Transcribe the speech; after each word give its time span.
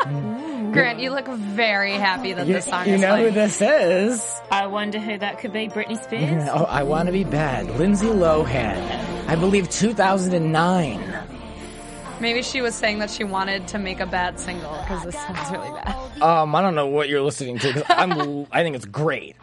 Mm. 0.00 0.72
Grant, 0.72 1.00
you 1.00 1.10
look 1.10 1.26
very 1.28 1.92
happy 1.92 2.32
that 2.32 2.46
this 2.46 2.64
song 2.66 2.82
is 2.82 2.88
you 2.88 2.94
is 2.94 3.00
know 3.00 3.16
who 3.16 3.30
playing. 3.30 3.34
this 3.34 3.60
is? 3.60 4.40
I 4.50 4.66
wonder 4.66 4.98
who 4.98 5.18
that 5.18 5.38
could 5.38 5.52
be. 5.52 5.68
Britney 5.68 6.02
Spears? 6.02 6.48
Oh, 6.52 6.64
I 6.64 6.82
want 6.84 7.06
to 7.06 7.12
be 7.12 7.24
bad. 7.24 7.66
Lindsay 7.76 8.06
Lohan. 8.06 9.26
I 9.28 9.36
believe 9.36 9.68
2009. 9.70 11.09
Maybe 12.20 12.42
she 12.42 12.60
was 12.60 12.74
saying 12.74 12.98
that 12.98 13.08
she 13.10 13.24
wanted 13.24 13.66
to 13.68 13.78
make 13.78 13.98
a 13.98 14.04
bad 14.06 14.38
single 14.38 14.70
because 14.82 15.04
this 15.04 15.14
sounds 15.14 15.50
really 15.50 15.70
bad. 15.70 15.96
Um, 16.22 16.54
I 16.54 16.60
don't 16.60 16.74
know 16.74 16.86
what 16.86 17.08
you're 17.08 17.22
listening 17.22 17.58
to. 17.60 17.72
'cause 17.72 17.82
I'm, 17.88 18.46
I 18.52 18.62
think 18.62 18.76
it's 18.76 18.84
great. 18.84 19.36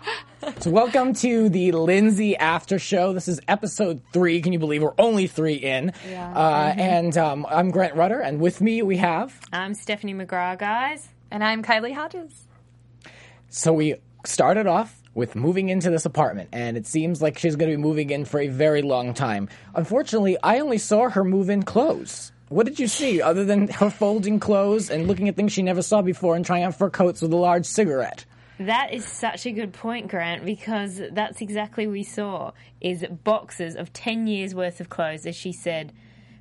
So 0.60 0.70
welcome 0.70 1.14
to 1.16 1.50
the 1.50 1.72
Lindsay 1.72 2.38
After 2.38 2.78
Show. 2.78 3.14
This 3.14 3.28
is 3.28 3.42
episode 3.48 4.02
three. 4.14 4.42
Can 4.42 4.54
you 4.54 4.60
believe 4.60 4.84
we're 4.84 4.94
only 5.00 5.26
three 5.26 5.56
in? 5.56 5.92
Yeah. 6.08 6.32
Uh, 6.32 6.74
And 6.78 7.18
um, 7.18 7.48
I'm 7.50 7.72
Grant 7.72 7.96
Rudder, 7.96 8.20
and 8.20 8.40
with 8.40 8.62
me 8.62 8.84
we 8.84 8.98
have. 8.98 9.40
I'm 9.52 9.74
Stephanie 9.74 10.14
McGraw, 10.14 10.56
guys. 10.58 11.10
And 11.32 11.44
I'm 11.44 11.64
Kylie 11.64 11.96
Hodges. 11.96 12.46
So 13.50 13.74
we 13.74 13.96
started 14.24 14.68
off 14.68 15.02
with 15.16 15.36
moving 15.36 15.70
into 15.70 15.90
this 15.90 16.06
apartment, 16.06 16.50
and 16.54 16.78
it 16.78 16.86
seems 16.86 17.24
like 17.24 17.40
she's 17.40 17.56
going 17.56 17.72
to 17.72 17.76
be 17.76 17.82
moving 17.82 18.12
in 18.12 18.24
for 18.24 18.40
a 18.40 18.48
very 18.50 18.84
long 18.84 19.16
time. 19.16 19.50
Unfortunately, 19.74 20.38
I 20.44 20.60
only 20.60 20.78
saw 20.78 21.10
her 21.10 21.24
move 21.24 21.50
in 21.50 21.64
clothes. 21.64 22.32
What 22.50 22.66
did 22.66 22.80
you 22.80 22.88
see 22.88 23.22
other 23.22 23.44
than 23.44 23.68
her 23.68 23.90
folding 23.90 24.40
clothes 24.40 24.90
and 24.90 25.08
looking 25.08 25.28
at 25.28 25.36
things 25.36 25.52
she 25.52 25.64
never 25.64 25.82
saw 25.82 26.02
before 26.02 26.36
and 26.36 26.46
trying 26.46 26.64
on 26.64 26.72
fur 26.72 26.90
coats 26.90 27.22
with 27.22 27.34
a 27.34 27.38
large 27.38 27.66
cigarette? 27.66 28.26
That 28.60 28.94
is 28.94 29.06
such 29.06 29.46
a 29.46 29.52
good 29.52 29.74
point, 29.74 30.08
Grant, 30.08 30.44
because 30.44 31.00
that's 31.12 31.42
exactly 31.42 31.86
what 31.86 31.94
we 31.94 32.04
saw 32.04 32.54
is 32.82 33.06
boxes 33.24 33.76
of 33.76 33.94
10 33.94 34.26
years 34.28 34.56
worth 34.56 34.80
of 34.80 34.90
clothes, 34.90 35.28
as 35.28 35.36
she 35.36 35.52
said. 35.52 35.94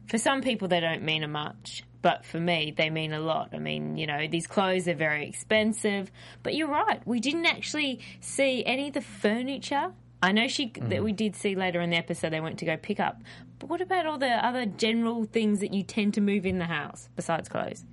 For 0.06 0.16
some 0.16 0.40
people, 0.40 0.68
they 0.68 0.80
don't 0.80 1.02
mean 1.02 1.22
a 1.22 1.28
much, 1.28 1.84
but 2.00 2.24
for 2.24 2.40
me, 2.40 2.72
they 2.74 2.88
mean 2.88 3.12
a 3.12 3.20
lot. 3.20 3.50
I 3.52 3.58
mean, 3.58 3.98
you 3.98 4.06
know, 4.06 4.28
these 4.28 4.46
clothes 4.46 4.88
are 4.88 4.94
very 4.94 5.28
expensive, 5.28 6.10
but 6.42 6.54
you're 6.54 6.68
right. 6.68 7.02
We 7.04 7.20
didn't 7.20 7.46
actually 7.46 8.00
see 8.20 8.64
any 8.64 8.88
of 8.88 8.94
the 8.94 9.02
furniture. 9.02 9.92
I 10.22 10.32
know 10.32 10.48
she 10.48 10.66
that 10.66 10.82
mm-hmm. 10.82 11.04
we 11.04 11.12
did 11.12 11.36
see 11.36 11.54
later 11.54 11.80
in 11.80 11.90
the 11.90 11.96
episode 11.96 12.30
they 12.30 12.40
went 12.40 12.60
to 12.60 12.64
go 12.64 12.76
pick 12.76 12.98
up. 13.00 13.20
But 13.58 13.68
what 13.70 13.80
about 13.80 14.06
all 14.06 14.18
the 14.18 14.26
other 14.46 14.66
general 14.66 15.24
things 15.24 15.60
that 15.60 15.72
you 15.72 15.82
tend 15.82 16.14
to 16.14 16.20
move 16.20 16.44
in 16.46 16.58
the 16.58 16.64
house 16.66 17.08
besides 17.16 17.48
clothes? 17.48 17.84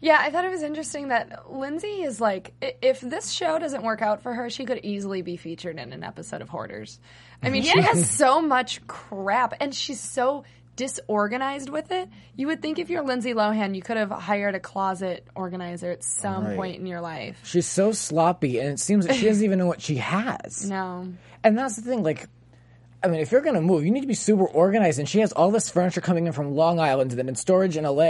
Yeah, 0.00 0.18
I 0.20 0.30
thought 0.30 0.44
it 0.44 0.50
was 0.50 0.62
interesting 0.62 1.08
that 1.08 1.50
Lindsay 1.52 2.02
is 2.02 2.20
like, 2.20 2.54
if 2.82 3.00
this 3.00 3.30
show 3.32 3.58
doesn't 3.58 3.82
work 3.82 4.00
out 4.00 4.22
for 4.22 4.32
her, 4.32 4.48
she 4.48 4.64
could 4.64 4.78
easily 4.84 5.22
be 5.22 5.36
featured 5.36 5.76
in 5.76 5.92
an 5.92 6.04
episode 6.04 6.40
of 6.40 6.48
Hoarders. 6.48 7.00
I 7.42 7.50
mean, 7.50 7.64
she 7.64 7.80
has 7.82 8.08
so 8.16 8.40
much 8.40 8.86
crap, 8.86 9.54
and 9.60 9.74
she's 9.74 9.98
so 10.00 10.44
disorganized 10.76 11.68
with 11.68 11.90
it. 11.90 12.08
You 12.36 12.46
would 12.46 12.62
think 12.62 12.78
if 12.78 12.88
you're 12.90 13.02
Lindsay 13.02 13.34
Lohan, 13.34 13.74
you 13.74 13.82
could 13.82 13.96
have 13.96 14.10
hired 14.10 14.54
a 14.54 14.60
closet 14.60 15.26
organizer 15.34 15.90
at 15.90 16.04
some 16.04 16.46
Right. 16.46 16.56
point 16.56 16.76
in 16.78 16.86
your 16.86 17.00
life. 17.00 17.40
She's 17.44 17.66
so 17.66 17.90
sloppy, 17.90 18.60
and 18.60 18.68
it 18.70 18.80
seems 18.80 19.04
that 19.06 19.16
she 19.16 19.26
doesn't 19.26 19.44
even 19.44 19.58
know 19.58 19.66
what 19.66 19.82
she 19.82 19.96
has. 19.96 20.68
No. 20.70 21.08
And 21.42 21.58
that's 21.58 21.74
the 21.76 21.82
thing, 21.82 22.04
like, 22.04 22.28
I 23.02 23.06
mean, 23.08 23.20
if 23.20 23.30
you're 23.30 23.40
gonna 23.40 23.60
move, 23.60 23.84
you 23.84 23.90
need 23.92 24.00
to 24.00 24.06
be 24.08 24.14
super 24.14 24.44
organized. 24.46 24.98
And 24.98 25.08
she 25.08 25.20
has 25.20 25.32
all 25.32 25.50
this 25.50 25.70
furniture 25.70 26.00
coming 26.00 26.26
in 26.26 26.32
from 26.32 26.54
Long 26.56 26.80
Island 26.80 27.12
and 27.12 27.18
then 27.18 27.28
in 27.28 27.36
storage 27.36 27.76
in 27.76 27.84
LA. 27.84 28.02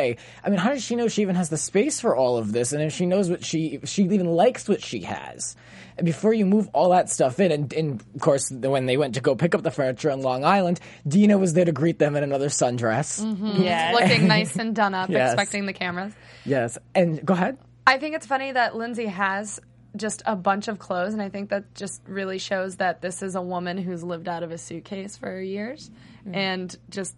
I 0.42 0.48
mean, 0.48 0.56
how 0.58 0.70
does 0.70 0.82
she 0.82 0.96
know 0.96 1.08
she 1.08 1.22
even 1.22 1.36
has 1.36 1.50
the 1.50 1.58
space 1.58 2.00
for 2.00 2.16
all 2.16 2.38
of 2.38 2.52
this? 2.52 2.72
And 2.72 2.82
if 2.82 2.92
she 2.94 3.04
knows 3.04 3.28
what 3.28 3.44
she, 3.44 3.80
she 3.84 4.04
even 4.04 4.26
likes 4.26 4.68
what 4.68 4.82
she 4.82 5.00
has. 5.02 5.56
And 5.98 6.04
before 6.06 6.32
you 6.32 6.46
move 6.46 6.68
all 6.72 6.90
that 6.90 7.10
stuff 7.10 7.40
in, 7.40 7.50
and, 7.52 7.72
and 7.72 8.00
of 8.14 8.20
course, 8.20 8.50
when 8.52 8.86
they 8.86 8.96
went 8.96 9.14
to 9.16 9.20
go 9.20 9.34
pick 9.34 9.54
up 9.54 9.62
the 9.62 9.70
furniture 9.72 10.10
in 10.10 10.22
Long 10.22 10.44
Island, 10.44 10.78
Dina 11.06 11.36
was 11.36 11.54
there 11.54 11.64
to 11.64 11.72
greet 11.72 11.98
them 11.98 12.14
in 12.16 12.22
another 12.22 12.48
sundress. 12.48 13.20
Mm-hmm. 13.22 13.62
Yeah. 13.62 13.90
Looking 13.94 14.28
nice 14.28 14.54
and 14.56 14.74
done 14.76 14.94
up, 14.94 15.10
Yes. 15.10 15.32
expecting 15.32 15.66
the 15.66 15.72
cameras. 15.72 16.12
Yes. 16.44 16.78
And 16.94 17.24
go 17.26 17.34
ahead. 17.34 17.58
I 17.86 17.98
think 17.98 18.14
it's 18.14 18.26
funny 18.26 18.52
that 18.52 18.76
Lindsay 18.76 19.06
has 19.06 19.60
just 19.96 20.22
a 20.26 20.36
bunch 20.36 20.68
of 20.68 20.78
clothes, 20.78 21.12
and 21.12 21.22
I 21.22 21.28
think 21.28 21.50
that 21.50 21.74
just 21.74 22.02
really 22.06 22.38
shows 22.38 22.76
that 22.76 23.00
this 23.00 23.22
is 23.22 23.34
a 23.34 23.42
woman 23.42 23.78
who's 23.78 24.02
lived 24.02 24.28
out 24.28 24.42
of 24.42 24.50
a 24.50 24.58
suitcase 24.58 25.16
for 25.16 25.40
years, 25.40 25.90
mm-hmm. 26.20 26.34
and 26.34 26.78
just 26.90 27.16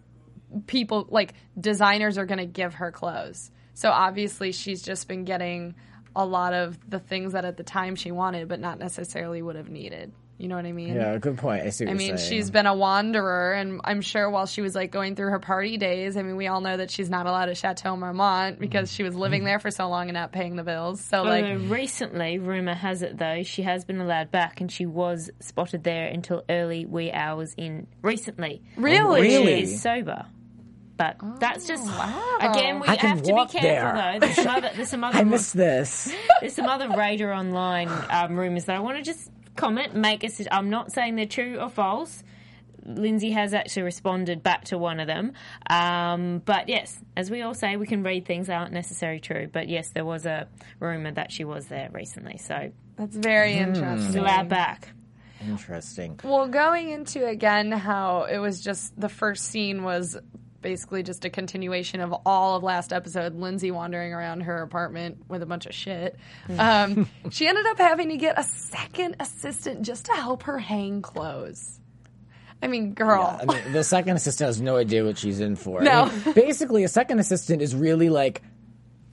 people 0.67 1.07
like 1.09 1.33
designers 1.59 2.17
are 2.17 2.25
going 2.25 2.39
to 2.39 2.45
give 2.45 2.75
her 2.75 2.91
clothes. 2.91 3.51
So 3.73 3.89
obviously, 3.89 4.51
she's 4.51 4.81
just 4.81 5.07
been 5.07 5.25
getting 5.25 5.75
a 6.15 6.25
lot 6.25 6.53
of 6.53 6.77
the 6.89 6.99
things 6.99 7.33
that 7.33 7.45
at 7.45 7.57
the 7.57 7.63
time 7.63 7.95
she 7.95 8.11
wanted, 8.11 8.47
but 8.47 8.59
not 8.59 8.79
necessarily 8.79 9.41
would 9.41 9.55
have 9.55 9.69
needed. 9.69 10.11
You 10.41 10.47
know 10.47 10.55
what 10.55 10.65
I 10.65 10.71
mean? 10.71 10.95
Yeah, 10.95 11.19
good 11.19 11.37
point. 11.37 11.67
I 11.67 11.69
see 11.69 11.85
what 11.85 11.89
I 11.89 11.91
you're 11.91 11.97
mean, 11.99 12.17
saying. 12.17 12.29
she's 12.31 12.49
been 12.49 12.65
a 12.65 12.73
wanderer, 12.73 13.53
and 13.53 13.79
I'm 13.83 14.01
sure 14.01 14.27
while 14.27 14.47
she 14.47 14.61
was 14.61 14.73
like 14.73 14.89
going 14.89 15.15
through 15.15 15.29
her 15.29 15.39
party 15.39 15.77
days, 15.77 16.17
I 16.17 16.23
mean, 16.23 16.35
we 16.35 16.47
all 16.47 16.61
know 16.61 16.77
that 16.77 16.89
she's 16.89 17.11
not 17.11 17.27
allowed 17.27 17.49
at 17.49 17.57
Chateau 17.57 17.95
Marmont 17.95 18.57
because 18.57 18.91
she 18.91 19.03
was 19.03 19.13
living 19.13 19.43
there 19.43 19.59
for 19.59 19.69
so 19.69 19.87
long 19.87 20.09
and 20.09 20.15
not 20.15 20.31
paying 20.31 20.55
the 20.55 20.63
bills. 20.63 20.99
So, 20.99 21.21
like, 21.21 21.43
Although 21.43 21.65
recently, 21.65 22.39
rumor 22.39 22.73
has 22.73 23.03
it 23.03 23.19
though, 23.19 23.43
she 23.43 23.61
has 23.61 23.85
been 23.85 24.01
allowed 24.01 24.31
back, 24.31 24.61
and 24.61 24.71
she 24.71 24.87
was 24.87 25.29
spotted 25.41 25.83
there 25.83 26.07
until 26.07 26.43
early 26.49 26.87
wee 26.87 27.11
hours 27.11 27.53
in 27.55 27.85
recently. 28.01 28.63
really? 28.77 29.21
Really? 29.21 29.57
She 29.57 29.73
is 29.73 29.81
sober. 29.81 30.25
But 30.97 31.17
that's 31.39 31.67
just 31.67 31.83
again 32.39 32.79
we 32.79 32.87
I 32.87 32.95
can 32.95 33.09
have 33.09 33.21
to 33.21 33.27
be 33.27 33.33
walk 33.33 33.51
careful 33.51 33.69
there. 33.69 34.19
though. 34.19 34.25
There's 34.25 34.35
some 34.35 34.55
other, 34.55 34.69
there's 34.75 34.89
some 34.89 35.03
other 35.03 35.17
I 35.19 35.23
miss 35.23 35.51
this. 35.51 36.11
there's 36.41 36.53
some 36.55 36.67
other 36.67 36.89
radar 36.89 37.31
online 37.31 37.89
um, 38.09 38.35
rumors 38.39 38.65
that 38.65 38.75
I 38.75 38.79
want 38.79 38.97
to 38.97 39.03
just 39.03 39.29
comment, 39.61 39.95
make 39.95 40.23
us. 40.23 40.41
I'm 40.51 40.69
not 40.69 40.91
saying 40.91 41.15
they're 41.15 41.25
true 41.25 41.59
or 41.59 41.69
false. 41.69 42.23
Lindsay 42.83 43.29
has 43.31 43.53
actually 43.53 43.83
responded 43.83 44.41
back 44.41 44.63
to 44.65 44.77
one 44.77 44.99
of 44.99 45.05
them. 45.05 45.33
Um, 45.69 46.39
but 46.43 46.67
yes, 46.67 46.97
as 47.15 47.29
we 47.29 47.43
all 47.43 47.53
say, 47.53 47.77
we 47.77 47.85
can 47.85 48.01
read 48.01 48.25
things 48.25 48.47
that 48.47 48.55
aren't 48.59 48.73
necessarily 48.73 49.19
true. 49.19 49.47
But 49.51 49.69
yes, 49.69 49.89
there 49.89 50.03
was 50.03 50.25
a 50.25 50.47
rumor 50.79 51.11
that 51.11 51.31
she 51.31 51.43
was 51.43 51.67
there 51.67 51.89
recently. 51.93 52.37
So 52.39 52.71
That's 52.95 53.15
very 53.15 53.53
Hmm. 53.57 53.73
she's 53.73 53.77
interesting. 53.83 54.17
allowed 54.21 54.49
back. 54.49 54.89
Interesting. 55.47 56.19
Well, 56.23 56.47
going 56.47 56.89
into 56.89 57.25
again 57.25 57.71
how 57.71 58.23
it 58.23 58.37
was 58.39 58.61
just 58.61 58.99
the 58.99 59.09
first 59.09 59.45
scene 59.45 59.83
was 59.83 60.17
basically 60.61 61.03
just 61.03 61.25
a 61.25 61.29
continuation 61.29 62.01
of 62.01 62.13
all 62.25 62.55
of 62.57 62.63
last 62.63 62.93
episode. 62.93 63.35
Lindsay 63.35 63.71
wandering 63.71 64.13
around 64.13 64.41
her 64.41 64.61
apartment 64.61 65.17
with 65.27 65.41
a 65.41 65.45
bunch 65.45 65.65
of 65.65 65.73
shit. 65.73 66.15
Um, 66.57 67.09
she 67.31 67.47
ended 67.47 67.65
up 67.65 67.77
having 67.77 68.09
to 68.09 68.17
get 68.17 68.37
a 68.39 68.43
second 68.43 69.15
assistant 69.19 69.81
just 69.83 70.05
to 70.05 70.13
help 70.13 70.43
her 70.43 70.57
hang 70.59 71.01
clothes. 71.01 71.79
I 72.63 72.67
mean, 72.67 72.93
girl. 72.93 73.39
I 73.41 73.45
mean, 73.45 73.73
the 73.73 73.83
second 73.83 74.15
assistant 74.17 74.47
has 74.47 74.61
no 74.61 74.77
idea 74.77 75.03
what 75.03 75.17
she's 75.17 75.39
in 75.39 75.55
for. 75.55 75.81
I 75.81 75.83
No. 75.83 76.05
mean, 76.05 76.33
basically, 76.33 76.83
a 76.83 76.87
second 76.87 77.17
assistant 77.19 77.61
is 77.61 77.75
really 77.75 78.09
like. 78.09 78.43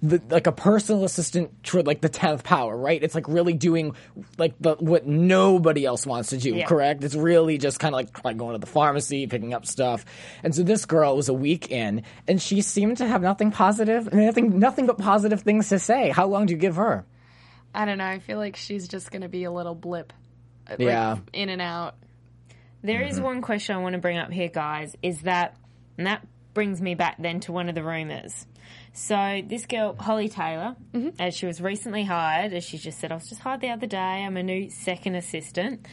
The, 0.01 0.23
like 0.31 0.47
a 0.47 0.53
personal 0.53 1.05
assistant 1.05 1.65
to 1.65 1.83
like 1.83 2.01
the 2.01 2.09
tenth 2.09 2.45
power, 2.45 2.77
right? 2.77 3.03
It's 3.03 3.17
like 3.17 3.27
really 3.27 3.53
doing 3.55 3.97
like 4.37 4.55
the 4.61 4.77
what 4.77 5.07
nobody 5.09 5.85
else 5.85 6.07
wants 6.07 6.31
to 6.31 6.37
do. 6.37 6.55
Yeah. 6.55 6.67
Correct? 6.67 7.03
It's 7.03 7.17
really 7.17 7.59
just 7.59 7.81
kind 7.81 7.93
of 7.93 7.97
like 7.97 8.25
like 8.25 8.37
going 8.37 8.53
to 8.53 8.61
the 8.61 8.71
pharmacy, 8.71 9.27
picking 9.27 9.55
up 9.55 9.67
stuff. 9.67 10.05
And 10.45 10.55
so 10.55 10.63
this 10.63 10.85
girl 10.85 11.17
was 11.17 11.29
a 11.29 11.35
week 11.35 11.73
in, 11.73 12.05
and 12.29 12.41
she 12.41 12.63
seemed 12.63 12.99
to 12.99 13.09
have 13.09 13.23
nothing 13.23 13.51
positive, 13.51 14.13
nothing, 14.13 14.61
nothing 14.61 14.87
but 14.87 14.99
positive 14.99 15.41
things 15.43 15.69
to 15.71 15.81
say. 15.81 16.11
How 16.11 16.29
long 16.29 16.47
do 16.47 16.53
you 16.55 16.59
give 16.61 16.77
her? 16.77 17.05
I 17.75 17.85
don't 17.85 17.99
know. 17.99 18.07
I 18.07 18.21
feel 18.21 18.39
like 18.39 18.55
she's 18.55 18.87
just 18.87 19.11
going 19.11 19.23
to 19.23 19.29
be 19.29 19.45
a 19.45 19.51
little 19.51 19.75
blip. 19.75 20.13
uh, 20.69 20.77
like, 20.79 20.81
Yeah. 20.81 21.19
in 21.33 21.49
and 21.49 21.61
out. 21.61 21.97
There 22.83 23.03
is 23.03 23.21
one 23.21 23.43
question 23.43 23.75
I 23.75 23.81
want 23.81 23.95
to 23.95 23.99
bring 23.99 24.17
up 24.17 24.31
here, 24.33 24.49
guys. 24.49 24.95
Is 25.03 25.23
that, 25.23 25.57
and 25.97 26.07
that 26.07 26.25
brings 26.55 26.81
me 26.81 26.95
back 26.95 27.17
then 27.19 27.41
to 27.41 27.53
one 27.53 27.69
of 27.69 27.75
the 27.75 27.83
rumors. 27.83 28.47
So 29.01 29.43
this 29.47 29.65
girl, 29.67 29.95
Holly 29.97 30.29
Taylor, 30.29 30.75
as 31.21 31.35
she 31.37 31.47
was 31.47 31.61
recently 31.61 32.03
hired, 32.03 32.53
as 32.53 32.65
she 32.65 32.79
just 32.79 32.99
said, 32.99 33.13
I 33.13 33.15
was 33.15 33.29
just 33.29 33.41
hired 33.41 33.61
the 33.61 33.71
other 33.71 33.87
day. 33.87 33.97
I'm 33.97 34.37
a 34.37 34.43
new 34.43 34.71
second 34.71 35.15
assistant. 35.15 35.87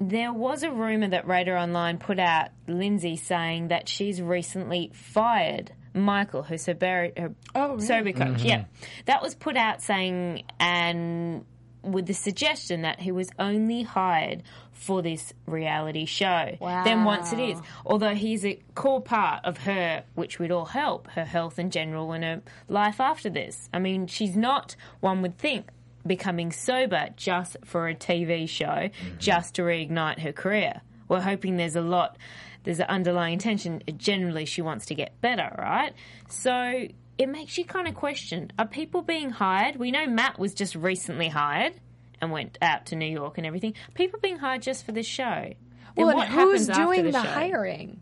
There 0.00 0.32
was 0.32 0.62
a 0.62 0.70
rumor 0.70 1.08
that 1.08 1.26
Radar 1.26 1.56
Online 1.56 1.98
put 1.98 2.20
out 2.20 2.50
Lindsay 2.68 3.16
saying 3.16 3.68
that 3.68 3.88
she's 3.88 4.22
recently 4.22 4.92
fired 4.94 5.72
Michael, 5.94 6.44
her 6.44 6.58
sober, 6.58 7.10
her 7.16 7.34
Oh, 7.56 7.74
really? 7.74 7.86
sober 7.86 8.12
coach. 8.12 8.38
Mm-hmm. 8.38 8.46
Yeah, 8.46 8.64
that 9.06 9.20
was 9.20 9.34
put 9.34 9.56
out 9.56 9.82
saying 9.82 10.44
and 10.60 11.44
with 11.82 12.06
the 12.06 12.14
suggestion 12.14 12.82
that 12.82 13.00
he 13.00 13.10
was 13.10 13.28
only 13.40 13.82
hired 13.82 14.44
for 14.82 15.00
this 15.00 15.32
reality 15.46 16.04
show. 16.04 16.56
Then 16.84 17.04
once 17.04 17.32
it 17.32 17.38
is, 17.38 17.60
although 17.86 18.14
he's 18.14 18.44
a 18.44 18.58
core 18.74 19.00
part 19.00 19.44
of 19.44 19.58
her, 19.58 20.02
which 20.14 20.38
would 20.38 20.50
all 20.50 20.64
help 20.64 21.08
her 21.10 21.24
health 21.24 21.58
in 21.58 21.70
general 21.70 22.12
and 22.12 22.24
her 22.24 22.42
life 22.68 23.00
after 23.00 23.30
this. 23.30 23.68
I 23.72 23.78
mean, 23.78 24.08
she's 24.08 24.36
not 24.36 24.74
one 25.00 25.22
would 25.22 25.38
think 25.38 25.68
becoming 26.04 26.50
sober 26.50 27.10
just 27.16 27.56
for 27.64 27.88
a 27.88 27.94
TV 27.94 28.48
show, 28.48 28.66
mm-hmm. 28.66 29.18
just 29.18 29.54
to 29.54 29.62
reignite 29.62 30.18
her 30.18 30.32
career. 30.32 30.80
We're 31.08 31.20
hoping 31.20 31.56
there's 31.56 31.76
a 31.76 31.80
lot, 31.80 32.16
there's 32.64 32.80
an 32.80 32.86
underlying 32.88 33.34
intention. 33.34 33.82
Generally, 33.96 34.46
she 34.46 34.62
wants 34.62 34.86
to 34.86 34.96
get 34.96 35.20
better, 35.20 35.54
right? 35.56 35.92
So 36.28 36.88
it 37.18 37.28
makes 37.28 37.56
you 37.56 37.64
kind 37.64 37.86
of 37.86 37.94
question 37.94 38.50
are 38.58 38.66
people 38.66 39.02
being 39.02 39.30
hired? 39.30 39.76
We 39.76 39.92
know 39.92 40.06
Matt 40.06 40.40
was 40.40 40.54
just 40.54 40.74
recently 40.74 41.28
hired 41.28 41.74
and 42.22 42.30
went 42.30 42.56
out 42.62 42.86
to 42.86 42.96
New 42.96 43.04
York 43.06 43.36
and 43.36 43.46
everything. 43.46 43.74
People 43.94 44.20
being 44.22 44.38
hired 44.38 44.62
just 44.62 44.86
for 44.86 44.92
this 44.92 45.06
show. 45.06 45.24
Then 45.24 46.06
Well, 46.06 46.16
what 46.16 46.28
and 46.28 46.34
who's 46.34 46.70
after 46.70 46.84
doing 46.84 47.04
the 47.06 47.10
the 47.12 47.20
hiring? 47.20 48.00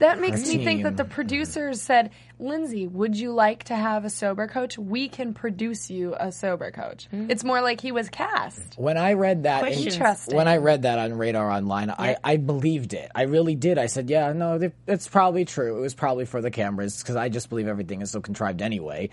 That 0.00 0.20
makes 0.20 0.46
me 0.48 0.64
think 0.64 0.82
that 0.82 0.96
the 0.96 1.04
producers 1.04 1.80
said, 1.80 2.10
Lindsay, 2.40 2.88
would 2.88 3.16
you 3.16 3.32
like 3.32 3.62
to 3.64 3.76
have 3.76 4.04
a 4.04 4.10
sober 4.10 4.48
coach? 4.48 4.76
We 4.76 5.08
can 5.08 5.34
produce 5.34 5.88
you 5.88 6.16
a 6.18 6.32
sober 6.32 6.72
coach. 6.72 7.06
Hmm. 7.12 7.30
It's 7.30 7.44
more 7.44 7.62
like 7.62 7.80
he 7.80 7.92
was 7.92 8.08
cast. 8.08 8.74
When 8.76 8.98
I 8.98 9.12
read 9.12 9.44
that, 9.44 9.64
in- 9.68 9.72
Questions. 9.96 10.34
When 10.34 10.48
I 10.48 10.56
read 10.56 10.82
that 10.82 10.98
on 10.98 11.14
Radar 11.16 11.48
Online, 11.48 11.90
I, 11.90 12.16
I 12.24 12.38
believed 12.38 12.92
it. 12.92 13.08
I 13.14 13.22
really 13.22 13.54
did. 13.54 13.78
I 13.78 13.86
said, 13.86 14.10
yeah, 14.10 14.32
no, 14.32 14.58
th- 14.58 14.72
it's 14.88 15.06
probably 15.06 15.44
true. 15.44 15.78
It 15.78 15.80
was 15.80 15.94
probably 15.94 16.24
for 16.24 16.42
the 16.42 16.50
cameras 16.50 16.98
because 17.00 17.14
I 17.14 17.28
just 17.28 17.48
believe 17.48 17.68
everything 17.68 18.02
is 18.02 18.10
so 18.10 18.20
contrived 18.20 18.62
anyway. 18.62 19.10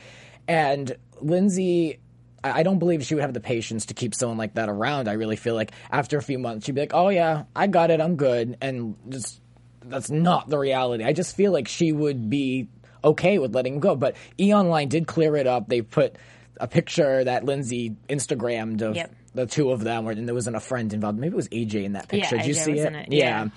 And 0.48 0.98
Lindsay, 1.22 2.00
I 2.44 2.64
don't 2.64 2.80
believe 2.80 3.06
she 3.06 3.14
would 3.16 3.22
have 3.22 3.34
the 3.34 3.40
patience 3.40 3.88
to 3.88 3.94
keep 3.94 4.16
someone 4.16 4.38
like 4.38 4.56
that 4.56 4.68
around. 4.70 5.08
I 5.08 5.14
really 5.14 5.36
feel 5.36 5.54
like 5.56 5.72
after 5.92 6.18
a 6.18 6.24
few 6.24 6.40
months, 6.40 6.66
she'd 6.66 6.74
be 6.76 6.82
like, 6.82 6.94
oh 6.94 7.10
yeah, 7.10 7.44
I 7.56 7.68
got 7.68 7.92
it, 7.92 8.02
I'm 8.02 8.16
good, 8.16 8.58
and 8.62 8.96
just 9.10 9.40
that's 9.86 10.10
not 10.10 10.50
the 10.50 10.58
reality. 10.58 11.04
I 11.04 11.14
just 11.14 11.36
feel 11.36 11.52
like 11.52 11.68
she 11.68 11.92
would 11.92 12.30
be 12.30 12.68
okay 13.04 13.38
with 13.40 13.54
letting 13.54 13.76
him 13.76 13.80
go. 13.80 13.96
But 13.96 14.16
E 14.40 14.54
Online 14.54 14.88
did 14.88 15.08
clear 15.08 15.36
it 15.36 15.48
up. 15.48 15.68
They 15.68 15.82
put 15.82 16.16
a 16.60 16.68
picture 16.68 17.24
that 17.24 17.46
Lindsay 17.46 17.96
Instagrammed 18.10 18.82
of 18.82 18.96
Yep. 18.96 19.12
the 19.34 19.46
two 19.46 19.72
of 19.72 19.84
them, 19.84 20.08
and 20.08 20.28
there 20.28 20.36
wasn't 20.36 20.56
a 20.56 20.60
friend 20.60 20.92
involved. 20.94 21.20
Maybe 21.20 21.34
it 21.34 21.36
was 21.36 21.48
AJ 21.50 21.84
in 21.86 21.94
that 21.94 22.08
picture. 22.08 22.36
Yeah, 22.36 22.44
Did 22.44 22.56
you 22.56 22.62
AJ 22.62 22.66
see 22.66 22.72
it? 22.80 22.94
it, 22.96 23.08
yeah. 23.14 23.48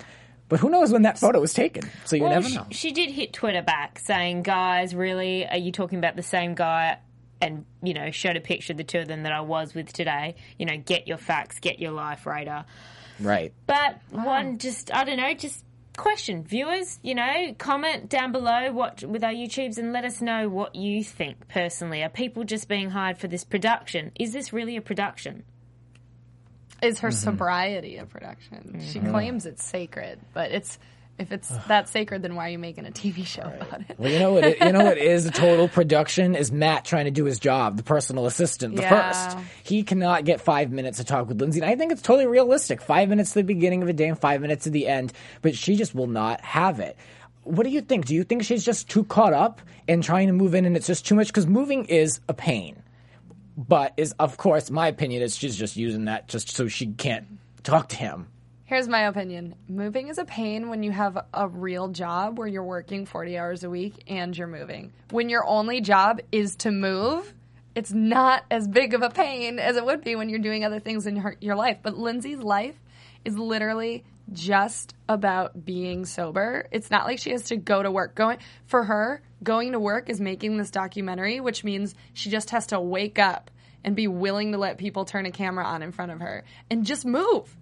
But 0.47 0.59
who 0.59 0.69
knows 0.69 0.91
when 0.91 1.01
that 1.03 1.17
photo 1.17 1.39
was 1.41 1.53
taken? 1.55 1.89
So 2.05 2.15
you 2.15 2.21
Well, 2.23 2.31
never 2.33 2.47
she, 2.47 2.55
know. 2.55 2.67
she 2.69 2.91
did 2.91 3.09
hit 3.09 3.33
Twitter 3.33 3.63
back 3.63 3.97
saying, 3.99 4.43
"Guys, 4.43 4.93
really, 4.93 5.47
are 5.47 5.57
you 5.57 5.71
talking 5.71 5.97
about 5.97 6.15
the 6.15 6.21
same 6.23 6.53
guy?" 6.53 6.97
And 7.45 7.65
you 7.83 7.93
know, 7.93 8.09
showed 8.09 8.37
a 8.37 8.41
picture 8.41 8.73
of 8.73 8.77
the 8.77 8.83
two 8.83 8.99
of 8.99 9.07
them 9.07 9.23
that 9.23 9.31
I 9.31 9.41
was 9.41 9.75
with 9.75 9.93
today. 9.93 10.35
You 10.57 10.65
know, 10.65 10.77
get 10.77 11.07
your 11.07 11.17
facts, 11.17 11.59
get 11.59 11.77
your 11.79 11.91
life, 11.91 12.25
radar. 12.25 12.65
Right. 13.19 13.53
But 13.67 13.99
one 14.09 14.57
just, 14.57 14.91
I 14.93 15.03
don't 15.03 15.17
know, 15.17 15.33
just 15.35 15.63
question 15.95 16.43
viewers. 16.43 16.99
You 17.03 17.13
know, 17.15 17.53
comment 17.57 18.09
down 18.09 18.31
below 18.31 18.71
what 18.71 19.03
with 19.03 19.23
our 19.23 19.31
YouTubes 19.31 19.77
and 19.77 19.93
let 19.93 20.05
us 20.05 20.21
know 20.21 20.49
what 20.49 20.75
you 20.75 21.03
think 21.03 21.47
personally. 21.47 22.01
Are 22.03 22.09
people 22.09 22.43
just 22.43 22.67
being 22.67 22.89
hired 22.89 23.19
for 23.19 23.27
this 23.27 23.43
production? 23.43 24.11
Is 24.19 24.33
this 24.33 24.51
really 24.51 24.75
a 24.75 24.81
production? 24.81 25.43
Is 26.81 26.97
Mm-hmm. 26.97 27.05
her 27.07 27.11
sobriety 27.11 27.97
a 27.97 28.05
production? 28.05 28.81
She 28.91 28.99
claims 28.99 29.45
it's 29.45 29.63
sacred, 29.63 30.19
but 30.33 30.51
it's 30.51 30.77
if 31.17 31.31
it's 31.31 31.49
that 31.67 31.87
sacred, 31.87 32.21
then 32.23 32.35
why 32.35 32.47
are 32.47 32.51
you 32.51 32.59
making 32.59 32.85
a 32.85 32.91
TV 32.91 33.25
show 33.25 33.41
about 33.43 33.81
it? 33.89 33.95
Well, 33.97 34.11
you 34.11 34.19
know 34.19 34.33
what? 34.33 34.43
It, 34.43 34.59
you 34.61 34.71
know 34.71 34.83
what 34.83 34.97
is 35.13 35.25
a 35.25 35.31
total 35.31 35.67
production 35.69 36.35
is 36.35 36.51
Matt 36.51 36.83
trying 36.85 37.05
to 37.05 37.11
do 37.11 37.23
his 37.25 37.39
job, 37.39 37.77
the 37.77 37.83
personal 37.83 38.25
assistant, 38.25 38.75
the 38.75 38.81
Yeah. 38.81 39.11
first. 39.11 39.37
He 39.63 39.83
cannot 39.83 40.25
get 40.25 40.41
five 40.41 40.71
minutes 40.71 40.97
to 40.97 41.03
talk 41.05 41.27
with 41.29 41.39
Lindsay, 41.39 41.61
and 41.61 41.69
I 41.69 41.75
think 41.75 41.91
it's 41.93 42.01
totally 42.01 42.27
realistic. 42.27 42.81
Five 42.81 43.07
minutes 43.09 43.31
at 43.31 43.35
the 43.35 43.43
beginning 43.43 43.81
of 43.81 43.87
a 43.87 43.93
day 43.93 44.07
and 44.09 44.19
five 44.19 44.41
minutes 44.41 44.67
at 44.67 44.73
the 44.73 44.87
end, 44.87 45.13
but 45.41 45.55
she 45.55 45.75
just 45.75 45.95
will 45.95 46.07
not 46.07 46.41
have 46.41 46.79
it. 46.79 46.97
What 47.43 47.63
do 47.63 47.69
you 47.69 47.81
think? 47.81 48.05
Do 48.07 48.15
you 48.15 48.23
think 48.23 48.43
she's 48.43 48.65
just 48.65 48.89
too 48.89 49.03
caught 49.05 49.33
up 49.33 49.61
in 49.87 50.01
trying 50.01 50.27
to 50.27 50.33
move 50.33 50.53
in, 50.55 50.65
and 50.65 50.75
it's 50.75 50.87
just 50.87 51.05
too 51.05 51.15
much? 51.15 51.27
Because 51.27 51.47
moving 51.47 51.85
is 51.85 52.19
a 52.27 52.33
pain, 52.33 52.81
but 53.55 53.93
is 53.97 54.13
of 54.19 54.35
course 54.37 54.69
my 54.69 54.87
opinion 54.87 55.21
is 55.21 55.37
she's 55.37 55.55
just 55.55 55.77
using 55.77 56.05
that 56.05 56.27
just 56.27 56.51
so 56.51 56.67
she 56.67 56.87
can't 56.87 57.25
talk 57.63 57.87
to 57.89 57.95
him. 57.95 58.27
Here's 58.67 58.87
my 58.87 59.01
opinion. 59.01 59.53
Moving 59.67 60.07
is 60.07 60.17
a 60.17 60.25
pain 60.25 60.69
when 60.69 60.81
you 60.81 60.91
have 60.91 61.19
a 61.31 61.47
real 61.47 61.89
job 61.89 62.39
where 62.39 62.47
you're 62.47 62.63
working 62.63 63.05
40 63.05 63.37
hours 63.37 63.63
a 63.63 63.69
week 63.69 64.05
and 64.07 64.35
you're 64.35 64.47
moving. 64.47 64.91
When 65.11 65.29
your 65.29 65.45
only 65.45 65.81
job 65.81 66.19
is 66.31 66.55
to 66.57 66.71
move, 66.71 67.31
it's 67.75 67.91
not 67.91 68.43
as 68.49 68.67
big 68.67 68.95
of 68.95 69.03
a 69.03 69.11
pain 69.11 69.59
as 69.59 69.77
it 69.77 69.85
would 69.85 70.03
be 70.03 70.15
when 70.15 70.29
you're 70.29 70.39
doing 70.39 70.65
other 70.65 70.79
things 70.79 71.05
in 71.05 71.15
your, 71.15 71.35
your 71.39 71.55
life. 71.55 71.77
But 71.83 71.95
Lindsay's 71.95 72.39
life 72.39 72.73
is 73.23 73.37
literally 73.37 74.03
just 74.33 74.95
about 75.07 75.63
being 75.63 76.07
sober. 76.07 76.67
It's 76.71 76.89
not 76.89 77.05
like 77.05 77.19
she 77.19 77.29
has 77.33 77.43
to 77.43 77.57
go 77.57 77.83
to 77.83 77.91
work. 77.91 78.15
Going 78.15 78.39
for 78.65 78.83
her, 78.83 79.21
going 79.43 79.73
to 79.73 79.79
work 79.79 80.09
is 80.09 80.19
making 80.19 80.57
this 80.57 80.71
documentary, 80.71 81.39
which 81.39 81.63
means 81.63 81.93
she 82.13 82.31
just 82.31 82.49
has 82.49 82.65
to 82.67 82.79
wake 82.79 83.19
up 83.19 83.51
and 83.83 83.95
be 83.95 84.07
willing 84.07 84.53
to 84.53 84.57
let 84.57 84.79
people 84.79 85.05
turn 85.05 85.27
a 85.27 85.31
camera 85.31 85.65
on 85.65 85.83
in 85.83 85.91
front 85.91 86.11
of 86.11 86.21
her 86.21 86.43
and 86.71 86.83
just 86.83 87.05
move. 87.05 87.55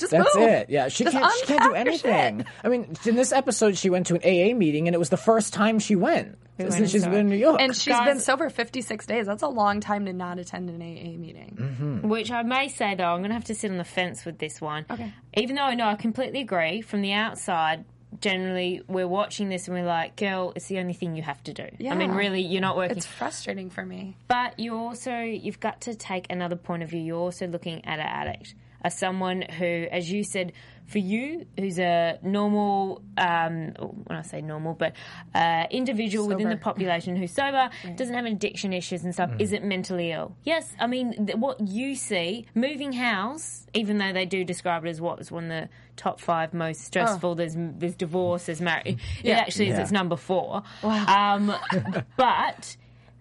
Just 0.00 0.12
That's 0.12 0.34
move. 0.34 0.48
it. 0.48 0.70
Yeah, 0.70 0.88
she 0.88 1.04
Just 1.04 1.16
can't. 1.16 1.32
She 1.40 1.46
can't 1.46 1.62
do 1.62 1.68
unpack 1.68 1.84
your 1.86 1.94
shit. 1.94 2.04
anything. 2.06 2.46
I 2.64 2.68
mean, 2.68 2.96
in 3.06 3.14
this 3.16 3.32
episode, 3.32 3.76
she 3.78 3.90
went 3.90 4.06
to 4.08 4.14
an 4.14 4.20
AA 4.22 4.56
meeting, 4.56 4.88
and 4.88 4.94
it 4.94 4.98
was 4.98 5.10
the 5.10 5.16
first 5.16 5.52
time 5.52 5.78
she 5.78 5.94
went 5.96 6.36
went 6.58 6.72
since 6.74 6.90
she's 6.90 7.04
and 7.04 7.12
been 7.12 7.20
in 7.22 7.28
New 7.30 7.36
York. 7.36 7.60
And 7.60 7.74
she's 7.74 7.94
Guys- 7.94 8.06
been 8.06 8.20
sober 8.20 8.50
56 8.50 9.06
days. 9.06 9.26
That's 9.26 9.42
a 9.42 9.48
long 9.48 9.80
time 9.80 10.04
to 10.06 10.12
not 10.12 10.38
attend 10.38 10.68
an 10.68 10.76
AA 10.82 11.16
meeting. 11.16 11.56
Mm-hmm. 11.58 12.08
Which 12.08 12.30
I 12.30 12.42
may 12.42 12.68
say 12.68 12.94
though, 12.94 13.04
I'm 13.04 13.20
going 13.20 13.30
to 13.30 13.34
have 13.34 13.44
to 13.44 13.54
sit 13.54 13.70
on 13.70 13.78
the 13.78 13.84
fence 13.84 14.24
with 14.26 14.38
this 14.38 14.60
one. 14.60 14.84
Okay. 14.90 15.12
Even 15.34 15.56
though 15.56 15.62
I 15.62 15.74
know 15.74 15.86
I 15.86 15.94
completely 15.94 16.40
agree, 16.40 16.82
from 16.82 17.00
the 17.00 17.12
outside, 17.14 17.84
generally 18.20 18.82
we're 18.88 19.08
watching 19.08 19.48
this 19.48 19.68
and 19.68 19.76
we're 19.76 19.86
like, 19.86 20.16
girl, 20.16 20.52
it's 20.56 20.66
the 20.66 20.78
only 20.78 20.92
thing 20.92 21.16
you 21.16 21.22
have 21.22 21.42
to 21.44 21.52
do. 21.54 21.66
Yeah. 21.78 21.92
I 21.92 21.94
mean, 21.96 22.12
really, 22.12 22.42
you're 22.42 22.60
not 22.60 22.76
working. 22.76 22.96
It's 22.98 23.06
frustrating 23.06 23.70
for 23.70 23.84
me. 23.86 24.16
But 24.28 24.58
you 24.58 24.74
also, 24.76 25.18
you've 25.20 25.60
got 25.60 25.80
to 25.82 25.94
take 25.94 26.26
another 26.30 26.56
point 26.56 26.82
of 26.82 26.90
view. 26.90 27.00
You're 27.00 27.18
also 27.18 27.46
looking 27.46 27.84
at 27.86 28.00
an 28.00 28.06
addict, 28.06 28.54
as 28.82 28.96
someone 28.98 29.42
who, 29.42 29.86
as 29.90 30.10
you 30.10 30.24
said, 30.24 30.52
for 30.86 30.98
you, 30.98 31.46
who's 31.56 31.78
a 31.78 32.18
normal, 32.22 33.00
um, 33.16 33.74
when 33.78 34.18
I 34.18 34.22
say 34.22 34.40
normal, 34.40 34.74
but 34.74 34.94
uh, 35.34 35.66
individual 35.70 36.26
within 36.26 36.48
the 36.48 36.56
population 36.56 37.14
who's 37.14 37.30
sober, 37.30 37.70
doesn't 37.94 38.14
have 38.14 38.24
addiction 38.24 38.72
issues 38.72 39.04
and 39.04 39.14
stuff, 39.14 39.30
isn't 39.38 39.64
mentally 39.64 40.10
ill. 40.10 40.34
Yes, 40.42 40.74
I 40.80 40.88
mean, 40.88 41.26
th- 41.26 41.38
what 41.38 41.60
you 41.60 41.94
see, 41.94 42.46
moving 42.56 42.92
house, 42.92 43.66
even 43.72 43.98
though 43.98 44.12
they 44.12 44.26
do 44.26 44.42
describe 44.44 44.84
it 44.84 44.88
as 44.88 45.00
what 45.00 45.16
was 45.18 45.30
one 45.30 45.44
of 45.44 45.50
the 45.50 45.68
top 45.94 46.18
five 46.18 46.52
most 46.52 46.80
stressful, 46.80 47.36
there's 47.36 47.54
there's 47.56 47.94
divorce, 47.94 48.46
there's 48.46 48.60
marriage. 48.60 48.98
It 49.22 49.30
actually 49.30 49.68
is, 49.68 49.78
it's 49.78 49.92
number 49.92 50.16
four. 50.16 50.64
Um, 50.82 51.54
but 52.16 52.76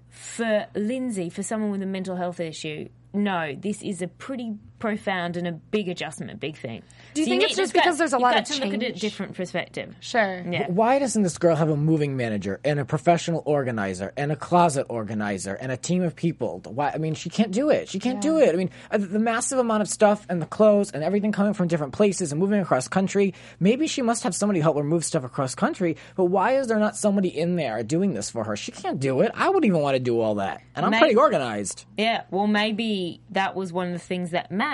for 0.10 0.66
Lindsay, 0.74 1.30
for 1.30 1.44
someone 1.44 1.70
with 1.70 1.84
a 1.84 1.86
mental 1.86 2.16
health 2.16 2.40
issue, 2.40 2.90
no, 3.14 3.56
this 3.56 3.84
is 3.84 4.02
a 4.02 4.08
pretty 4.08 4.56
profound 4.80 5.38
and 5.38 5.48
a 5.48 5.52
big 5.52 5.90
adjustment, 5.90 6.40
big 6.40 6.58
thing. 6.58 6.82
Do 7.14 7.22
you 7.22 7.26
So 7.26 7.30
think 7.32 7.42
need- 7.42 7.46
it's 7.50 7.56
just 7.58 7.70
you've 7.70 7.74
got- 7.76 7.84
because 7.84 7.98
there's 7.98 8.14
a 8.14 8.16
you've 8.16 8.22
lot 8.22 8.34
got 8.34 8.50
of 8.50 8.56
to 8.58 8.66
look 8.66 8.74
at 8.74 8.82
a 8.82 8.86
change? 8.88 9.02
different 9.02 9.36
perspective. 9.36 9.96
Sure. 10.00 10.44
Yeah. 10.50 10.68
Why 10.68 11.00
doesn't 11.00 11.24
this 11.24 11.38
girl 11.38 11.56
have 11.56 11.70
a 11.70 11.76
moving 11.76 12.16
manager 12.18 12.60
and 12.64 12.80
a 12.80 12.86
professional 12.86 13.42
organizer 13.46 14.14
and 14.18 14.32
a 14.32 14.36
closet 14.36 14.86
organizer 14.90 15.54
and 15.56 15.72
a 15.72 15.78
team 15.78 16.02
of 16.04 16.16
people? 16.16 16.62
Why? 16.66 16.92
I 16.94 16.98
mean, 16.98 17.14
she 17.16 17.30
can't 17.30 17.52
do 17.52 17.70
it. 17.70 17.90
She 17.90 18.00
can't 18.00 18.22
do 18.22 18.38
it. 18.40 18.54
I 18.54 18.58
mean, 18.58 18.70
uh, 18.92 18.98
the 18.98 19.20
massive 19.20 19.60
amount 19.60 19.82
of 19.82 19.90
stuff 19.90 20.26
and 20.30 20.42
the 20.42 20.46
clothes 20.46 20.92
and 20.92 21.04
everything 21.04 21.32
coming 21.32 21.54
from 21.54 21.68
different 21.68 21.94
places 21.94 22.32
and 22.32 22.40
moving 22.40 22.60
across 22.60 22.88
country. 22.88 23.34
Maybe 23.60 23.88
she 23.88 24.02
must 24.02 24.24
have 24.24 24.34
somebody 24.36 24.60
help 24.60 24.78
her 24.78 24.84
move 24.84 25.04
stuff 25.04 25.24
across 25.24 25.56
country. 25.56 25.98
But 26.16 26.26
why 26.26 26.58
is 26.58 26.68
there 26.68 26.80
not 26.80 26.96
somebody 26.96 27.30
in 27.30 27.56
there 27.56 27.84
doing 27.84 28.14
this 28.14 28.30
for 28.30 28.44
her? 28.46 28.56
She 28.56 28.72
can't 28.72 29.00
do 29.00 29.22
it. 29.22 29.32
I 29.36 29.48
wouldn't 29.48 29.66
even 29.66 29.82
want 29.82 29.96
to 29.96 30.00
do 30.00 30.20
all 30.22 30.36
that. 30.36 30.62
And 30.76 30.86
I'm 30.86 30.92
May- 30.92 31.00
pretty 31.00 31.16
organized. 31.16 31.86
Yeah, 31.98 32.22
well, 32.32 32.48
maybe 32.48 33.20
that 33.32 33.56
was 33.56 33.74
one 33.74 33.88
of 33.88 33.94
the 33.94 34.00
things 34.00 34.32
that 34.32 34.52
Matt 34.52 34.69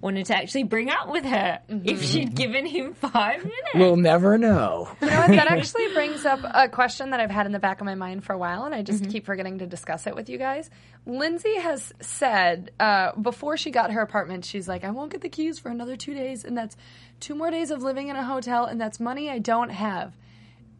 wanted 0.00 0.26
to 0.26 0.36
actually 0.36 0.64
bring 0.64 0.90
up 0.90 1.10
with 1.10 1.24
her 1.24 1.60
if 1.68 2.02
she'd 2.04 2.34
given 2.34 2.66
him 2.66 2.94
five 2.94 3.38
minutes. 3.42 3.74
We'll 3.74 3.96
never 3.96 4.38
know. 4.38 4.88
You 5.00 5.08
know 5.08 5.16
what? 5.20 5.28
That 5.30 5.46
actually 5.50 5.92
brings 5.92 6.24
up 6.24 6.40
a 6.44 6.68
question 6.68 7.10
that 7.10 7.20
I've 7.20 7.30
had 7.30 7.46
in 7.46 7.52
the 7.52 7.58
back 7.58 7.80
of 7.80 7.84
my 7.86 7.94
mind 7.94 8.24
for 8.24 8.32
a 8.32 8.38
while, 8.38 8.64
and 8.64 8.74
I 8.74 8.82
just 8.82 9.02
Mm-hmm. 9.02 9.12
keep 9.12 9.26
forgetting 9.26 9.58
to 9.58 9.66
discuss 9.66 10.06
it 10.06 10.14
with 10.14 10.28
you 10.28 10.38
guys. 10.38 10.68
Lindsay 11.06 11.56
has 11.56 11.92
said 12.00 12.70
uh, 12.78 13.12
before 13.20 13.56
she 13.56 13.70
got 13.70 13.90
her 13.92 14.00
apartment, 14.02 14.44
she's 14.44 14.68
like, 14.68 14.84
I 14.84 14.90
won't 14.90 15.10
get 15.12 15.22
the 15.22 15.28
keys 15.28 15.58
for 15.58 15.70
another 15.70 15.96
two 15.96 16.14
days, 16.14 16.44
and 16.44 16.56
that's 16.56 16.76
two 17.20 17.34
more 17.34 17.50
days 17.50 17.70
of 17.70 17.82
living 17.82 18.08
in 18.08 18.16
a 18.16 18.24
hotel, 18.24 18.66
and 18.66 18.80
that's 18.80 19.00
money 19.00 19.30
I 19.30 19.38
don't 19.38 19.70
have. 19.70 20.14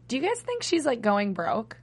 Do 0.07 0.17
you 0.17 0.21
guys 0.21 0.39
think 0.41 0.61
she's 0.63 0.85
like 0.85 1.01
going 1.01 1.33
broke? 1.33 1.77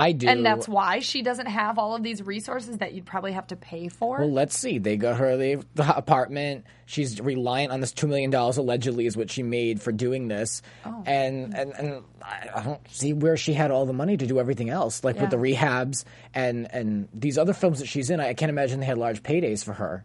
I 0.00 0.12
do. 0.12 0.26
And 0.28 0.44
that's 0.44 0.66
why 0.68 1.00
she 1.00 1.22
doesn't 1.22 1.46
have 1.46 1.78
all 1.78 1.94
of 1.94 2.02
these 2.02 2.22
resources 2.22 2.78
that 2.78 2.92
you'd 2.94 3.06
probably 3.06 3.32
have 3.32 3.46
to 3.48 3.56
pay 3.56 3.88
for. 3.88 4.18
Well, 4.18 4.32
let's 4.32 4.56
see. 4.58 4.78
They 4.78 4.96
got 4.96 5.18
her 5.18 5.36
the, 5.36 5.64
the 5.74 5.96
apartment. 5.96 6.64
She's 6.86 7.20
reliant 7.20 7.72
on 7.72 7.80
this 7.80 7.92
two 7.92 8.06
million 8.08 8.30
dollars 8.30 8.56
allegedly 8.56 9.06
is 9.06 9.16
what 9.16 9.30
she 9.30 9.42
made 9.42 9.80
for 9.80 9.92
doing 9.92 10.28
this, 10.28 10.62
Oh. 10.84 11.02
and 11.06 11.54
and 11.54 11.72
and 11.74 12.02
I 12.22 12.48
I 12.54 12.62
don't 12.64 12.80
see 12.90 13.12
where 13.12 13.36
she 13.36 13.52
had 13.52 13.70
all 13.70 13.86
the 13.86 13.92
money 13.92 14.16
to 14.16 14.26
do 14.26 14.40
everything 14.40 14.70
else, 14.70 15.04
like 15.04 15.20
with 15.20 15.30
the 15.30 15.36
rehabs 15.36 16.04
and 16.34 16.66
and 16.72 17.08
these 17.14 17.38
other 17.38 17.52
films 17.52 17.78
that 17.78 17.86
she's 17.86 18.10
in. 18.10 18.18
I 18.20 18.34
can't 18.34 18.50
imagine 18.50 18.80
they 18.80 18.86
had 18.86 18.98
large 18.98 19.22
paydays 19.22 19.62
for 19.64 19.74
her. 19.74 20.04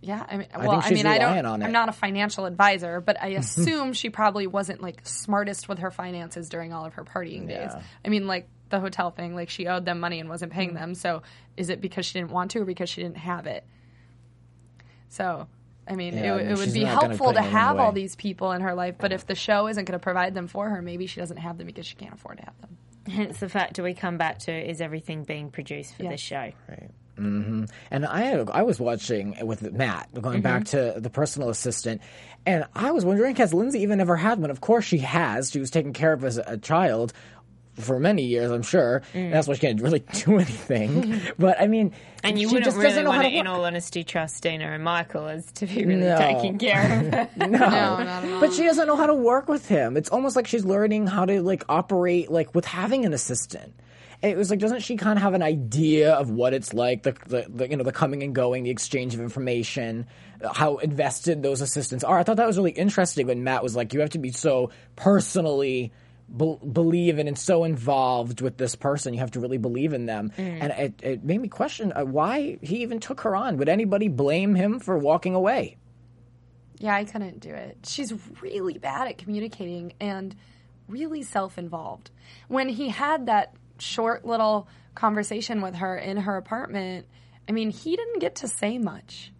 Yeah, 0.00 0.24
I 0.30 0.36
mean, 0.36 0.46
I 0.54 0.58
well, 0.58 0.70
I 0.78 0.88
she's 0.88 0.98
mean, 0.98 1.06
I 1.06 1.18
don't. 1.18 1.44
on 1.44 1.60
it. 1.60 1.64
I'm 1.64 1.72
not 1.72 1.88
a 1.88 1.92
financial 1.92 2.46
advisor, 2.46 3.00
but 3.00 3.20
I 3.20 3.28
assume 3.30 3.92
she 3.92 4.10
probably 4.10 4.46
wasn't 4.46 4.80
like 4.80 5.00
smartest 5.02 5.68
with 5.68 5.80
her 5.80 5.90
finances 5.90 6.48
during 6.48 6.72
all 6.72 6.84
of 6.86 6.94
her 6.94 7.04
partying 7.04 7.48
days. 7.48 7.70
Yeah. 7.72 7.82
I 8.04 8.08
mean, 8.08 8.26
like 8.28 8.48
the 8.70 8.80
hotel 8.80 9.10
thing, 9.10 9.34
like 9.34 9.48
she 9.50 9.66
owed 9.66 9.84
them 9.84 10.00
money 10.00 10.20
and 10.20 10.28
wasn't 10.28 10.52
paying 10.52 10.74
them. 10.74 10.94
So, 10.94 11.22
is 11.56 11.70
it 11.70 11.80
because 11.80 12.06
she 12.06 12.18
didn't 12.18 12.30
want 12.32 12.50
to, 12.52 12.60
or 12.60 12.64
because 12.64 12.88
she 12.88 13.02
didn't 13.02 13.16
have 13.18 13.46
it? 13.46 13.64
So, 15.08 15.46
I 15.86 15.94
mean, 15.94 16.14
Yeah, 16.16 16.34
I 16.34 16.36
it, 16.38 16.42
mean, 16.44 16.52
it 16.52 16.58
would 16.58 16.72
be 16.72 16.84
helpful 16.84 17.32
to 17.32 17.38
anything 17.38 17.52
have 17.56 17.78
all 17.78 17.92
these 17.92 18.14
people 18.16 18.52
in 18.52 18.60
her 18.62 18.74
life, 18.74 18.96
but 18.98 19.12
if 19.12 19.26
the 19.26 19.34
show 19.34 19.68
isn't 19.68 19.84
going 19.84 19.98
to 19.98 20.02
provide 20.02 20.34
them 20.34 20.46
for 20.48 20.68
her, 20.68 20.82
maybe 20.82 21.06
she 21.06 21.20
doesn't 21.20 21.38
have 21.38 21.56
them 21.58 21.66
because 21.66 21.86
she 21.86 21.96
can't 21.96 22.14
afford 22.14 22.38
to 22.38 22.44
have 22.44 22.60
them. 22.60 22.76
Hence 23.06 23.40
the 23.40 23.48
factor 23.48 23.82
we 23.82 23.94
come 23.94 24.18
back 24.18 24.38
to 24.40 24.52
is 24.52 24.82
everything 24.82 25.24
being 25.24 25.50
produced 25.50 25.94
for 25.96 26.02
Yeah. 26.04 26.10
this 26.10 26.20
show. 26.20 26.52
Right. 26.68 26.90
Mm-hmm. 27.18 27.64
And 27.90 28.06
I 28.06 28.32
I 28.52 28.62
was 28.62 28.78
watching 28.78 29.34
with 29.44 29.72
Matt, 29.72 30.08
going 30.20 30.40
back 30.40 30.66
to 30.66 30.94
the 30.98 31.10
personal 31.10 31.48
assistant, 31.48 32.00
and 32.46 32.64
I 32.76 32.92
was 32.92 33.04
wondering 33.04 33.34
has 33.36 33.52
Lindsay 33.52 33.80
even 33.80 34.00
ever 34.00 34.14
had 34.14 34.38
one? 34.38 34.50
Of 34.50 34.60
course 34.60 34.84
she 34.84 34.98
has. 34.98 35.50
She 35.50 35.58
was 35.58 35.70
taken 35.70 35.92
care 35.92 36.12
of 36.12 36.22
as 36.22 36.38
a, 36.38 36.44
a 36.46 36.56
child 36.58 37.12
for 37.78 37.98
many 38.00 38.24
years, 38.24 38.50
I'm 38.50 38.62
sure. 38.62 39.02
And 39.14 39.32
that's 39.32 39.46
why 39.48 39.54
she 39.54 39.60
can't 39.60 39.80
really 39.80 40.00
do 40.00 40.36
anything. 40.38 41.20
but 41.38 41.60
I 41.60 41.66
mean, 41.66 41.92
And 42.24 42.38
you 42.38 42.48
she 42.48 42.54
wouldn't 42.54 42.64
just 42.64 42.76
really 42.76 42.88
doesn't 42.88 43.04
know 43.04 43.10
want 43.10 43.22
how 43.22 43.28
to, 43.28 43.34
to 43.34 43.38
in 43.40 43.46
all 43.46 43.64
honesty, 43.64 44.04
trust 44.04 44.42
Dina 44.42 44.66
and 44.66 44.82
Michael 44.84 45.26
as 45.28 45.50
to 45.52 45.66
be 45.66 45.84
really 45.84 46.00
No. 46.00 46.18
taking 46.18 46.58
care 46.58 46.82
of 46.82 47.12
her. 47.38 47.46
No, 47.48 47.58
not 47.58 48.00
at 48.00 48.32
all. 48.32 48.40
But 48.40 48.52
she 48.52 48.64
doesn't 48.64 48.86
know 48.86 48.96
how 48.96 49.06
to 49.06 49.14
work 49.14 49.48
with 49.48 49.66
him. 49.68 49.96
It's 49.96 50.08
almost 50.10 50.36
like 50.36 50.46
she's 50.46 50.64
learning 50.64 51.06
how 51.06 51.24
to 51.24 51.40
like 51.42 51.64
operate 51.68 52.30
like 52.30 52.54
with 52.54 52.64
having 52.64 53.04
an 53.04 53.12
assistant. 53.12 53.74
It 54.20 54.36
was 54.36 54.50
like, 54.50 54.58
doesn't 54.58 54.80
she 54.80 54.96
kind 54.96 55.16
of 55.16 55.22
have 55.22 55.34
an 55.34 55.44
idea 55.44 56.12
of 56.12 56.28
what 56.28 56.52
it's 56.52 56.74
like, 56.74 57.04
the, 57.04 57.12
the, 57.28 57.46
the 57.48 57.70
you 57.70 57.76
know 57.76 57.84
the 57.84 57.92
coming 57.92 58.24
and 58.24 58.34
going, 58.34 58.64
the 58.64 58.70
exchange 58.70 59.14
of 59.14 59.20
information, 59.20 60.06
how 60.54 60.78
invested 60.78 61.40
those 61.44 61.60
assistants 61.60 62.02
are? 62.02 62.18
I 62.18 62.24
thought 62.24 62.38
that 62.38 62.46
was 62.48 62.56
really 62.56 62.72
interesting 62.72 63.28
when 63.28 63.44
Matt 63.44 63.62
was 63.62 63.76
like, 63.76 63.94
you 63.94 64.00
have 64.00 64.10
to 64.10 64.18
be 64.18 64.32
so 64.32 64.70
personally 64.96 65.92
be- 66.34 66.58
believe 66.72 67.18
in 67.18 67.28
and 67.28 67.38
so 67.38 67.64
involved 67.64 68.40
with 68.40 68.56
this 68.56 68.74
person, 68.74 69.14
you 69.14 69.20
have 69.20 69.32
to 69.32 69.40
really 69.40 69.58
believe 69.58 69.92
in 69.92 70.06
them. 70.06 70.32
And 70.36 70.72
it, 70.72 70.94
it 71.02 71.24
made 71.24 71.40
me 71.40 71.48
question 71.48 71.92
uh, 71.94 72.04
why 72.04 72.58
he 72.60 72.82
even 72.82 73.00
took 73.00 73.22
her 73.22 73.34
on. 73.34 73.56
Would 73.56 73.68
anybody 73.68 74.08
blame 74.08 74.54
him 74.54 74.78
for 74.78 74.98
walking 74.98 75.34
away? 75.34 75.76
Yeah, 76.78 76.94
I 76.94 77.04
couldn't 77.04 77.40
do 77.40 77.50
it. 77.50 77.78
She's 77.84 78.12
really 78.40 78.78
bad 78.78 79.08
at 79.08 79.18
communicating 79.18 79.94
and 80.00 80.34
really 80.86 81.22
self 81.22 81.58
involved. 81.58 82.10
When 82.46 82.68
he 82.68 82.88
had 82.88 83.26
that 83.26 83.54
short 83.78 84.24
little 84.24 84.68
conversation 84.94 85.60
with 85.60 85.76
her 85.76 85.96
in 85.96 86.18
her 86.18 86.36
apartment, 86.36 87.06
I 87.48 87.52
mean, 87.52 87.70
he 87.70 87.96
didn't 87.96 88.20
get 88.20 88.36
to 88.36 88.48
say 88.48 88.78
much. 88.78 89.32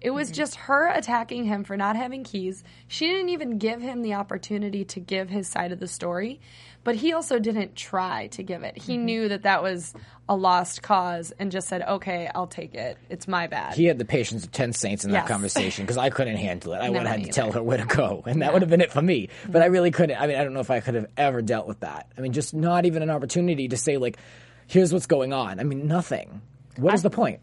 It 0.00 0.10
was 0.10 0.28
mm-hmm. 0.28 0.34
just 0.34 0.54
her 0.56 0.88
attacking 0.88 1.44
him 1.44 1.64
for 1.64 1.76
not 1.76 1.96
having 1.96 2.24
keys. 2.24 2.62
She 2.88 3.06
didn't 3.06 3.30
even 3.30 3.58
give 3.58 3.80
him 3.80 4.02
the 4.02 4.14
opportunity 4.14 4.84
to 4.86 5.00
give 5.00 5.30
his 5.30 5.48
side 5.48 5.72
of 5.72 5.80
the 5.80 5.88
story, 5.88 6.40
but 6.84 6.96
he 6.96 7.12
also 7.12 7.38
didn't 7.38 7.74
try 7.74 8.28
to 8.28 8.42
give 8.42 8.62
it. 8.62 8.76
He 8.76 8.94
mm-hmm. 8.94 9.04
knew 9.04 9.28
that 9.28 9.42
that 9.42 9.62
was 9.62 9.94
a 10.28 10.36
lost 10.36 10.82
cause 10.82 11.32
and 11.38 11.50
just 11.50 11.68
said, 11.68 11.82
okay, 11.82 12.30
I'll 12.34 12.46
take 12.46 12.74
it. 12.74 12.98
It's 13.08 13.26
my 13.26 13.46
bad. 13.46 13.74
He 13.74 13.86
had 13.86 13.98
the 13.98 14.04
patience 14.04 14.44
of 14.44 14.52
10 14.52 14.72
saints 14.72 15.04
in 15.04 15.12
that 15.12 15.26
conversation 15.26 15.84
because 15.84 15.96
I 15.96 16.10
couldn't 16.10 16.36
handle 16.36 16.74
it. 16.74 16.78
I 16.78 16.90
would 16.90 16.98
have 16.98 17.06
had 17.06 17.24
to 17.24 17.32
tell 17.32 17.52
her 17.52 17.62
where 17.62 17.78
to 17.78 17.86
go, 17.86 18.22
and 18.26 18.42
that 18.42 18.52
would 18.52 18.62
have 18.62 18.70
been 18.70 18.80
it 18.80 18.92
for 18.92 19.02
me. 19.02 19.26
Mm-hmm. 19.26 19.52
But 19.52 19.62
I 19.62 19.66
really 19.66 19.90
couldn't. 19.90 20.20
I 20.20 20.26
mean, 20.26 20.36
I 20.36 20.44
don't 20.44 20.52
know 20.52 20.60
if 20.60 20.70
I 20.70 20.80
could 20.80 20.94
have 20.94 21.06
ever 21.16 21.42
dealt 21.42 21.66
with 21.66 21.80
that. 21.80 22.12
I 22.16 22.20
mean, 22.20 22.32
just 22.32 22.54
not 22.54 22.84
even 22.86 23.02
an 23.02 23.10
opportunity 23.10 23.68
to 23.68 23.76
say, 23.76 23.96
like, 23.96 24.18
here's 24.66 24.92
what's 24.92 25.06
going 25.06 25.32
on. 25.32 25.58
I 25.58 25.64
mean, 25.64 25.86
nothing. 25.86 26.42
what 26.76 26.84
What 26.84 26.94
is 26.94 27.02
the 27.02 27.10
point? 27.10 27.40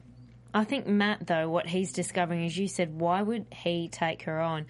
I 0.53 0.63
think 0.63 0.85
Matt, 0.85 1.25
though, 1.25 1.49
what 1.49 1.67
he's 1.67 1.91
discovering, 1.91 2.45
as 2.45 2.57
you 2.57 2.67
said, 2.67 2.99
why 2.99 3.21
would 3.21 3.47
he 3.51 3.89
take 3.89 4.23
her 4.23 4.39
on? 4.39 4.67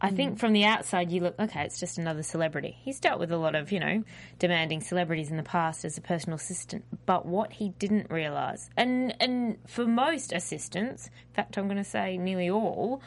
I 0.00 0.10
think 0.10 0.36
mm. 0.36 0.38
from 0.38 0.52
the 0.52 0.64
outside, 0.64 1.10
you 1.10 1.20
look, 1.20 1.34
okay, 1.40 1.62
it's 1.64 1.80
just 1.80 1.98
another 1.98 2.22
celebrity. 2.22 2.76
He's 2.82 3.00
dealt 3.00 3.18
with 3.18 3.32
a 3.32 3.36
lot 3.36 3.54
of, 3.54 3.72
you 3.72 3.80
know, 3.80 4.04
demanding 4.38 4.80
celebrities 4.80 5.30
in 5.30 5.36
the 5.36 5.42
past 5.42 5.84
as 5.84 5.98
a 5.98 6.00
personal 6.00 6.36
assistant. 6.36 6.84
But 7.04 7.26
what 7.26 7.52
he 7.54 7.70
didn't 7.70 8.10
realise, 8.10 8.70
and, 8.76 9.14
and 9.20 9.58
for 9.66 9.86
most 9.86 10.32
assistants, 10.32 11.06
in 11.06 11.34
fact, 11.34 11.56
I'm 11.56 11.66
going 11.66 11.78
to 11.78 11.84
say 11.84 12.16
nearly 12.16 12.48
all, 12.48 13.02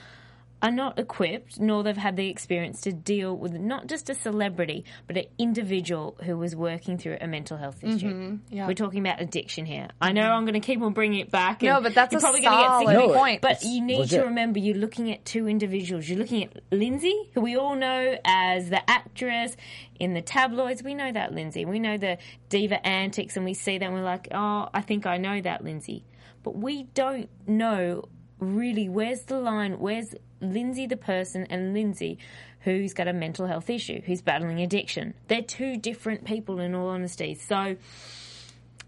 are 0.61 0.71
not 0.71 0.99
equipped, 0.99 1.59
nor 1.59 1.83
they've 1.83 1.97
had 1.97 2.15
the 2.15 2.29
experience 2.29 2.81
to 2.81 2.91
deal 2.91 3.35
with 3.35 3.53
not 3.53 3.87
just 3.87 4.09
a 4.09 4.13
celebrity, 4.13 4.85
but 5.07 5.17
an 5.17 5.25
individual 5.37 6.15
who 6.23 6.37
was 6.37 6.55
working 6.55 6.97
through 6.97 7.17
a 7.19 7.27
mental 7.27 7.57
health 7.57 7.83
issue. 7.83 8.13
Mm-hmm. 8.13 8.55
yeah. 8.55 8.67
We're 8.67 8.75
talking 8.75 8.99
about 8.99 9.21
addiction 9.21 9.65
here. 9.65 9.89
I 9.99 10.11
know 10.11 10.21
mm-hmm. 10.21 10.33
I'm 10.33 10.45
going 10.45 10.53
to 10.53 10.59
keep 10.59 10.81
on 10.81 10.93
bringing 10.93 11.19
it 11.19 11.31
back. 11.31 11.61
No, 11.61 11.81
but 11.81 11.95
that's 11.95 12.11
you're 12.11 12.19
a 12.19 12.21
probably 12.21 12.41
gonna 12.41 12.85
get 12.85 12.93
sick 12.95 13.09
of 13.09 13.15
point. 13.15 13.41
But 13.41 13.63
you 13.63 13.81
need 13.81 13.99
legit. 13.99 14.19
to 14.19 14.25
remember 14.27 14.59
you're 14.59 14.77
looking 14.77 15.11
at 15.11 15.25
two 15.25 15.47
individuals. 15.47 16.07
You're 16.07 16.19
looking 16.19 16.43
at 16.43 16.63
Lindsay, 16.71 17.31
who 17.33 17.41
we 17.41 17.55
all 17.55 17.75
know 17.75 18.17
as 18.23 18.69
the 18.69 18.87
actress 18.89 19.55
in 19.99 20.13
the 20.13 20.21
tabloids. 20.21 20.83
We 20.83 20.93
know 20.93 21.11
that 21.11 21.33
Lindsay. 21.33 21.65
We 21.65 21.79
know 21.79 21.97
the 21.97 22.17
diva 22.49 22.85
antics, 22.85 23.35
and 23.35 23.45
we 23.45 23.53
see 23.53 23.77
that 23.77 23.85
and 23.85 23.93
we're 23.93 24.03
like, 24.03 24.27
oh, 24.31 24.69
I 24.73 24.81
think 24.81 25.05
I 25.05 25.17
know 25.17 25.41
that 25.41 25.63
Lindsay. 25.63 26.05
But 26.43 26.55
we 26.55 26.83
don't 26.83 27.29
know 27.47 28.05
really 28.39 28.89
where's 28.89 29.23
the 29.23 29.39
line, 29.39 29.79
where's 29.79 30.15
Lindsay 30.41 30.87
the 30.87 30.97
person 30.97 31.45
and 31.49 31.73
Lindsay 31.73 32.17
who's 32.61 32.93
got 32.93 33.07
a 33.07 33.13
mental 33.13 33.47
health 33.47 33.69
issue, 33.69 34.01
who's 34.01 34.21
battling 34.21 34.61
addiction. 34.61 35.13
They're 35.27 35.41
two 35.41 35.77
different 35.77 36.25
people 36.25 36.59
in 36.59 36.75
all 36.75 36.89
honesty. 36.89 37.33
So 37.35 37.75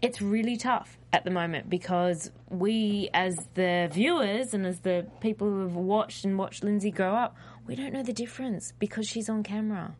it's 0.00 0.22
really 0.22 0.56
tough 0.56 0.98
at 1.12 1.24
the 1.24 1.30
moment 1.30 1.68
because 1.68 2.30
we, 2.48 3.08
as 3.12 3.36
the 3.54 3.88
viewers 3.92 4.54
and 4.54 4.66
as 4.66 4.80
the 4.80 5.06
people 5.20 5.48
who 5.48 5.62
have 5.62 5.74
watched 5.74 6.24
and 6.24 6.38
watched 6.38 6.62
Lindsay 6.62 6.90
grow 6.90 7.14
up, 7.14 7.36
we 7.66 7.74
don't 7.74 7.92
know 7.92 8.02
the 8.02 8.12
difference 8.12 8.72
because 8.78 9.08
she's 9.08 9.28
on 9.28 9.42
camera. 9.42 9.96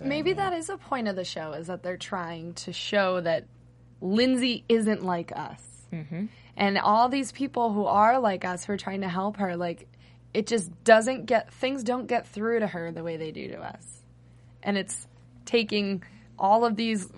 Maybe 0.00 0.32
that 0.34 0.52
is 0.52 0.68
a 0.68 0.76
point 0.76 1.08
of 1.08 1.16
the 1.16 1.24
show 1.24 1.52
is 1.52 1.66
that 1.66 1.82
they're 1.82 1.96
trying 1.96 2.54
to 2.54 2.72
show 2.72 3.20
that 3.20 3.46
Lindsay 4.00 4.64
isn't 4.68 5.04
like 5.04 5.32
us. 5.34 5.62
Mm-hmm. 5.92 6.26
And 6.56 6.78
all 6.78 7.08
these 7.08 7.32
people 7.32 7.72
who 7.72 7.86
are 7.86 8.18
like 8.20 8.44
us 8.44 8.64
who 8.64 8.72
are 8.74 8.78
trying 8.78 9.00
to 9.00 9.08
help 9.08 9.38
her, 9.38 9.56
like, 9.56 9.88
it 10.34 10.46
just 10.46 10.70
doesn't 10.84 11.26
get, 11.26 11.52
things 11.52 11.82
don't 11.82 12.06
get 12.06 12.26
through 12.26 12.60
to 12.60 12.66
her 12.66 12.92
the 12.92 13.02
way 13.02 13.16
they 13.16 13.30
do 13.30 13.48
to 13.48 13.60
us. 13.60 14.02
And 14.62 14.76
it's 14.76 15.06
taking 15.44 16.02
all 16.38 16.64
of 16.64 16.76
these 16.76 17.08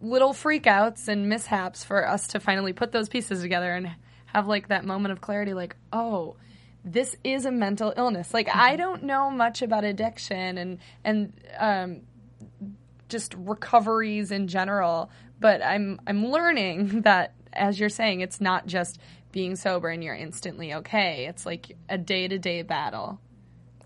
little 0.00 0.32
freakouts 0.32 1.08
and 1.08 1.28
mishaps 1.28 1.84
for 1.84 2.08
us 2.08 2.28
to 2.28 2.40
finally 2.40 2.72
put 2.72 2.92
those 2.92 3.08
pieces 3.08 3.42
together 3.42 3.72
and 3.74 3.90
have 4.26 4.46
like 4.46 4.68
that 4.68 4.84
moment 4.84 5.12
of 5.12 5.20
clarity 5.20 5.54
like, 5.54 5.76
oh, 5.92 6.36
this 6.84 7.16
is 7.22 7.44
a 7.44 7.50
mental 7.50 7.92
illness. 7.96 8.34
Like 8.34 8.48
I 8.54 8.76
don't 8.76 9.04
know 9.04 9.30
much 9.30 9.62
about 9.62 9.84
addiction 9.84 10.58
and 10.58 10.78
and 11.04 11.32
um, 11.58 12.00
just 13.08 13.34
recoveries 13.34 14.32
in 14.32 14.48
general, 14.48 15.10
but 15.38 15.62
I'm 15.62 16.00
I'm 16.06 16.26
learning 16.26 17.00
that 17.02 17.34
as 17.52 17.78
you're 17.78 17.88
saying, 17.88 18.20
it's 18.20 18.40
not 18.40 18.66
just 18.66 18.98
being 19.32 19.56
sober 19.56 19.88
and 19.88 20.04
you're 20.04 20.14
instantly 20.14 20.74
okay. 20.74 21.26
It's 21.26 21.44
like 21.44 21.76
a 21.88 21.98
day 21.98 22.28
to 22.28 22.38
day 22.38 22.62
battle, 22.62 23.20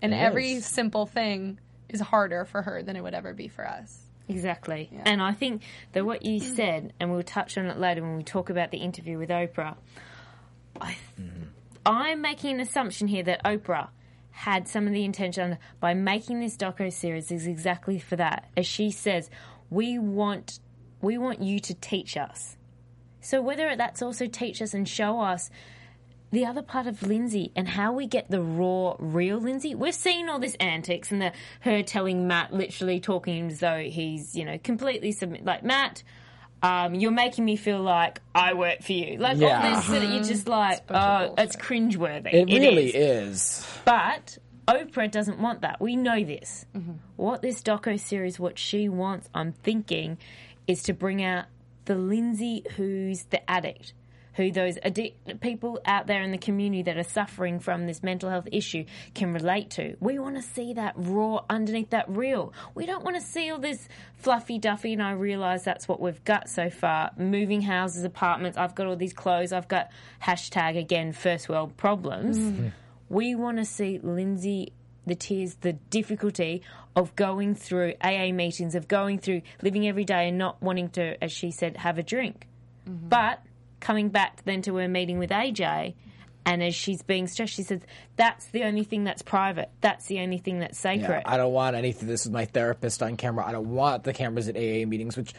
and 0.01 0.13
It 0.13 0.17
every 0.17 0.53
is. 0.53 0.65
simple 0.65 1.05
thing 1.05 1.59
is 1.89 1.99
harder 2.01 2.45
for 2.45 2.61
her 2.61 2.83
than 2.83 2.95
it 2.95 3.01
would 3.01 3.13
ever 3.13 3.33
be 3.33 3.47
for 3.47 3.67
us. 3.67 4.03
Exactly. 4.29 4.89
And 5.05 5.21
I 5.21 5.31
think 5.31 5.63
that 5.93 6.05
what 6.05 6.25
you 6.25 6.39
said, 6.55 6.93
and 6.99 7.11
we'll 7.11 7.23
touch 7.23 7.57
on 7.57 7.65
it 7.65 7.79
later 7.79 8.01
when 8.01 8.17
we 8.17 8.23
talk 8.23 8.49
about 8.49 8.71
the 8.71 8.77
interview 8.77 9.17
with 9.17 9.29
Oprah, 9.29 9.75
I, 10.79 10.97
mm-hmm. 11.19 11.43
I'm 11.85 12.21
making 12.21 12.55
an 12.55 12.59
assumption 12.59 13.07
here 13.07 13.23
that 13.23 13.43
Oprah 13.43 13.89
had 14.31 14.67
some 14.67 14.85
of 14.85 14.93
the 14.93 15.03
intention 15.03 15.57
by 15.79 15.93
making 15.93 16.39
this 16.39 16.55
doco 16.57 16.91
series 16.91 17.31
is 17.31 17.47
exactly 17.47 17.97
for 17.97 18.17
that. 18.17 18.47
As 18.55 18.67
she 18.67 18.91
says, 18.91 19.29
we 19.69 19.97
want 19.97 20.59
we 21.01 21.17
want 21.17 21.41
you 21.41 21.59
to 21.59 21.73
teach 21.75 22.17
us. 22.17 22.56
So 23.27 23.41
whether 23.41 23.75
that's 23.75 24.01
also 24.01 24.25
teach 24.25 24.61
us 24.61 24.73
and 24.73 24.87
show 24.87 25.19
us 25.19 25.49
the 26.31 26.45
other 26.45 26.61
part 26.61 26.87
of 26.87 27.03
Lindsay 27.03 27.51
and 27.57 27.67
how 27.67 27.91
we 27.91 28.07
get 28.07 28.31
the 28.31 28.41
raw, 28.41 28.95
real 28.99 29.37
Lindsay. 29.37 29.75
We've 29.75 29.93
seen 29.93 30.29
all 30.29 30.39
this 30.39 30.55
antics 30.61 31.11
and 31.11 31.21
the 31.21 31.33
her 31.59 31.83
telling 31.83 32.25
Matt, 32.25 32.53
literally 32.53 33.01
talking 33.01 33.47
as 33.47 33.59
though 33.59 33.79
he's, 33.79 34.33
you 34.33 34.45
know, 34.45 34.57
completely 34.57 35.11
submit. 35.11 35.43
Like 35.43 35.61
Matt, 35.61 36.03
um, 36.63 36.95
you're 36.95 37.11
making 37.11 37.43
me 37.43 37.57
feel 37.57 37.81
like 37.81 38.21
I 38.33 38.53
work 38.53 38.81
for 38.81 38.93
you. 38.93 39.17
Like 39.17 39.39
Yeah. 39.39 39.61
all 39.61 39.75
this 39.75 39.87
that 39.87 40.07
you're 40.07 40.23
just 40.23 40.47
like, 40.47 40.87
bunch 40.87 40.97
of 40.97 41.31
oh, 41.37 41.43
it's 41.43 41.57
cringeworthy. 41.57 42.33
It 42.33 42.45
really 42.45 42.95
is. 42.95 43.35
is. 43.35 43.67
But 43.83 44.37
Oprah 44.69 45.11
doesn't 45.11 45.39
want 45.39 45.63
that. 45.63 45.81
We 45.81 45.97
know 45.97 46.23
this. 46.23 46.65
Mm-hmm. 46.73 46.93
What 47.17 47.41
this 47.41 47.61
doco 47.61 47.99
series, 47.99 48.39
what 48.39 48.57
she 48.57 48.87
wants, 48.87 49.27
I'm 49.33 49.51
thinking, 49.51 50.17
is 50.65 50.83
to 50.83 50.93
bring 50.93 51.21
out 51.21 51.45
the 51.87 51.95
Lindsay 51.95 52.63
who's 52.75 53.23
the 53.23 53.49
addict, 53.49 53.93
who 54.35 54.51
those 54.51 54.75
addic- 54.75 55.39
people 55.39 55.79
out 55.85 56.05
there 56.05 56.21
in 56.21 56.31
the 56.31 56.37
community 56.37 56.83
that 56.83 56.97
are 56.97 57.03
suffering 57.03 57.59
from 57.59 57.87
this 57.87 58.03
mental 58.03 58.29
health 58.29 58.47
issue 58.51 58.85
can 59.15 59.33
relate 59.33 59.71
to. 59.71 59.95
We 59.99 60.19
want 60.19 60.35
to 60.35 60.41
see 60.41 60.73
that 60.73 60.93
raw 60.95 61.43
underneath 61.49 61.89
that 61.89 62.05
real. 62.07 62.53
We 62.75 62.85
don't 62.85 63.03
want 63.03 63.15
to 63.15 63.21
see 63.21 63.49
all 63.49 63.57
this 63.57 63.87
fluffy 64.17 64.59
duffy, 64.59 64.93
and 64.93 65.01
I 65.01 65.11
realise 65.11 65.63
that's 65.63 65.87
what 65.87 65.99
we've 65.99 66.23
got 66.23 66.49
so 66.49 66.69
far. 66.69 67.11
Moving 67.17 67.61
houses, 67.61 68.03
apartments, 68.03 68.57
I've 68.57 68.75
got 68.75 68.85
all 68.85 68.97
these 68.97 69.13
clothes, 69.13 69.53
I've 69.53 69.69
got 69.69 69.89
hashtag 70.21 70.77
again, 70.77 71.13
first 71.13 71.49
world 71.49 71.75
problems. 71.77 72.37
Mm. 72.37 72.73
We 73.09 73.33
want 73.35 73.57
to 73.57 73.65
see 73.65 73.99
Lindsay 74.03 74.73
the 75.07 75.15
tears, 75.15 75.55
the 75.61 75.73
difficulty 75.73 76.61
of 76.95 77.15
going 77.15 77.55
through 77.55 77.93
AA 78.01 78.31
meetings, 78.31 78.75
of 78.75 78.87
going 78.87 79.17
through 79.19 79.41
living 79.61 79.87
every 79.87 80.05
day 80.05 80.27
and 80.29 80.37
not 80.37 80.61
wanting 80.61 80.89
to, 80.89 81.21
as 81.23 81.31
she 81.31 81.51
said, 81.51 81.77
have 81.77 81.97
a 81.97 82.03
drink. 82.03 82.47
Mm-hmm. 82.87 83.07
But 83.09 83.41
coming 83.79 84.09
back 84.09 84.43
then 84.45 84.61
to 84.63 84.75
her 84.77 84.87
meeting 84.87 85.17
with 85.19 85.29
AJ, 85.29 85.93
and 86.45 86.63
as 86.63 86.73
she's 86.75 87.01
being 87.01 87.27
stressed, 87.27 87.53
she 87.53 87.63
says, 87.63 87.81
That's 88.15 88.45
the 88.47 88.63
only 88.63 88.83
thing 88.85 89.03
that's 89.03 89.21
private. 89.21 89.69
That's 89.81 90.05
the 90.05 90.19
only 90.21 90.37
thing 90.37 90.59
that's 90.59 90.83
Yeah, 90.83 90.93
sacred. 90.93 91.23
I 91.25 91.35
don't 91.37 91.51
want 91.51 91.75
anything. 91.75 92.07
This 92.07 92.25
is 92.25 92.31
my 92.31 92.45
therapist 92.45 93.03
on 93.03 93.17
camera. 93.17 93.45
I 93.45 93.51
don't 93.51 93.69
want 93.71 94.03
the 94.05 94.13
cameras 94.13 94.47
at 94.47 94.55
AA 94.55 94.85
meetings, 94.87 95.17
which. 95.17 95.33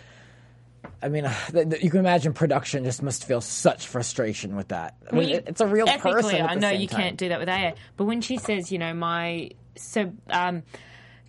I 1.02 1.08
mean, 1.08 1.24
uh, 1.26 1.34
th- 1.52 1.82
you 1.82 1.90
can 1.90 2.00
imagine 2.00 2.32
production 2.32 2.84
just 2.84 3.02
must 3.02 3.24
feel 3.24 3.40
such 3.40 3.86
frustration 3.88 4.54
with 4.56 4.68
that. 4.68 4.96
I 5.10 5.14
mean, 5.14 5.18
Well, 5.18 5.28
you- 5.28 5.42
it's 5.46 5.60
a 5.60 5.66
real 5.66 5.88
ethically, 5.88 6.12
person. 6.12 6.42
I 6.46 6.54
know 6.54 6.70
you 6.70 6.86
time. 6.88 7.00
can't 7.00 7.16
do 7.16 7.28
that 7.30 7.40
with 7.40 7.48
AA, 7.48 7.72
but 7.96 8.04
when 8.04 8.20
she 8.20 8.36
says, 8.36 8.70
you 8.70 8.78
know, 8.78 8.92
my 8.94 9.50
so 9.78 10.12
um, 10.30 10.62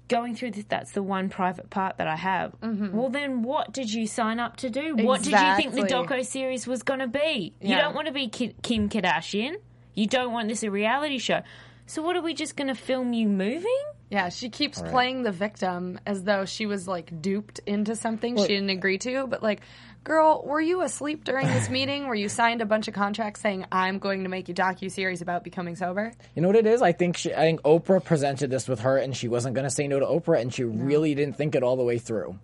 going 0.08 0.36
through 0.36 0.52
this, 0.52 0.66
that's 0.68 0.92
the 0.92 1.04
one 1.04 1.30
private 1.30 1.70
part 1.70 1.98
that 1.98 2.08
I 2.08 2.16
have. 2.16 2.54
Well, 2.62 3.10
then 3.10 3.44
what 3.44 3.72
did 3.72 3.94
you 3.94 4.08
sign 4.08 4.40
up 4.40 4.58
to 4.58 4.70
do? 4.70 4.96
What 4.96 5.22
did 5.24 5.34
you 5.34 5.56
think 5.56 5.74
the 5.74 5.84
doco 5.84 6.26
series 6.26 6.68
was 6.68 6.84
going 6.84 7.00
to 7.00 7.08
be? 7.08 7.54
You 7.62 7.76
don't 7.76 7.96
want 7.96 8.08
to 8.08 8.14
be 8.14 8.28
Kim 8.28 8.90
Kardashian. 8.90 9.56
You 9.94 10.08
don't 10.08 10.32
want 10.32 10.48
this 10.48 10.64
a 10.64 10.72
reality 10.72 11.18
show. 11.18 11.42
So 11.86 12.04
what 12.04 12.16
are 12.16 12.22
we 12.22 12.34
just 12.34 12.56
going 12.56 12.68
to 12.68 12.76
film 12.76 13.14
you 13.14 13.28
moving? 13.28 13.82
Yeah, 14.12 14.30
she 14.30 14.50
keeps 14.50 14.82
playing 14.82 15.24
the 15.24 15.32
victim 15.32 16.00
as 16.06 16.24
though 16.24 16.46
she 16.46 16.66
was 16.66 16.88
like 16.88 17.22
duped 17.22 17.60
into 17.66 17.96
something 17.96 18.38
she 18.38 18.48
didn't 18.48 18.70
agree 18.70 18.98
to. 19.00 19.28
But 19.28 19.44
like, 19.44 19.62
girl, 20.04 20.44
were 20.46 20.62
you 20.62 20.82
asleep 20.82 21.24
during 21.24 21.48
this 21.48 21.70
meeting 21.70 22.06
where 22.06 22.16
you 22.16 22.30
signed 22.30 22.62
a 22.62 22.66
bunch 22.66 22.88
of 22.88 22.94
contracts 22.94 23.42
saying 23.42 23.66
I'm 23.72 24.00
going 24.00 24.24
to 24.24 24.30
make 24.30 24.48
you 24.48 24.56
docu 24.56 24.92
series 24.92 25.22
about 25.22 25.44
becoming 25.44 25.76
sober? 25.76 26.12
You 26.36 26.42
know 26.42 26.48
what 26.48 26.58
it 26.58 26.66
is? 26.66 26.82
I 26.82 26.92
think 26.92 27.18
she, 27.18 27.34
I 27.34 27.42
think 27.42 27.62
Oprah 27.62 28.04
presented 28.04 28.50
this 28.50 28.68
with 28.68 28.82
her, 28.82 28.98
and 28.98 29.16
she 29.16 29.28
wasn't 29.28 29.56
going 29.56 29.66
to 29.66 29.70
say 29.70 29.88
no 29.88 30.00
to 30.00 30.06
Oprah, 30.06 30.42
and 30.42 30.54
she 30.54 30.64
really 30.64 31.16
didn't 31.16 31.38
think 31.38 31.56
it 31.56 31.64
all 31.64 31.76
the 31.76 31.84
way 31.84 31.98
through. 31.98 32.38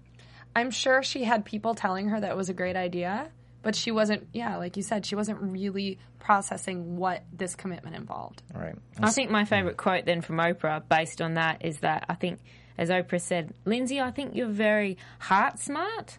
I'm 0.56 0.72
sure 0.72 1.04
she 1.04 1.24
had 1.24 1.44
people 1.44 1.76
telling 1.76 2.10
her 2.10 2.20
that 2.20 2.32
it 2.32 2.38
was 2.38 2.50
a 2.50 2.54
great 2.54 2.78
idea, 2.78 3.30
but 3.62 3.76
she 3.76 3.92
wasn't. 3.92 4.28
Yeah, 4.32 4.58
like 4.58 4.78
you 4.78 4.84
said, 4.84 5.06
she 5.06 5.16
wasn't 5.16 5.42
really 5.42 6.00
processing 6.20 6.98
what 6.98 7.24
this 7.34 7.56
commitment 7.56 7.96
involved. 7.96 8.42
All 8.54 8.62
right. 8.62 8.76
I 9.00 9.12
think 9.12 9.30
my 9.32 9.46
favourite 9.46 9.78
quote 9.78 10.06
then 10.06 10.22
from 10.22 10.38
Oprah, 10.38 10.82
based 10.88 11.22
on 11.22 11.34
that, 11.34 11.66
is 11.66 11.80
that 11.80 12.06
I 12.08 12.16
think, 12.16 12.40
as 12.78 12.90
Oprah 12.90 13.22
said, 13.22 13.54
Lindsay, 13.66 14.00
I 14.00 14.12
think 14.12 14.36
you're 14.36 14.48
very 14.48 14.98
heart 15.20 15.60
smart, 15.60 16.18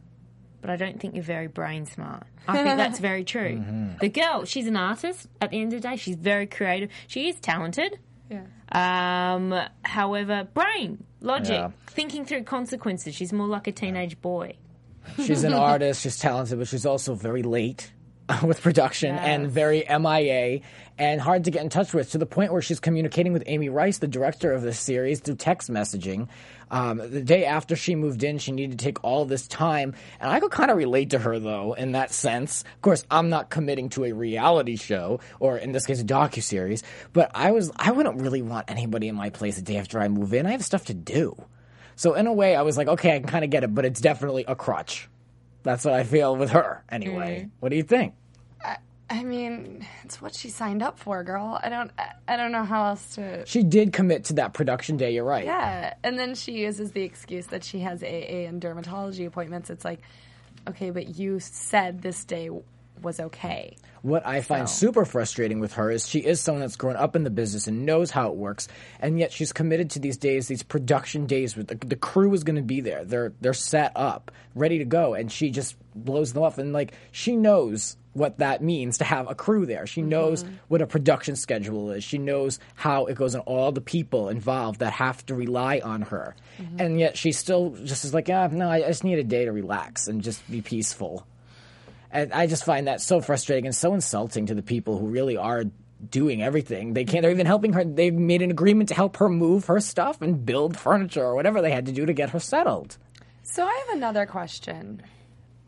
but 0.66 0.72
I 0.72 0.76
don't 0.76 0.98
think 1.00 1.14
you're 1.14 1.22
very 1.22 1.46
brain 1.46 1.86
smart. 1.86 2.24
I 2.48 2.54
think 2.62 2.76
that's 2.76 2.98
very 2.98 3.22
true. 3.22 3.62
The 4.00 4.08
girl, 4.08 4.44
she's 4.44 4.66
an 4.66 4.76
artist. 4.76 5.28
At 5.40 5.50
the 5.50 5.60
end 5.60 5.72
of 5.72 5.80
the 5.80 5.88
day, 5.88 5.94
she's 5.96 6.16
very 6.16 6.46
creative. 6.48 6.90
She 7.06 7.28
is 7.28 7.36
talented. 7.38 7.98
Yeah. 8.28 8.42
Um, 8.72 9.54
however, 9.84 10.48
brain, 10.52 11.04
logic, 11.20 11.50
Yeah. 11.52 11.70
thinking 11.86 12.24
through 12.24 12.42
consequences. 12.42 13.14
She's 13.14 13.32
more 13.32 13.46
like 13.46 13.68
a 13.68 13.72
teenage 13.72 14.20
boy. 14.20 14.56
She's 15.24 15.44
an 15.44 15.54
artist, 15.70 16.02
she's 16.02 16.18
talented, 16.18 16.58
but 16.58 16.66
she's 16.66 16.84
also 16.84 17.14
very 17.14 17.44
late 17.44 17.92
with 18.42 18.60
production 18.60 19.16
and 19.16 19.50
very 19.50 19.84
MIA 19.88 20.60
and 20.98 21.20
hard 21.20 21.44
to 21.44 21.50
get 21.50 21.62
in 21.62 21.68
touch 21.68 21.92
with 21.92 22.12
to 22.12 22.18
the 22.18 22.26
point 22.26 22.52
where 22.52 22.62
she's 22.62 22.80
communicating 22.80 23.32
with 23.32 23.44
Amy 23.46 23.68
Rice, 23.68 23.98
the 23.98 24.08
director 24.08 24.52
of 24.52 24.62
this 24.62 24.78
series, 24.78 25.20
through 25.20 25.36
text 25.36 25.70
messaging. 25.70 26.28
Um, 26.70 26.98
the 26.98 27.22
day 27.22 27.44
after 27.44 27.76
she 27.76 27.94
moved 27.94 28.24
in, 28.24 28.38
she 28.38 28.50
needed 28.50 28.78
to 28.78 28.84
take 28.84 29.04
all 29.04 29.24
this 29.24 29.46
time. 29.46 29.94
And 30.18 30.30
I 30.30 30.40
could 30.40 30.50
kind 30.50 30.70
of 30.70 30.76
relate 30.76 31.10
to 31.10 31.18
her, 31.18 31.38
though, 31.38 31.74
in 31.74 31.92
that 31.92 32.12
sense. 32.12 32.62
Of 32.62 32.82
course, 32.82 33.04
I'm 33.10 33.28
not 33.28 33.50
committing 33.50 33.90
to 33.90 34.04
a 34.04 34.12
reality 34.12 34.76
show, 34.76 35.20
or 35.38 35.58
in 35.58 35.72
this 35.72 35.86
case, 35.86 36.00
a 36.00 36.04
docu-series, 36.04 36.82
but 37.12 37.30
I 37.34 37.52
was, 37.52 37.70
I 37.76 37.92
wouldn't 37.92 38.20
really 38.20 38.42
want 38.42 38.70
anybody 38.70 39.06
in 39.06 39.14
my 39.14 39.30
place 39.30 39.56
the 39.56 39.62
day 39.62 39.76
after 39.76 40.00
I 40.00 40.08
move 40.08 40.34
in. 40.34 40.46
I 40.46 40.52
have 40.52 40.64
stuff 40.64 40.86
to 40.86 40.94
do. 40.94 41.36
So 41.94 42.14
in 42.14 42.26
a 42.26 42.32
way, 42.32 42.56
I 42.56 42.62
was 42.62 42.76
like, 42.76 42.88
okay, 42.88 43.14
I 43.14 43.18
can 43.20 43.28
kind 43.28 43.44
of 43.44 43.50
get 43.50 43.62
it, 43.62 43.74
but 43.74 43.84
it's 43.84 44.00
definitely 44.00 44.44
a 44.48 44.56
crutch. 44.56 45.08
That's 45.66 45.84
what 45.84 45.94
I 45.94 46.04
feel 46.04 46.34
with 46.36 46.50
her, 46.50 46.82
anyway. 46.88 47.40
Mm-hmm. 47.40 47.48
What 47.60 47.68
do 47.68 47.76
you 47.76 47.82
think? 47.82 48.14
I 49.08 49.22
mean, 49.22 49.86
it's 50.02 50.20
what 50.20 50.34
she 50.34 50.48
signed 50.48 50.82
up 50.82 50.98
for, 50.98 51.22
girl. 51.22 51.60
I 51.62 51.68
don't. 51.68 51.90
I- 51.98 52.12
I 52.28 52.36
don't 52.36 52.50
know 52.50 52.64
how 52.64 52.86
else 52.86 53.14
to. 53.14 53.46
She 53.46 53.62
did 53.62 53.92
commit 53.92 54.24
to 54.24 54.32
that 54.34 54.52
production 54.52 54.96
day. 54.96 55.12
You're 55.12 55.22
right. 55.22 55.44
Yeah, 55.44 55.94
and 56.02 56.18
then 56.18 56.34
she 56.34 56.52
uses 56.54 56.90
the 56.90 57.02
excuse 57.02 57.46
that 57.48 57.62
she 57.62 57.78
has 57.80 58.02
AA 58.02 58.46
and 58.48 58.60
dermatology 58.60 59.24
appointments. 59.26 59.70
It's 59.70 59.84
like, 59.84 60.00
okay, 60.68 60.90
but 60.90 61.16
you 61.18 61.38
said 61.38 62.02
this 62.02 62.24
day 62.24 62.50
was 63.02 63.20
okay. 63.20 63.76
What 64.02 64.26
I 64.26 64.40
find 64.40 64.68
So- 64.68 64.86
super 64.86 65.04
frustrating 65.04 65.60
with 65.60 65.74
her 65.74 65.90
is 65.90 66.08
she 66.08 66.20
is 66.20 66.40
someone 66.40 66.60
that's 66.60 66.76
grown 66.76 66.96
up 66.96 67.16
in 67.16 67.24
the 67.24 67.30
business 67.30 67.66
and 67.66 67.84
knows 67.84 68.10
how 68.10 68.28
it 68.28 68.36
works, 68.36 68.68
and 69.00 69.18
yet 69.18 69.32
she's 69.32 69.52
committed 69.52 69.90
to 69.90 69.98
these 69.98 70.16
days, 70.16 70.48
these 70.48 70.62
production 70.62 71.26
days. 71.26 71.56
With 71.56 71.68
the, 71.68 71.74
the 71.74 71.96
crew 71.96 72.32
is 72.34 72.44
going 72.44 72.56
to 72.56 72.62
be 72.62 72.80
there. 72.80 73.04
They're 73.04 73.32
they're 73.40 73.52
set 73.52 73.92
up, 73.96 74.30
ready 74.54 74.78
to 74.78 74.84
go, 74.84 75.14
and 75.14 75.30
she 75.30 75.50
just 75.50 75.76
blows 75.94 76.32
them 76.32 76.42
off. 76.42 76.58
And 76.58 76.72
like 76.72 76.92
she 77.10 77.36
knows 77.36 77.96
what 78.16 78.38
that 78.38 78.62
means 78.62 78.98
to 78.98 79.04
have 79.04 79.30
a 79.30 79.34
crew 79.34 79.66
there. 79.66 79.86
She 79.86 80.00
mm-hmm. 80.00 80.08
knows 80.08 80.44
what 80.68 80.80
a 80.80 80.86
production 80.86 81.36
schedule 81.36 81.90
is. 81.90 82.02
She 82.02 82.16
knows 82.16 82.58
how 82.74 83.06
it 83.06 83.14
goes 83.14 83.34
and 83.34 83.44
all 83.44 83.72
the 83.72 83.82
people 83.82 84.30
involved 84.30 84.80
that 84.80 84.94
have 84.94 85.24
to 85.26 85.34
rely 85.34 85.80
on 85.84 86.02
her. 86.02 86.34
Mm-hmm. 86.58 86.80
And 86.80 86.98
yet 86.98 87.18
she 87.18 87.32
still 87.32 87.76
just 87.84 88.06
is 88.06 88.14
like, 88.14 88.28
yeah, 88.28 88.48
no, 88.50 88.70
I 88.70 88.80
just 88.80 89.04
need 89.04 89.18
a 89.18 89.24
day 89.24 89.44
to 89.44 89.52
relax 89.52 90.08
and 90.08 90.22
just 90.22 90.50
be 90.50 90.62
peaceful. 90.62 91.26
And 92.10 92.32
I 92.32 92.46
just 92.46 92.64
find 92.64 92.86
that 92.86 93.00
so 93.00 93.20
frustrating 93.20 93.66
and 93.66 93.74
so 93.74 93.94
insulting 93.94 94.46
to 94.46 94.54
the 94.54 94.62
people 94.62 94.98
who 94.98 95.06
really 95.06 95.36
are 95.36 95.64
doing 96.10 96.42
everything. 96.42 96.92
They 96.94 97.04
can't, 97.04 97.22
they're 97.22 97.30
even 97.30 97.46
helping 97.46 97.72
her. 97.72 97.84
They've 97.84 98.14
made 98.14 98.42
an 98.42 98.50
agreement 98.50 98.90
to 98.90 98.94
help 98.94 99.16
her 99.16 99.28
move 99.28 99.66
her 99.66 99.80
stuff 99.80 100.20
and 100.20 100.44
build 100.44 100.76
furniture 100.76 101.24
or 101.24 101.34
whatever 101.34 101.62
they 101.62 101.70
had 101.70 101.86
to 101.86 101.92
do 101.92 102.06
to 102.06 102.12
get 102.12 102.30
her 102.30 102.40
settled. 102.40 102.98
So 103.42 103.64
I 103.64 103.84
have 103.86 103.96
another 103.96 104.26
question. 104.26 105.02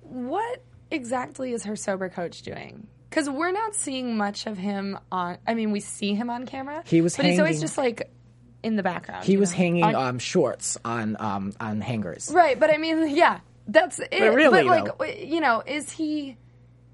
What 0.03 0.63
exactly 0.91 1.53
is 1.53 1.65
her 1.65 1.77
sober 1.77 2.09
coach 2.09 2.43
doing? 2.43 2.87
Because 3.09 3.31
we're 3.31 3.53
not 3.53 3.75
seeing 3.75 4.17
much 4.17 4.47
of 4.47 4.59
him 4.59 4.99
on. 5.11 5.39
I 5.47 5.55
mean, 5.55 5.71
we 5.71 5.81
see 5.81 6.15
him 6.15 6.29
on 6.29 6.47
camera. 6.47 6.83
He 6.87 7.01
was 7.01 7.17
but 7.17 7.25
he's 7.25 7.39
always 7.39 7.61
just 7.61 7.79
like 7.79 8.11
in 8.63 8.77
the 8.77 8.83
background. 8.83 9.25
He 9.25 9.37
was 9.37 9.51
know? 9.53 9.59
hanging 9.59 9.85
I- 9.85 10.09
um, 10.09 10.19
shorts 10.19 10.77
on 10.85 11.17
um, 11.19 11.55
on 11.59 11.81
hangers. 11.81 12.31
Right, 12.33 12.59
but 12.59 12.71
I 12.71 12.77
mean, 12.77 13.09
yeah, 13.17 13.41
that's 13.69 13.99
it. 14.01 14.11
But, 14.11 14.35
really, 14.35 14.65
like, 14.65 14.99
though- 14.99 15.05
you 15.05 15.41
know, 15.41 15.63
is 15.65 15.91
he 15.91 16.37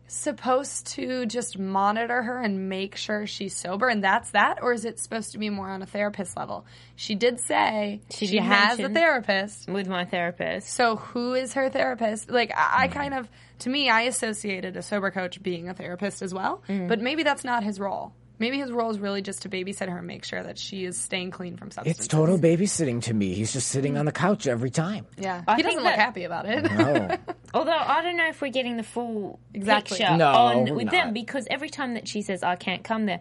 supposed 0.07 0.87
to 0.87 1.27
just 1.27 1.59
monitor 1.59 2.23
her 2.23 2.39
and 2.41 2.69
make 2.69 2.95
sure 2.95 3.27
she's 3.27 3.57
sober, 3.57 3.89
and 3.89 4.05
that's 4.05 4.31
that, 4.33 4.59
or 4.63 4.73
is 4.73 4.85
it 4.85 4.99
supposed 4.99 5.33
to 5.33 5.39
be 5.39 5.51
more 5.51 5.69
on 5.69 5.83
a 5.83 5.87
therapist 5.87 6.37
level? 6.37 6.67
She 6.95 7.15
did 7.15 7.41
say 7.41 8.01
She 8.11 8.27
she, 8.27 8.37
has 8.39 8.79
a 8.79 8.89
therapist. 8.89 9.69
With 9.69 9.89
my 9.89 10.05
therapist. 10.05 10.69
So 10.69 10.97
who 10.97 11.35
is 11.35 11.55
her 11.55 11.71
therapist? 11.71 12.31
Like 12.31 12.53
I, 12.55 12.85
I 12.85 12.89
mm. 12.89 12.93
kind 12.93 13.15
of, 13.15 13.29
to 13.61 13.71
me, 13.71 13.89
I 13.89 14.03
associated 14.03 14.77
a 14.77 14.83
sober 14.83 15.11
coach 15.11 15.43
being 15.43 15.69
a 15.69 15.75
therapist 15.75 16.23
as 16.23 16.35
well, 16.35 16.63
mm. 16.69 16.87
but 16.87 17.01
maybe 17.01 17.23
that's 17.23 17.45
not 17.45 17.65
his 17.65 17.81
role. 17.81 18.13
Maybe 18.39 18.59
his 18.59 18.73
role 18.73 18.91
is 18.91 18.99
really 18.99 19.23
just 19.23 19.43
to 19.43 19.49
babysit 19.49 19.89
her 19.89 19.99
and 19.99 20.07
make 20.07 20.25
sure 20.25 20.43
that 20.43 20.59
she 20.59 20.85
is 20.85 20.99
staying 20.99 21.31
clean 21.31 21.57
from 21.57 21.71
substances. 21.71 22.01
It's 22.05 22.09
total 22.09 22.37
babysitting 22.39 23.03
to 23.03 23.15
me. 23.15 23.33
He's 23.35 23.53
just 23.53 23.69
sitting 23.69 23.97
on 23.97 24.07
the 24.07 24.13
couch 24.13 24.47
every 24.49 24.71
time. 24.71 25.07
Yeah, 25.17 25.43
I 25.47 25.57
he 25.57 25.63
doesn't 25.63 25.83
look 25.85 25.95
happy 25.95 26.25
about 26.25 26.47
it. 26.47 26.67
Oh, 26.71 27.35
Although 27.55 27.71
I 27.71 28.03
don't 28.03 28.17
know 28.17 28.29
if 28.29 28.43
we're 28.43 28.51
getting 28.51 28.77
the 28.77 28.83
full 28.83 29.39
Exactly. 29.55 29.99
picture 29.99 30.17
No, 30.17 30.33
on 30.33 30.75
with 30.75 30.87
not. 30.87 30.91
them 30.93 31.13
because 31.13 31.47
every 31.49 31.71
time 31.71 31.95
that 31.95 32.09
she 32.09 32.23
says 32.23 32.43
I 32.43 32.57
can't 32.57 32.83
come 32.83 33.07
there, 33.07 33.21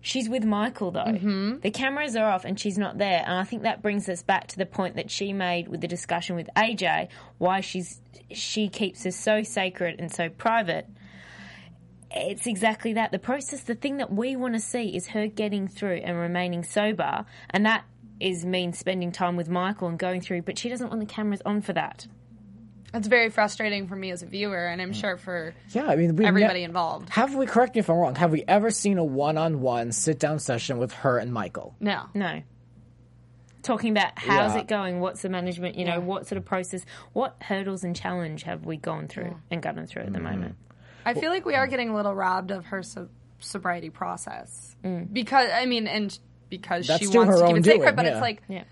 she's 0.00 0.28
with 0.28 0.44
Michael 0.44 0.90
though. 0.90 1.04
Mm-hmm. 1.04 1.60
The 1.60 1.70
cameras 1.70 2.16
are 2.16 2.28
off 2.28 2.44
and 2.44 2.58
she's 2.58 2.76
not 2.78 2.98
there, 2.98 3.22
and 3.24 3.38
I 3.38 3.44
think 3.44 3.62
that 3.62 3.80
brings 3.80 4.08
us 4.08 4.22
back 4.24 4.48
to 4.48 4.56
the 4.56 4.66
point 4.66 4.96
that 4.96 5.08
she 5.10 5.32
made 5.32 5.68
with 5.68 5.80
the 5.80 5.88
discussion 5.88 6.34
with 6.34 6.48
AJ, 6.56 7.08
why 7.38 7.60
she's 7.60 8.00
she 8.32 8.68
keeps 8.68 9.06
us 9.06 9.14
so 9.16 9.42
sacred 9.44 10.00
and 10.00 10.12
so 10.12 10.28
private. 10.28 10.86
It's 12.10 12.46
exactly 12.46 12.94
that. 12.94 13.12
The 13.12 13.18
process, 13.18 13.62
the 13.62 13.74
thing 13.74 13.98
that 13.98 14.12
we 14.12 14.34
want 14.36 14.54
to 14.54 14.60
see 14.60 14.96
is 14.96 15.08
her 15.08 15.26
getting 15.26 15.68
through 15.68 15.96
and 16.04 16.16
remaining 16.16 16.62
sober, 16.64 17.26
and 17.50 17.66
that 17.66 17.84
is 18.20 18.44
means 18.46 18.78
spending 18.78 19.12
time 19.12 19.36
with 19.36 19.48
Michael 19.48 19.88
and 19.88 19.98
going 19.98 20.20
through. 20.20 20.42
But 20.42 20.58
she 20.58 20.68
doesn't 20.68 20.88
want 20.88 21.00
the 21.00 21.06
cameras 21.06 21.42
on 21.44 21.60
for 21.60 21.72
that. 21.74 22.06
It's 22.94 23.06
very 23.06 23.28
frustrating 23.28 23.86
for 23.86 23.94
me 23.96 24.10
as 24.10 24.22
a 24.22 24.26
viewer, 24.26 24.66
and 24.66 24.80
I'm 24.80 24.94
sure 24.94 25.18
for 25.18 25.52
yeah. 25.72 25.86
I 25.88 25.96
mean, 25.96 26.10
everybody 26.24 26.60
ne- 26.60 26.64
involved. 26.64 27.10
Have 27.10 27.34
we? 27.34 27.44
Correct 27.44 27.74
me 27.74 27.80
if 27.80 27.90
I'm 27.90 27.96
wrong. 27.98 28.14
Have 28.14 28.32
we 28.32 28.42
ever 28.48 28.70
seen 28.70 28.96
a 28.96 29.04
one-on-one 29.04 29.92
sit-down 29.92 30.38
session 30.38 30.78
with 30.78 30.92
her 30.94 31.18
and 31.18 31.30
Michael? 31.32 31.76
No. 31.80 32.04
No. 32.14 32.40
talking 33.62 33.90
about 33.90 34.12
how's 34.18 34.54
Yeah. 34.54 34.60
it 34.62 34.66
going, 34.68 35.00
what's 35.00 35.20
the 35.20 35.28
management, 35.28 35.76
you 35.76 35.84
know, 35.84 36.00
what 36.00 36.26
sort 36.26 36.38
of 36.38 36.44
process, 36.46 36.86
what 37.12 37.36
hurdles 37.42 37.84
and 37.84 37.94
challenge 37.94 38.44
have 38.44 38.64
we 38.64 38.78
gone 38.78 39.08
through 39.08 39.36
and 39.50 39.60
gotten 39.60 39.86
through 39.86 40.04
at 40.04 40.12
the 40.14 40.18
Mm-hmm. 40.20 40.30
moment. 40.30 40.56
I 41.08 41.14
feel 41.20 41.30
like 41.30 41.44
we 41.44 41.54
are 41.54 41.66
getting 41.66 41.88
a 41.90 41.94
little 41.94 42.14
robbed 42.14 42.50
of 42.50 42.66
her 42.66 42.82
so- 42.82 43.08
sobriety 43.40 43.90
process 43.90 44.76
because 45.12 45.48
I 45.52 45.66
mean, 45.66 45.86
and 45.86 46.16
because 46.48 46.86
That's 46.86 47.00
she 47.00 47.16
wants 47.16 47.40
to 47.40 47.46
keep 47.46 47.56
it 47.56 47.64
sacred, 47.64 47.80
doing, 47.82 47.96
but 47.96 48.04
yeah. 48.06 48.12
it's 48.12 48.20
like 48.20 48.42
Yeah. 48.48 48.64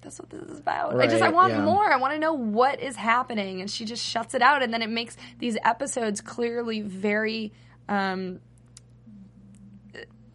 that's 0.00 0.18
what 0.18 0.30
this 0.30 0.42
is 0.42 0.58
about. 0.58 1.00
I 1.00 1.06
just 1.06 1.22
I 1.22 1.30
want 1.30 1.52
yeah. 1.52 1.64
more. 1.64 1.84
I 1.90 1.96
want 1.96 2.12
to 2.14 2.18
know 2.18 2.34
what 2.34 2.80
is 2.80 2.96
happening, 2.96 3.60
and 3.60 3.70
she 3.70 3.84
just 3.84 4.04
shuts 4.04 4.34
it 4.34 4.42
out, 4.42 4.62
and 4.62 4.72
then 4.72 4.82
it 4.82 4.90
makes 4.90 5.16
these 5.38 5.56
episodes 5.64 6.20
clearly 6.20 6.80
very. 6.80 7.52
Um, 7.88 8.40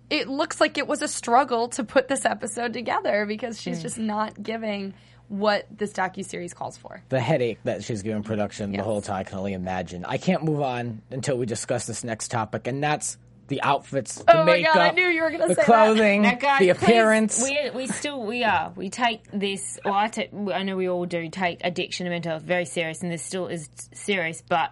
it 0.10 0.28
looks 0.28 0.60
like 0.60 0.78
it 0.78 0.88
was 0.88 1.02
a 1.02 1.08
struggle 1.08 1.68
to 1.70 1.84
put 1.84 2.08
this 2.08 2.26
episode 2.26 2.74
together 2.74 3.26
because 3.26 3.62
she's 3.62 3.82
just 3.82 4.00
not 4.00 4.42
giving 4.42 4.94
what 5.30 5.66
this 5.72 5.94
docu 5.94 6.26
series 6.26 6.54
calls 6.54 6.76
for. 6.78 7.02
the 7.10 7.20
headache 7.20 7.60
that 7.64 7.84
she's 7.84 8.02
giving 8.02 8.24
production 8.24 8.72
Yes. 8.74 8.80
the 8.80 8.84
whole 8.84 9.02
time. 9.02 9.18
I 9.20 9.24
can 9.24 9.38
only 9.40 9.54
imagine. 9.54 10.04
I 10.06 10.18
can't 10.18 10.44
move 10.44 10.62
on 10.62 11.02
until 11.12 11.38
we 11.38 11.46
discuss 11.46 11.86
this 11.88 12.04
next 12.04 12.30
topic, 12.30 12.68
and 12.68 12.84
that's 12.84 13.18
the 13.48 13.62
outfits, 13.64 14.16
the 14.24 14.38
Oh 14.38 14.46
my 14.46 14.54
makeup, 14.58 14.76
God, 14.76 14.82
I 14.82 14.92
knew 14.92 15.08
you 15.08 15.22
were 15.24 15.32
gonna 15.32 15.48
the 15.48 15.56
say 15.56 15.62
that. 15.62 15.66
clothing, 15.66 16.22
Now, 16.22 16.36
guys, 16.36 16.60
the 16.60 16.74
please, 16.74 16.84
appearance. 16.84 17.44
we, 17.44 17.70
we 17.74 17.88
still 17.88 18.22
we 18.24 18.44
are 18.44 18.72
we 18.76 18.90
take 18.92 19.22
this. 19.32 19.80
Well, 19.84 19.96
I, 19.96 20.08
take, 20.08 20.30
I 20.54 20.62
know 20.64 20.76
we 20.76 20.88
all 20.88 21.06
do 21.08 21.30
take 21.30 21.62
addiction 21.64 22.06
and 22.06 22.14
mental 22.14 22.32
health 22.34 22.44
very 22.44 22.66
serious, 22.66 23.02
and 23.02 23.12
this 23.12 23.24
still 23.24 23.48
is 23.48 23.68
serious. 23.92 24.44
But 24.48 24.72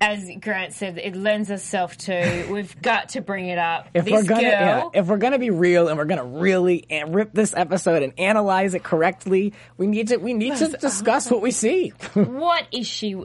as 0.00 0.28
Grant 0.40 0.72
said, 0.74 0.98
it 0.98 1.16
lends 1.16 1.50
itself 1.50 1.96
to 1.98 2.46
we've 2.50 2.80
got 2.82 3.10
to 3.10 3.20
bring 3.22 3.46
it 3.48 3.58
up. 3.58 3.88
if 3.94 4.04
this 4.04 4.12
we're 4.12 4.22
gonna, 4.24 4.42
girl, 4.42 4.50
yeah, 4.50 4.88
if 5.00 5.06
we're 5.06 5.16
gonna 5.16 5.38
be 5.38 5.50
real 5.50 5.88
and 5.88 5.96
we're 5.96 6.04
gonna 6.04 6.24
really 6.24 6.84
a- 6.90 7.04
rip 7.06 7.32
this 7.32 7.54
episode 7.56 8.02
and 8.02 8.12
analyze 8.18 8.74
it 8.74 8.82
correctly, 8.84 9.54
we 9.78 9.86
need 9.86 10.08
to 10.08 10.18
we 10.18 10.34
need 10.34 10.56
to 10.56 10.66
uh-huh. 10.66 10.76
discuss 10.80 11.30
what 11.30 11.40
we 11.40 11.50
see. 11.50 11.88
what 12.14 12.66
is 12.72 12.86
she? 12.86 13.16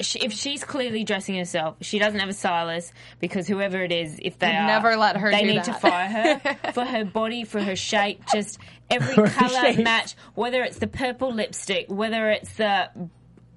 she- 0.00 0.18
If 0.18 0.32
she's 0.32 0.64
clearly 0.64 1.04
dressing 1.04 1.36
herself, 1.36 1.76
she 1.82 1.98
doesn't 1.98 2.18
have 2.18 2.28
a 2.28 2.32
stylist 2.34 2.92
because 3.20 3.46
whoever 3.46 3.82
it 3.82 3.92
is, 3.92 4.18
if 4.20 4.38
they 4.38 4.48
Would 4.48 4.54
are, 4.56 4.66
never 4.66 4.96
let 4.96 5.16
her 5.16 5.30
They 5.30 5.42
do 5.42 5.46
need 5.46 5.64
to 5.64 5.74
fire 5.74 6.08
her 6.40 6.56
for 6.72 6.84
her 6.84 7.04
body, 7.04 7.44
for 7.44 7.60
her 7.60 7.76
shape, 7.76 8.22
just 8.32 8.58
every 8.90 9.14
color 9.28 9.72
shape. 9.72 9.78
match. 9.84 10.14
Whether 10.34 10.62
it's 10.62 10.78
the 10.78 10.86
purple 10.88 11.32
lipstick, 11.32 11.86
whether 11.88 12.28
it's 12.30 12.52
the 12.54 12.90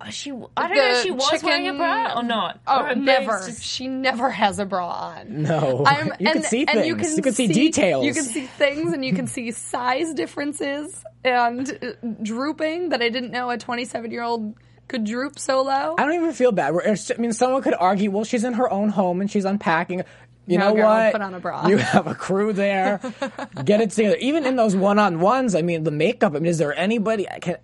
she. 0.10 0.32
I 0.58 0.68
don't 0.68 0.78
know 0.78 0.92
if 0.92 1.04
she 1.04 1.12
was 1.12 1.44
wearing 1.44 1.64
a 1.68 1.72
chicken- 1.72 1.78
bra 1.78 2.14
or 2.18 2.24
not. 2.24 2.60
Oh, 2.68 2.86
Or 2.86 2.96
never. 2.96 3.42
just- 3.46 3.64
She 3.64 3.88
never 3.88 4.30
has 4.30 4.60
a 4.60 4.66
bra 4.66 4.88
on. 4.90 5.44
No, 5.44 5.84
I'm, 5.86 6.08
you 6.20 6.28
and, 6.28 6.34
can 6.34 6.44
see 6.44 6.62
and 6.62 6.70
things. 6.70 6.88
You 6.88 7.22
can, 7.22 7.34
see, 7.34 7.48
details. 7.48 8.06
You 8.06 8.14
can 8.14 8.24
see 8.24 8.46
things, 8.46 8.94
and 8.94 9.04
you 9.06 9.14
can 9.14 9.28
see 9.28 9.52
size 9.52 10.14
differences 10.14 11.04
and 11.24 11.70
uh, 12.04 12.08
drooping 12.24 12.90
that 12.90 13.02
I 13.02 13.10
didn't 13.10 13.32
know 13.32 13.50
a 13.50 13.58
27 13.58 14.10
year 14.12 14.24
old 14.24 14.56
could 14.88 15.04
droop 15.06 15.40
so 15.40 15.62
low. 15.62 15.96
I 15.98 16.04
don't 16.06 16.16
even 16.16 16.34
feel 16.34 16.52
bad. 16.52 16.74
We're- 16.74 16.90
I 16.92 17.22
mean, 17.22 17.34
someone 17.34 17.62
could 17.62 17.76
argue, 17.76 18.12
well, 18.12 18.24
she's 18.26 18.44
in 18.44 18.54
her 18.54 18.70
own 18.72 18.90
home 18.90 19.22
and 19.22 19.30
she's 19.32 19.46
unpacking. 19.46 20.04
You 20.48 20.58
No, 20.58 20.70
know 20.70 20.76
girl, 20.76 20.88
what? 20.90 21.12
put 21.14 21.22
on 21.22 21.34
a 21.36 21.40
bra. 21.40 21.68
You 21.68 21.78
have 21.78 22.08
a 22.08 22.16
crew 22.16 22.52
there. 22.52 23.00
Get 23.64 23.80
it 23.80 23.92
together. 23.92 24.16
Even 24.18 24.46
in 24.46 24.56
those 24.56 24.76
one-on-ones, 24.76 25.54
I 25.56 25.62
mean, 25.62 25.84
the 25.84 25.92
makeup. 25.92 26.34
I 26.36 26.40
mean, 26.40 26.48
is 26.48 26.58
there 26.58 26.76
anybody? 26.78 27.30
I 27.30 27.40
can, 27.40 27.58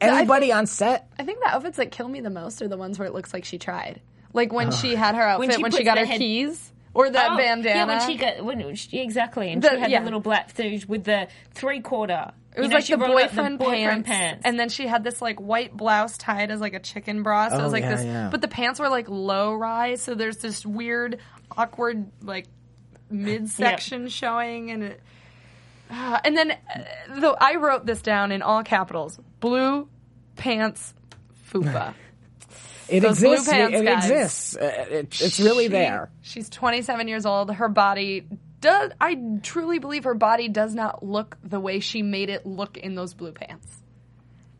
anybody 0.00 0.52
on 0.52 0.66
set? 0.66 1.08
I 1.18 1.24
think 1.24 1.40
the 1.40 1.48
outfits 1.48 1.76
that 1.78 1.90
kill 1.90 2.08
me 2.08 2.20
the 2.20 2.30
most 2.30 2.60
are 2.62 2.68
the 2.68 2.76
ones 2.76 2.98
where 2.98 3.06
it 3.08 3.14
looks 3.14 3.32
like 3.32 3.44
she 3.44 3.58
tried. 3.58 4.00
Like 4.32 4.52
when 4.52 4.70
she 4.72 4.94
had 4.94 5.14
her 5.14 5.22
outfit 5.22 5.48
When 5.50 5.62
when 5.62 5.70
she 5.72 5.78
she, 5.78 5.84
got 5.84 5.98
her 5.98 6.04
head- 6.04 6.18
keys 6.18 6.72
or 6.92 7.10
that 7.10 7.32
Oh, 7.32 7.36
bandana. 7.36 7.74
Yeah, 7.76 7.86
when 7.86 8.00
she 8.08 8.16
got 8.16 8.44
when 8.44 8.74
she, 8.74 8.98
exactly, 9.00 9.50
and 9.52 9.62
The- 9.62 9.70
she 9.70 9.78
had 9.78 9.90
yeah. 9.90 9.98
the 10.00 10.04
little 10.04 10.20
black 10.20 10.50
thing 10.50 10.82
with 10.88 11.04
the 11.04 11.28
three 11.52 11.80
quarter. 11.80 12.32
It 12.56 12.60
was 12.60 12.70
like 12.70 12.86
the 12.86 12.96
boyfriend, 12.96 13.58
boyfriend 13.58 14.04
pants, 14.04 14.08
pants. 14.08 14.42
and 14.44 14.58
then 14.60 14.68
she 14.68 14.86
had 14.86 15.02
this 15.02 15.20
like 15.20 15.40
white 15.40 15.76
blouse 15.76 16.16
tied 16.16 16.52
as 16.52 16.60
like 16.60 16.74
a 16.74 16.78
chicken 16.78 17.24
bra. 17.24 17.48
So 17.48 17.56
it 17.56 17.60
Oh, 17.60 17.64
was 17.64 17.72
like 17.72 17.82
yeah, 17.82 17.94
this, 17.96 18.04
yeah. 18.04 18.28
but 18.30 18.40
the 18.42 18.46
pants 18.48 18.78
were 18.78 18.88
like 18.88 19.08
low 19.08 19.54
rise. 19.54 20.00
So 20.02 20.14
there's 20.14 20.36
this 20.36 20.64
weird, 20.64 21.18
awkward 21.56 22.06
like 22.22 22.46
midsection 23.10 24.08
showing, 24.08 24.70
and 24.70 24.82
it, 24.84 25.00
Ah, 25.90 26.20
and 26.24 26.36
then 26.36 26.50
uh, 26.52 27.18
though 27.20 27.36
I 27.38 27.56
wrote 27.56 27.86
this 27.86 28.02
down 28.02 28.32
in 28.32 28.42
all 28.42 28.62
capitals: 28.62 29.18
blue 29.44 29.88
pants, 30.36 30.94
fupa. 31.52 31.94
It 32.88 33.00
Those 33.00 33.22
exists. 33.22 33.48
pants, 33.50 33.78
it 33.80 33.84
guys. 33.84 34.10
exists. 34.10 34.56
Uh, 34.56 34.86
it, 34.90 35.20
it's 35.20 35.40
really 35.40 35.64
She- 35.64 35.68
there. 35.68 36.10
She's 36.22 36.48
27 36.50 37.08
years 37.08 37.24
old. 37.26 37.50
Her 37.54 37.68
body 37.68 38.26
does. 38.60 38.92
I 39.00 39.18
truly 39.42 39.78
believe 39.78 40.04
her 40.04 40.14
body 40.14 40.48
does 40.48 40.74
not 40.74 41.04
look 41.04 41.36
the 41.42 41.60
way 41.60 41.80
she 41.80 42.02
made 42.02 42.28
it 42.30 42.44
look 42.46 42.76
in 42.76 42.94
those 42.94 43.14
blue 43.14 43.32
pants. 43.32 43.66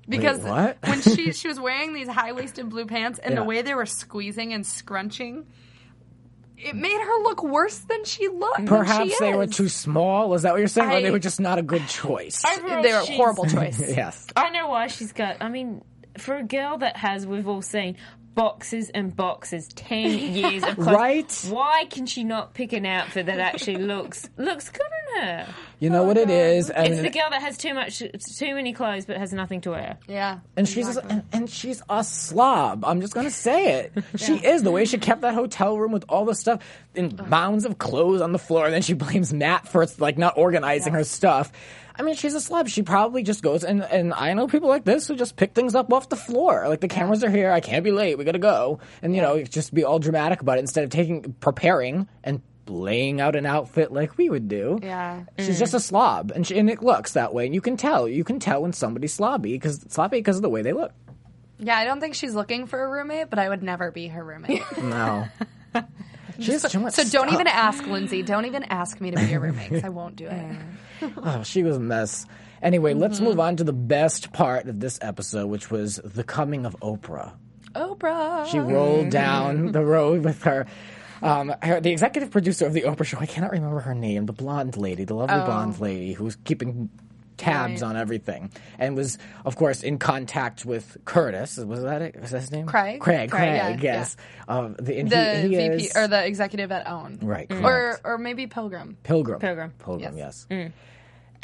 Because 0.08 0.40
what? 0.40 0.76
when 0.86 1.00
she 1.00 1.32
she 1.32 1.48
was 1.48 1.58
wearing 1.58 1.94
these 1.94 2.08
high 2.08 2.32
waisted 2.32 2.68
blue 2.68 2.84
pants 2.86 3.18
and 3.18 3.32
Yeah. 3.34 3.40
the 3.40 3.44
way 3.44 3.62
they 3.62 3.74
were 3.74 3.86
squeezing 3.86 4.52
and 4.52 4.66
scrunching, 4.66 5.46
it 6.56 6.76
made 6.76 7.00
her 7.00 7.22
look 7.22 7.42
worse 7.42 7.78
than 7.78 8.04
she 8.04 8.28
looked. 8.28 8.56
than 8.58 8.66
Perhaps 8.66 9.10
she 9.10 9.16
they 9.20 9.34
were 9.34 9.46
too 9.46 9.68
small. 9.68 10.32
Is 10.34 10.42
that 10.42 10.52
what 10.52 10.58
you're 10.58 10.68
saying? 10.68 10.90
or 10.90 11.00
they 11.00 11.10
were 11.10 11.18
just 11.18 11.40
not 11.40 11.58
a 11.58 11.62
good 11.62 11.86
choice? 11.88 12.42
They 12.42 12.62
were 12.92 12.98
a 13.00 13.04
horrible 13.04 13.44
choice. 13.48 13.80
yes. 13.80 14.26
I 14.36 14.50
know 14.50 14.68
why 14.68 14.86
she's 14.86 15.12
got. 15.12 15.36
I 15.40 15.48
mean, 15.48 15.82
for 16.18 16.36
a 16.36 16.42
girl 16.44 16.78
that 16.78 16.96
has, 16.96 17.26
we've 17.26 17.48
all 17.48 17.62
seen 17.62 17.96
boxes 18.34 18.90
and 18.90 19.14
boxes, 19.14 19.68
ten 19.68 20.10
years 20.18 20.62
of 20.64 20.74
clothes. 20.76 20.86
Right? 20.86 21.46
Why 21.50 21.84
can 21.90 22.06
she 22.06 22.24
not 22.24 22.54
pick 22.54 22.72
an 22.72 22.86
outfit 22.86 23.26
that 23.26 23.38
actually 23.40 23.76
looks 23.78 24.28
looks 24.36 24.70
good 24.70 24.82
on 25.16 25.22
her? 25.22 25.54
You 25.80 25.90
know 25.90 26.02
oh, 26.02 26.06
what 26.06 26.16
it 26.16 26.30
is. 26.30 26.70
I 26.70 26.84
It's 26.84 27.02
the 27.02 27.10
girl 27.10 27.28
that 27.30 27.42
has 27.42 27.58
too 27.58 27.74
much, 27.74 27.98
too 27.98 28.54
many 28.54 28.72
clothes, 28.72 29.06
but 29.06 29.16
has 29.16 29.32
nothing 29.32 29.60
to 29.62 29.70
wear. 29.70 29.98
Yeah, 30.08 30.40
And 30.56 30.68
she's 30.68 30.96
and, 30.96 31.22
and 31.32 31.50
she's 31.50 31.82
a 31.88 32.04
slob. 32.04 32.84
I'm 32.84 33.00
just 33.00 33.14
gonna 33.14 33.30
say 33.30 33.80
it. 33.80 33.92
She 34.16 34.34
is 34.34 34.62
the 34.62 34.70
way 34.70 34.84
she 34.84 34.98
kept 34.98 35.22
that 35.22 35.34
hotel 35.34 35.76
room 35.76 35.92
with 35.92 36.04
all 36.08 36.24
the 36.24 36.34
stuff 36.34 36.62
in 36.94 37.18
mounds 37.28 37.64
of 37.64 37.78
clothes 37.78 38.20
on 38.20 38.32
the 38.32 38.38
floor. 38.38 38.64
And 38.64 38.74
then 38.74 38.82
she 38.82 38.92
blames 39.04 39.34
Matt 39.34 39.68
for 39.68 39.86
like 39.98 40.16
not 40.18 40.38
organizing 40.38 40.94
her 40.94 41.04
stuff. 41.04 41.52
I 41.96 42.02
mean, 42.02 42.14
she's 42.14 42.34
a 42.34 42.40
slob. 42.40 42.68
She 42.68 42.82
probably 42.82 43.22
just 43.22 43.42
goes 43.42 43.64
and 43.64 43.82
and 43.82 44.14
I 44.14 44.32
know 44.34 44.46
people 44.46 44.68
like 44.68 44.84
this 44.84 45.08
who 45.08 45.16
just 45.16 45.36
pick 45.36 45.54
things 45.54 45.74
up 45.74 45.92
off 45.92 46.08
the 46.08 46.16
floor. 46.16 46.68
Like 46.68 46.80
the 46.80 46.88
cameras 46.88 47.24
are 47.24 47.30
here. 47.30 47.50
I 47.50 47.60
can't 47.60 47.84
be 47.84 47.92
late. 47.92 48.16
We 48.16 48.24
gotta 48.24 48.38
go. 48.38 48.78
And 49.02 49.14
you 49.14 49.20
know, 49.20 49.42
just 49.42 49.74
be 49.74 49.84
all 49.84 49.98
dramatic 49.98 50.40
about 50.40 50.58
it 50.58 50.60
instead 50.60 50.84
of 50.84 50.90
taking 50.90 51.34
preparing 51.40 52.08
and 52.22 52.40
laying 52.68 53.20
out 53.20 53.36
an 53.36 53.46
outfit 53.46 53.92
like 53.92 54.16
we 54.16 54.28
would 54.30 54.48
do. 54.48 54.78
Yeah. 54.82 55.24
She's 55.38 55.58
just 55.58 55.74
a 55.74 55.80
slob, 55.80 56.30
and, 56.34 56.46
she, 56.46 56.58
and 56.58 56.68
it 56.70 56.82
looks 56.82 57.12
that 57.12 57.34
way. 57.34 57.46
And 57.46 57.54
you 57.54 57.60
can 57.60 57.76
tell. 57.76 58.08
You 58.08 58.24
can 58.24 58.38
tell 58.40 58.62
when 58.62 58.72
somebody's 58.72 59.16
slobby 59.16 59.52
because 59.52 59.84
sloppy 59.88 60.18
because 60.18 60.36
of 60.36 60.42
the 60.42 60.48
way 60.48 60.62
they 60.62 60.72
look. 60.72 60.92
yeah. 61.58 61.76
I 61.76 61.84
don't 61.84 62.00
think 62.00 62.14
she's 62.14 62.34
looking 62.34 62.66
for 62.66 62.82
a 62.82 62.88
roommate, 62.88 63.30
but 63.30 63.38
I 63.38 63.48
would 63.48 63.62
never 63.62 63.90
be 63.90 64.08
her 64.08 64.24
roommate. 64.24 64.62
No. 64.82 65.26
She 66.40 66.50
has 66.50 66.64
too 66.64 66.80
much 66.80 66.94
so 66.94 67.04
don't 67.04 67.32
even 67.32 67.46
ask 67.46 67.86
Lindsay. 67.86 68.22
Don't 68.24 68.44
even 68.46 68.64
ask 68.64 69.00
me 69.00 69.12
to 69.12 69.16
be 69.16 69.26
your 69.26 69.38
roommate 69.38 69.70
'cause 69.70 69.84
I 69.84 69.88
won't 70.00 70.16
do 70.16 70.26
it. 70.26 70.56
Oh, 71.16 71.44
she 71.44 71.62
was 71.62 71.76
a 71.76 71.80
mess. 71.80 72.26
Anyway, 72.60 72.92
let's 72.92 73.16
Mm-hmm. 73.18 73.24
move 73.24 73.38
on 73.38 73.54
to 73.56 73.62
the 73.64 73.72
best 73.72 74.32
part 74.32 74.66
of 74.66 74.80
this 74.80 74.98
episode, 75.00 75.46
which 75.46 75.70
was 75.70 76.00
the 76.04 76.24
coming 76.24 76.66
of 76.66 76.74
Oprah. 76.80 77.34
Oprah. 77.76 78.46
She 78.46 78.58
rolled 78.58 79.10
down 79.10 79.70
the 79.70 79.84
road 79.84 80.24
with 80.24 80.42
her. 80.42 80.66
Um, 81.24 81.54
her, 81.62 81.80
the 81.80 81.90
executive 81.90 82.30
producer 82.30 82.66
of 82.66 82.72
the 82.74 82.82
Oprah 82.82 83.04
show, 83.04 83.18
I 83.18 83.26
cannot 83.26 83.50
remember 83.52 83.80
her 83.80 83.94
name, 83.94 84.26
the 84.26 84.32
blonde 84.32 84.76
lady, 84.76 85.04
the 85.04 85.14
lovely 85.14 85.40
blonde 85.44 85.80
lady 85.80 86.12
who's 86.12 86.36
keeping 86.44 86.90
tabs 87.36 87.82
Right. 87.82 87.88
on 87.88 87.96
everything, 87.96 88.52
and 88.78 88.94
was, 88.94 89.18
of 89.44 89.56
course, 89.56 89.82
in 89.82 89.98
contact 89.98 90.64
with 90.64 90.96
Curtis. 91.04 91.56
Was 91.56 91.82
that 91.82 92.00
it? 92.02 92.20
Was 92.20 92.30
that 92.30 92.42
his 92.42 92.52
name? 92.52 92.66
Craig? 92.66 93.00
Craig. 93.00 93.30
Craig. 93.30 93.60
Craig, 93.60 93.82
yeah, 93.82 93.92
yes. 93.98 94.16
Um, 94.46 94.76
the 94.78 95.02
the 95.02 95.40
he, 95.42 95.48
he 95.48 95.68
VP 95.68 95.84
is, 95.86 95.96
or 95.96 96.06
the 96.06 96.24
executive 96.24 96.70
at 96.70 96.86
OWN, 96.88 97.18
right. 97.22 97.50
Or 97.50 97.98
or 98.04 98.18
maybe 98.18 98.46
Pilgrim. 98.46 98.98
Pilgrim. 99.02 99.40
Pilgrim. 99.40 99.72
Pilgrim, 99.78 100.16
yes. 100.16 100.46
Yes. 100.48 100.70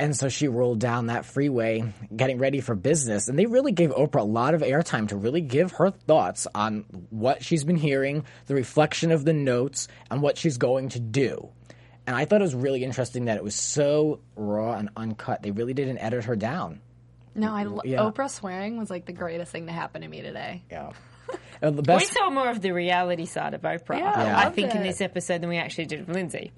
And 0.00 0.16
so 0.16 0.30
she 0.30 0.48
rolled 0.48 0.80
down 0.80 1.06
that 1.06 1.26
freeway, 1.26 1.84
getting 2.16 2.38
ready 2.38 2.60
for 2.60 2.74
business. 2.74 3.28
And 3.28 3.38
they 3.38 3.44
really 3.44 3.70
gave 3.72 3.90
Oprah 3.90 4.22
a 4.22 4.24
lot 4.24 4.54
of 4.54 4.62
airtime 4.62 5.08
to 5.08 5.16
really 5.16 5.42
give 5.42 5.72
her 5.72 5.90
thoughts 5.90 6.46
on 6.54 6.84
what 7.10 7.44
she's 7.44 7.64
been 7.64 7.76
hearing, 7.76 8.24
the 8.46 8.54
reflection 8.54 9.12
of 9.12 9.26
the 9.26 9.34
notes, 9.34 9.88
and 10.10 10.22
what 10.22 10.38
she's 10.38 10.56
going 10.56 10.88
to 10.90 11.00
do. 11.00 11.50
And 12.06 12.16
I 12.16 12.24
thought 12.24 12.40
it 12.40 12.44
was 12.44 12.54
really 12.54 12.82
interesting 12.82 13.26
that 13.26 13.36
it 13.36 13.44
was 13.44 13.54
so 13.54 14.20
raw 14.36 14.72
and 14.72 14.88
uncut. 14.96 15.42
They 15.42 15.50
really 15.50 15.74
didn't 15.74 15.98
edit 15.98 16.24
her 16.24 16.34
down. 16.34 16.80
No, 17.34 17.52
I 17.52 17.64
lo- 17.64 17.82
Yeah. 17.84 17.98
Oprah 17.98 18.30
swearing 18.30 18.78
was 18.78 18.88
like 18.88 19.04
the 19.04 19.12
greatest 19.12 19.52
thing 19.52 19.66
to 19.66 19.72
happen 19.72 20.00
to 20.00 20.08
me 20.08 20.22
today. 20.22 20.62
Yeah. 20.70 20.92
And 21.62 21.76
the 21.76 21.94
We 21.94 22.06
saw 22.06 22.30
more 22.30 22.48
of 22.48 22.62
the 22.62 22.70
reality 22.72 23.26
side 23.26 23.52
of 23.52 23.60
Oprah, 23.60 23.98
Yeah, 23.98 24.10
I 24.12 24.24
I 24.24 24.44
loved 24.44 24.56
think, 24.56 24.74
in 24.74 24.82
this 24.82 25.02
episode 25.02 25.42
than 25.42 25.50
we 25.50 25.58
actually 25.58 25.84
did 25.84 26.06
with 26.06 26.16
Lindsay. 26.16 26.52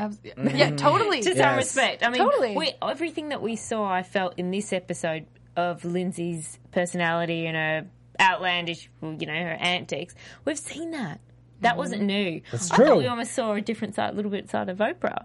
Abs- 0.00 0.18
mm. 0.18 0.58
Yeah, 0.58 0.70
totally. 0.76 1.20
To 1.20 1.28
some 1.30 1.36
Yes. 1.36 1.56
respect. 1.56 2.02
I 2.04 2.08
mean, 2.10 2.22
Totally. 2.22 2.56
we, 2.56 2.72
everything 2.82 3.28
that 3.28 3.42
we 3.42 3.56
saw, 3.56 3.84
I 3.90 4.02
felt 4.02 4.34
in 4.38 4.50
this 4.50 4.72
episode 4.72 5.26
of 5.56 5.84
Lindsay's 5.84 6.58
personality 6.72 7.46
and 7.46 7.56
her 7.56 7.86
outlandish, 8.20 8.88
well, 9.00 9.14
you 9.14 9.26
know, 9.26 9.32
her 9.34 9.56
antics, 9.60 10.14
we've 10.44 10.58
seen 10.58 10.92
that. 10.92 11.20
That 11.60 11.70
mm-hmm. 11.70 11.78
wasn't 11.78 12.02
new. 12.02 12.40
That's 12.50 12.70
I 12.70 12.76
true. 12.76 12.86
thought 12.86 12.98
we 12.98 13.06
almost 13.06 13.32
saw 13.32 13.52
a 13.52 13.60
different 13.60 13.94
side, 13.94 14.12
a 14.12 14.16
little 14.16 14.30
bit 14.30 14.48
side 14.48 14.68
of 14.70 14.78
Oprah. 14.78 15.24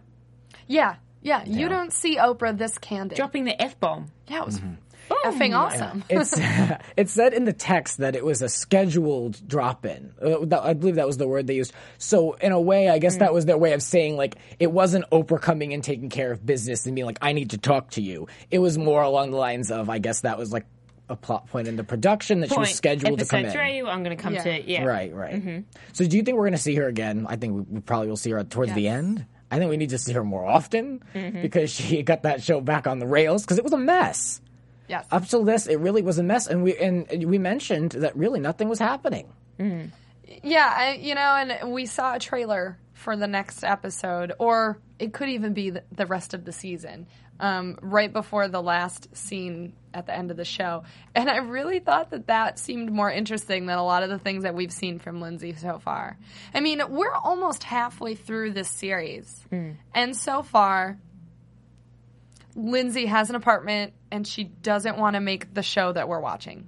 Yeah, 0.68 0.96
Yeah, 1.22 1.44
you 1.46 1.70
don't 1.70 1.92
see 1.94 2.18
Oprah 2.18 2.58
this 2.58 2.78
candid. 2.78 3.16
Dropping 3.16 3.46
the 3.46 3.60
F 3.62 3.80
bomb. 3.80 4.12
yeah, 4.28 4.42
it 4.42 4.46
was 4.46 4.60
mm-hmm. 4.60 4.74
Mm-hmm. 5.10 5.30
effing 5.30 5.58
awesome. 5.58 6.04
It's 6.10 6.36
it 6.98 7.10
said 7.10 7.34
in 7.34 7.46
the 7.46 7.54
text 7.54 7.98
that 8.00 8.16
it 8.16 8.24
was 8.24 8.42
a 8.42 8.50
scheduled 8.50 9.48
drop 9.48 9.86
in. 9.86 10.14
Uh, 10.22 10.62
I 10.62 10.74
believe 10.74 10.96
that 10.96 11.08
was 11.08 11.18
the 11.18 11.28
word 11.28 11.48
they 11.48 11.56
used. 11.56 11.74
So 11.98 12.34
in 12.34 12.52
a 12.52 12.62
way, 12.62 12.90
I 12.90 13.00
guess 13.00 13.18
that 13.18 13.32
mm. 13.32 13.34
was 13.34 13.46
their 13.46 13.58
way 13.58 13.74
of 13.74 13.82
saying 13.82 14.18
like 14.18 14.36
it 14.60 14.72
wasn't 14.72 15.10
Oprah 15.12 15.42
coming 15.42 15.74
and 15.74 15.84
taking 15.84 16.10
care 16.10 16.32
of 16.32 16.46
business 16.46 16.86
and 16.86 16.96
being 16.96 17.06
like 17.06 17.20
I 17.22 17.34
need 17.34 17.52
to 17.52 17.58
talk 17.58 17.92
to 17.92 18.02
you. 18.02 18.28
It 18.52 18.60
was 18.60 18.78
more 18.78 19.02
along 19.02 19.32
the 19.32 19.38
lines 19.38 19.72
of 19.72 19.90
I 19.90 20.00
guess 20.00 20.22
that 20.22 20.38
was 20.38 20.52
like 20.52 20.66
a 21.10 21.16
plot 21.16 21.48
point 21.48 21.68
in 21.68 21.76
the 21.76 21.84
production 21.84 22.40
that 22.40 22.52
she 22.52 22.58
was 22.58 22.74
scheduled 22.74 23.20
to 23.20 23.26
come 23.26 23.46
in. 23.46 23.52
three, 23.52 23.82
I'm 23.82 24.04
going 24.04 24.16
to 24.18 24.22
come 24.22 24.34
Yeah. 24.34 24.44
to 24.44 24.70
yeah. 24.70 24.84
Right, 24.86 25.14
right. 25.14 25.36
Mm-hmm. 25.36 25.60
So 25.94 26.06
do 26.06 26.18
you 26.18 26.24
think 26.24 26.36
we're 26.36 26.46
going 26.46 26.54
to 26.54 26.58
see 26.58 26.76
her 26.76 26.88
again? 26.88 27.28
I 27.30 27.36
think 27.36 27.54
we, 27.54 27.62
we 27.62 27.80
probably 27.82 28.08
will 28.08 28.18
see 28.18 28.32
her 28.32 28.44
towards 28.44 28.74
the 28.74 28.88
end. 28.88 29.26
I 29.52 29.60
think 29.60 29.70
we 29.70 29.78
need 29.78 29.92
to 29.92 29.98
see 29.98 30.14
her 30.14 30.24
more 30.24 30.46
often 30.46 31.04
mm-hmm. 31.14 31.42
because 31.42 31.70
she 31.70 32.02
got 32.02 32.24
that 32.24 32.42
show 32.42 32.60
back 32.62 32.88
on 32.88 33.00
the 33.00 33.06
rails 33.06 33.44
because 33.44 33.58
it 33.58 33.64
was 33.64 33.74
a 33.74 33.78
mess. 33.78 34.42
Yes. 34.88 35.06
Up 35.12 35.26
till 35.28 35.44
this, 35.44 35.68
it 35.68 35.80
really 35.80 36.02
was 36.02 36.18
a 36.18 36.24
mess, 36.24 36.48
and 36.48 36.64
we 36.64 36.76
and 36.78 37.08
we 37.26 37.38
mentioned 37.38 37.92
that 37.92 38.16
really 38.16 38.40
nothing 38.40 38.70
was 38.70 38.80
happening. 38.80 39.32
Yeah, 40.44 40.74
I, 40.76 40.94
you 40.94 41.16
know, 41.16 41.22
and 41.22 41.72
we 41.72 41.86
saw 41.86 42.16
a 42.16 42.20
trailer 42.20 42.78
for 42.94 43.16
the 43.16 43.28
next 43.28 43.64
episode, 43.64 44.34
or 44.40 44.80
it 44.98 45.14
could 45.14 45.30
even 45.30 45.54
be 45.54 45.70
the, 45.70 45.84
the 45.92 46.06
rest 46.06 46.34
of 46.34 46.46
the 46.46 46.52
season, 46.52 47.08
um, 47.40 47.78
right 47.82 48.12
before 48.12 48.48
the 48.48 48.62
last 48.62 49.16
scene 49.16 49.74
at 49.94 50.08
the 50.08 50.16
end 50.16 50.32
of 50.32 50.38
the 50.38 50.46
show. 50.46 50.84
And 51.14 51.30
I 51.30 51.38
really 51.38 51.80
thought 51.80 52.10
that 52.12 52.28
that 52.28 52.58
seemed 52.58 52.92
more 52.92 53.12
interesting 53.12 53.66
than 53.66 53.78
a 53.78 53.86
lot 53.86 54.04
of 54.04 54.10
the 54.10 54.18
things 54.20 54.44
that 54.44 54.56
we've 54.56 54.72
seen 54.74 55.00
from 55.00 55.22
Lindsay 55.22 55.54
so 55.54 55.80
far. 55.80 56.18
I 56.54 56.60
mean, 56.60 56.82
we're 56.90 57.14
almost 57.14 57.64
halfway 57.64 58.16
through 58.16 58.54
this 58.54 58.70
series, 58.70 59.46
and 59.94 60.16
so 60.18 60.42
far, 60.42 60.98
Lindsay 62.56 63.06
has 63.06 63.30
an 63.30 63.36
apartment 63.36 63.94
and 64.12 64.26
she 64.26 64.46
doesn't 64.46 64.98
want 64.98 65.16
to 65.16 65.20
make 65.20 65.54
the 65.54 65.64
show 65.64 65.92
that 65.92 66.08
we're 66.08 66.20
watching. 66.22 66.68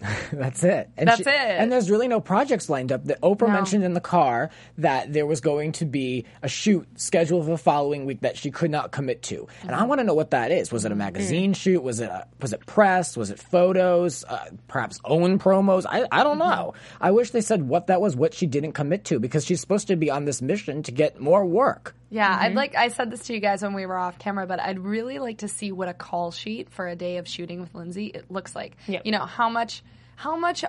That's 0.32 0.62
it. 0.62 0.90
And 0.98 1.08
That's 1.08 1.22
she- 1.22 1.30
it. 1.30 1.34
And 1.34 1.72
there's 1.72 1.90
really 1.90 2.08
no 2.08 2.20
projects 2.20 2.68
lined 2.68 2.92
up. 2.92 3.04
That 3.04 3.22
Oprah 3.22 3.46
No. 3.48 3.54
mentioned 3.54 3.84
in 3.84 3.94
the 3.94 4.02
car 4.02 4.50
that 4.78 5.10
there 5.12 5.24
was 5.24 5.40
going 5.40 5.72
to 5.72 5.86
be 5.86 6.26
a 6.42 6.48
shoot 6.48 6.86
scheduled 7.00 7.44
for 7.46 7.50
the 7.52 7.56
following 7.58 8.04
week 8.04 8.20
that 8.20 8.36
she 8.36 8.50
could 8.50 8.70
not 8.70 8.92
commit 8.92 9.22
to. 9.22 9.46
And 9.62 9.70
Mm-hmm. 9.70 9.80
I 9.80 9.84
want 9.84 10.00
to 10.00 10.04
know 10.04 10.12
what 10.12 10.32
that 10.32 10.50
is. 10.52 10.70
Was 10.70 10.84
it 10.84 10.92
a 10.92 10.94
magazine 10.94 11.52
Mm. 11.52 11.56
shoot? 11.56 11.82
Was 11.82 12.00
it 12.00 12.10
a, 12.10 12.26
was 12.42 12.52
it 12.52 12.66
press? 12.66 13.16
Was 13.16 13.30
it 13.30 13.38
photos? 13.38 14.24
Uh, 14.24 14.44
perhaps 14.68 15.00
OWN 15.06 15.38
promos? 15.38 15.86
I 15.88 16.06
I 16.12 16.22
don't 16.22 16.38
Mm-hmm. 16.38 16.50
know. 16.50 16.74
I 17.00 17.12
wish 17.12 17.30
they 17.30 17.40
said 17.40 17.66
what 17.66 17.86
that 17.86 18.00
was. 18.02 18.14
What 18.14 18.34
she 18.34 18.46
didn't 18.46 18.72
commit 18.72 19.04
to 19.06 19.18
because 19.18 19.46
she's 19.46 19.60
supposed 19.62 19.86
to 19.88 19.96
be 19.96 20.10
on 20.10 20.26
this 20.26 20.42
mission 20.42 20.82
to 20.82 20.92
get 20.92 21.18
more 21.18 21.46
work. 21.46 21.94
Yeah, 22.14 22.32
Mm-hmm. 22.32 22.44
I'd 22.44 22.54
like 22.54 22.74
I 22.76 22.88
said 22.88 23.10
this 23.10 23.24
to 23.26 23.34
you 23.34 23.40
guys 23.40 23.62
when 23.62 23.74
we 23.74 23.86
were 23.86 23.98
off 23.98 24.18
camera, 24.20 24.46
but 24.46 24.60
I'd 24.60 24.78
really 24.78 25.18
like 25.18 25.38
to 25.38 25.48
see 25.48 25.72
what 25.72 25.88
a 25.88 25.94
call 25.94 26.30
sheet 26.30 26.70
for 26.70 26.86
a 26.86 26.94
day 26.94 27.16
of 27.16 27.26
shooting 27.26 27.60
with 27.60 27.74
Lindsay 27.74 28.06
it 28.06 28.30
looks 28.30 28.54
like. 28.54 28.76
Yep. 28.86 29.02
You 29.04 29.12
know, 29.12 29.26
how 29.26 29.48
much 29.48 29.82
how 30.16 30.36
much 30.36 30.64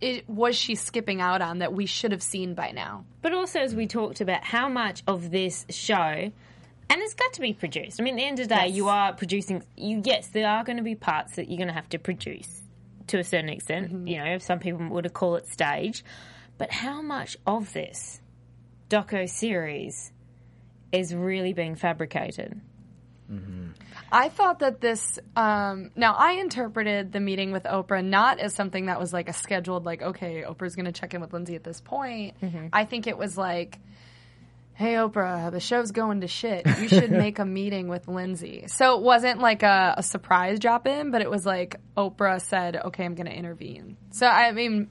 it, 0.00 0.28
was 0.28 0.56
she 0.56 0.74
skipping 0.74 1.20
out 1.20 1.42
on 1.42 1.58
that 1.58 1.72
we 1.74 1.84
should 1.86 2.12
have 2.12 2.22
seen 2.22 2.54
by 2.54 2.70
now? 2.70 3.04
But 3.22 3.32
also, 3.34 3.60
as 3.60 3.74
we 3.74 3.86
talked 3.86 4.20
about, 4.22 4.42
how 4.44 4.68
much 4.70 5.02
of 5.06 5.30
this 5.30 5.66
show, 5.70 5.94
and 5.94 6.32
it's 6.90 7.14
got 7.14 7.32
to 7.34 7.40
be 7.42 7.52
produced. 7.52 8.00
I 8.00 8.04
mean, 8.04 8.14
at 8.14 8.16
the 8.18 8.24
end 8.24 8.40
of 8.40 8.48
the 8.48 8.54
day, 8.54 8.66
Yes. 8.68 8.76
you 8.76 8.88
are 8.88 9.12
producing. 9.12 9.62
You 9.76 10.00
yes, 10.04 10.28
there 10.28 10.48
are 10.48 10.64
going 10.64 10.78
to 10.78 10.82
be 10.82 10.94
parts 10.94 11.36
that 11.36 11.48
you're 11.50 11.58
going 11.58 11.68
to 11.68 11.74
have 11.74 11.88
to 11.90 11.98
produce 11.98 12.62
to 13.08 13.18
a 13.18 13.24
certain 13.24 13.50
extent. 13.50 13.88
Mm-hmm. 13.92 14.06
You 14.06 14.24
know, 14.24 14.38
some 14.38 14.58
people 14.60 14.88
would 14.88 15.12
call 15.12 15.36
it 15.36 15.46
stage, 15.48 16.04
but 16.56 16.72
how 16.72 17.02
much 17.02 17.36
of 17.46 17.72
this 17.74 18.20
doco 18.88 19.28
series 19.28 20.12
is 20.92 21.14
really 21.14 21.52
being 21.52 21.74
fabricated? 21.74 22.60
I 24.12 24.28
thought 24.28 24.60
that 24.60 24.80
this. 24.80 25.18
Um, 25.34 25.90
now, 25.96 26.14
I 26.14 26.32
interpreted 26.32 27.12
the 27.12 27.20
meeting 27.20 27.52
with 27.52 27.64
Oprah 27.64 28.04
not 28.04 28.38
as 28.38 28.54
something 28.54 28.86
that 28.86 29.00
was 29.00 29.12
like 29.12 29.28
a 29.28 29.32
scheduled, 29.32 29.84
like, 29.84 30.02
okay, 30.02 30.44
Oprah's 30.46 30.76
going 30.76 30.86
to 30.86 30.92
check 30.92 31.14
in 31.14 31.20
with 31.20 31.32
Lindsay 31.32 31.56
at 31.56 31.64
this 31.64 31.80
point. 31.80 32.36
I 32.72 32.84
think 32.84 33.06
it 33.06 33.18
was 33.18 33.36
like, 33.36 33.80
hey, 34.74 34.94
Oprah, 34.94 35.50
the 35.50 35.58
show's 35.58 35.90
going 35.90 36.20
to 36.20 36.28
shit. 36.28 36.66
You 36.78 36.88
should 36.88 37.10
make 37.24 37.38
a 37.38 37.44
meeting 37.44 37.88
with 37.88 38.06
Lindsay. 38.06 38.66
So 38.68 38.96
it 38.96 39.02
wasn't 39.02 39.40
like 39.40 39.62
a, 39.62 39.94
a 39.96 40.02
surprise 40.02 40.60
drop 40.60 40.86
in, 40.86 41.10
but 41.10 41.20
it 41.20 41.30
was 41.30 41.44
like 41.44 41.76
Oprah 41.96 42.40
said, 42.40 42.76
okay, 42.76 43.04
I'm 43.04 43.14
going 43.14 43.26
to 43.26 43.36
intervene. 43.36 43.96
So, 44.10 44.26
I 44.26 44.52
mean, 44.52 44.88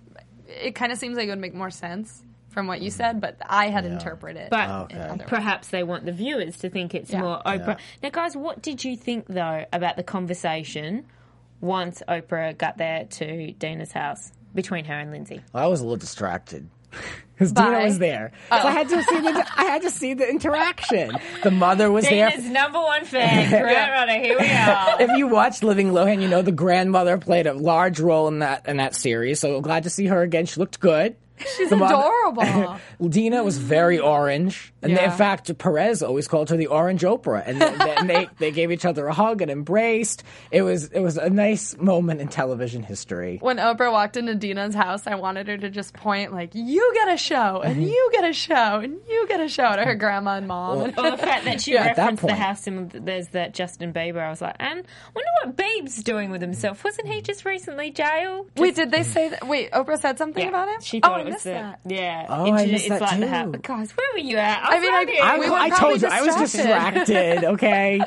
it 0.47 0.75
kind 0.75 0.91
of 0.91 0.97
seems 0.97 1.15
like 1.15 1.27
it 1.27 1.29
would 1.29 1.39
make 1.39 1.53
more 1.53 1.69
sense 1.69 2.24
from 2.55 2.67
what 2.67 2.81
you 2.81 2.89
mm. 2.89 2.93
said, 2.93 3.19
but 3.19 3.35
I 3.45 3.67
had 3.67 3.85
interpreted. 3.85 4.49
But 4.49 4.93
Okay. 4.93 5.25
perhaps 5.27 5.67
they 5.67 5.83
want 5.83 6.05
the 6.05 6.13
viewers 6.13 6.57
to 6.59 6.69
think 6.69 6.95
it's 6.95 7.11
Yeah. 7.11 7.21
more 7.21 7.41
Oprah. 7.45 7.77
Now, 8.01 8.09
guys, 8.09 8.35
what 8.35 8.61
did 8.61 8.83
you 8.85 8.95
think 8.95 9.27
though 9.27 9.65
about 9.73 9.97
the 9.97 10.03
conversation 10.03 11.05
once 11.59 12.01
Oprah 12.07 12.57
got 12.57 12.77
there 12.77 13.03
to 13.03 13.51
Dina's 13.51 13.91
house 13.91 14.31
between 14.55 14.85
her 14.85 14.93
and 14.97 15.11
Lindsay? 15.11 15.41
I 15.53 15.67
was 15.67 15.81
a 15.81 15.83
little 15.83 15.97
distracted. 15.97 16.69
Because 17.33 17.51
Dina 17.51 17.83
was 17.83 17.99
there, 17.99 18.31
oh. 18.49 18.61
so 18.61 18.67
I 18.69 18.71
had 18.71 18.87
to 18.87 19.03
see 19.03 19.19
the 19.19 19.45
I 19.57 19.65
had 19.65 19.81
to 19.81 19.91
see 19.91 20.13
the 20.13 20.25
interaction. 20.25 21.17
The 21.43 21.51
mother 21.51 21.91
was 21.91 22.05
there. 22.05 22.29
Dina's 22.29 22.49
number 22.49 22.79
one 22.79 23.03
fan, 23.03 23.49
Grant 23.61 23.91
Rudder. 23.91 24.23
Here 24.23 24.39
we 24.39 24.47
are. 24.47 25.01
if 25.01 25.17
you 25.17 25.27
watched 25.27 25.61
Living 25.61 25.91
Lohan, 25.91 26.21
you 26.21 26.29
know 26.29 26.41
the 26.41 26.53
grandmother 26.53 27.17
played 27.17 27.45
a 27.45 27.53
large 27.53 27.99
role 27.99 28.29
in 28.29 28.39
that 28.39 28.69
in 28.69 28.77
that 28.77 28.95
series. 28.95 29.41
So 29.41 29.59
glad 29.59 29.83
to 29.83 29.89
see 29.89 30.05
her 30.05 30.21
again. 30.21 30.45
She 30.45 30.61
looked 30.61 30.79
good. 30.79 31.17
She's 31.57 31.69
The 31.69 31.75
mother- 31.75 31.95
adorable. 31.95 32.77
Dina 33.09 33.43
was 33.43 33.57
very 33.57 33.99
orange, 33.99 34.73
and 34.81 34.95
they, 34.95 35.03
in 35.03 35.11
fact, 35.11 35.55
Perez 35.57 36.01
always 36.01 36.27
called 36.27 36.49
her 36.49 36.57
the 36.57 36.67
Orange 36.67 37.01
Oprah, 37.01 37.43
and 37.45 37.59
then, 37.59 37.77
then 37.77 38.07
they 38.07 38.29
they 38.39 38.51
gave 38.51 38.71
each 38.71 38.85
other 38.85 39.07
a 39.07 39.13
hug 39.13 39.41
and 39.41 39.51
embraced. 39.51 40.23
It 40.51 40.61
was 40.61 40.85
it 40.91 40.99
was 41.01 41.17
a 41.17 41.29
nice 41.29 41.77
moment 41.77 42.21
in 42.21 42.27
television 42.29 42.83
history. 42.83 43.37
when 43.41 43.57
Oprah 43.57 43.91
walked 43.91 44.15
into 44.17 44.35
Dina's 44.35 44.73
house, 44.75 45.07
I 45.07 45.15
wanted 45.15 45.47
her 45.47 45.57
to 45.57 45.69
just 45.69 45.93
point 45.93 46.31
like, 46.31 46.51
"You 46.53 46.91
get 46.93 47.13
a 47.13 47.17
show, 47.17 47.61
and 47.61 47.83
you 47.83 48.09
get 48.13 48.23
a 48.23 48.33
show, 48.33 48.79
and 48.79 48.97
you 49.09 49.27
get 49.27 49.39
a 49.41 49.49
show" 49.49 49.75
to 49.75 49.83
her 49.83 49.95
grandma 49.95 50.37
and 50.37 50.47
mom. 50.47 50.77
Or 50.97 51.11
the 51.11 51.17
fact 51.17 51.45
that 51.45 51.61
she 51.61 51.77
at 51.77 51.95
that 51.97 52.11
referenced 52.11 52.23
the 52.25 52.33
house 52.35 52.67
and 52.67 52.91
there's 52.91 53.27
that 53.29 53.53
Justin 53.53 53.91
Bieber. 53.91 54.21
I 54.21 54.29
was 54.29 54.41
like, 54.41 54.55
and 54.59 54.85
wonder 55.13 55.29
what 55.43 55.55
Beeb's 55.57 56.01
doing 56.03 56.29
with 56.31 56.41
himself. 56.41 56.83
Wasn't 56.83 57.07
he 57.07 57.21
just 57.21 57.43
recently 57.45 57.91
jailed? 57.91 58.49
Wait, 58.55 58.75
did 58.75 58.91
they 58.91 59.03
say 59.03 59.29
that? 59.29 59.47
Wait, 59.47 59.71
Oprah 59.71 59.99
said 59.99 60.17
something 60.17 60.43
Yeah, 60.43 60.49
about 60.49 60.69
him. 60.69 60.81
She 60.81 61.01
oh, 61.03 61.24
thought 61.25 61.31
I 61.31 61.33
was 61.33 61.33
missed 61.33 61.43
the, 61.45 61.49
that. 61.51 61.79
yeah. 61.85 62.25
Oh, 62.29 62.33
I 62.53 62.65
Introdu- 62.65 62.71
missed 62.71 62.85
it's 62.85 62.89
that 62.89 63.01
like 63.01 63.19
the 63.19 63.25
too. 63.25 63.31
house. 63.31 63.55
Guys, 63.61 63.91
where 63.97 64.07
were 64.13 64.19
you 64.19 64.37
at? 64.37 64.59
I 64.63 64.79
mean, 64.79 64.91
I- 64.91 64.95
right 64.97 65.09
here. 65.09 65.23
I, 65.23 65.39
We 65.39 65.49
were 65.49 65.55
I 65.55 65.69
told 65.69 66.01
you 66.01 66.07
I 66.07 66.21
was 66.21 66.35
distracted. 66.35 66.99
distracted. 67.05 67.43
Okay. 67.55 68.01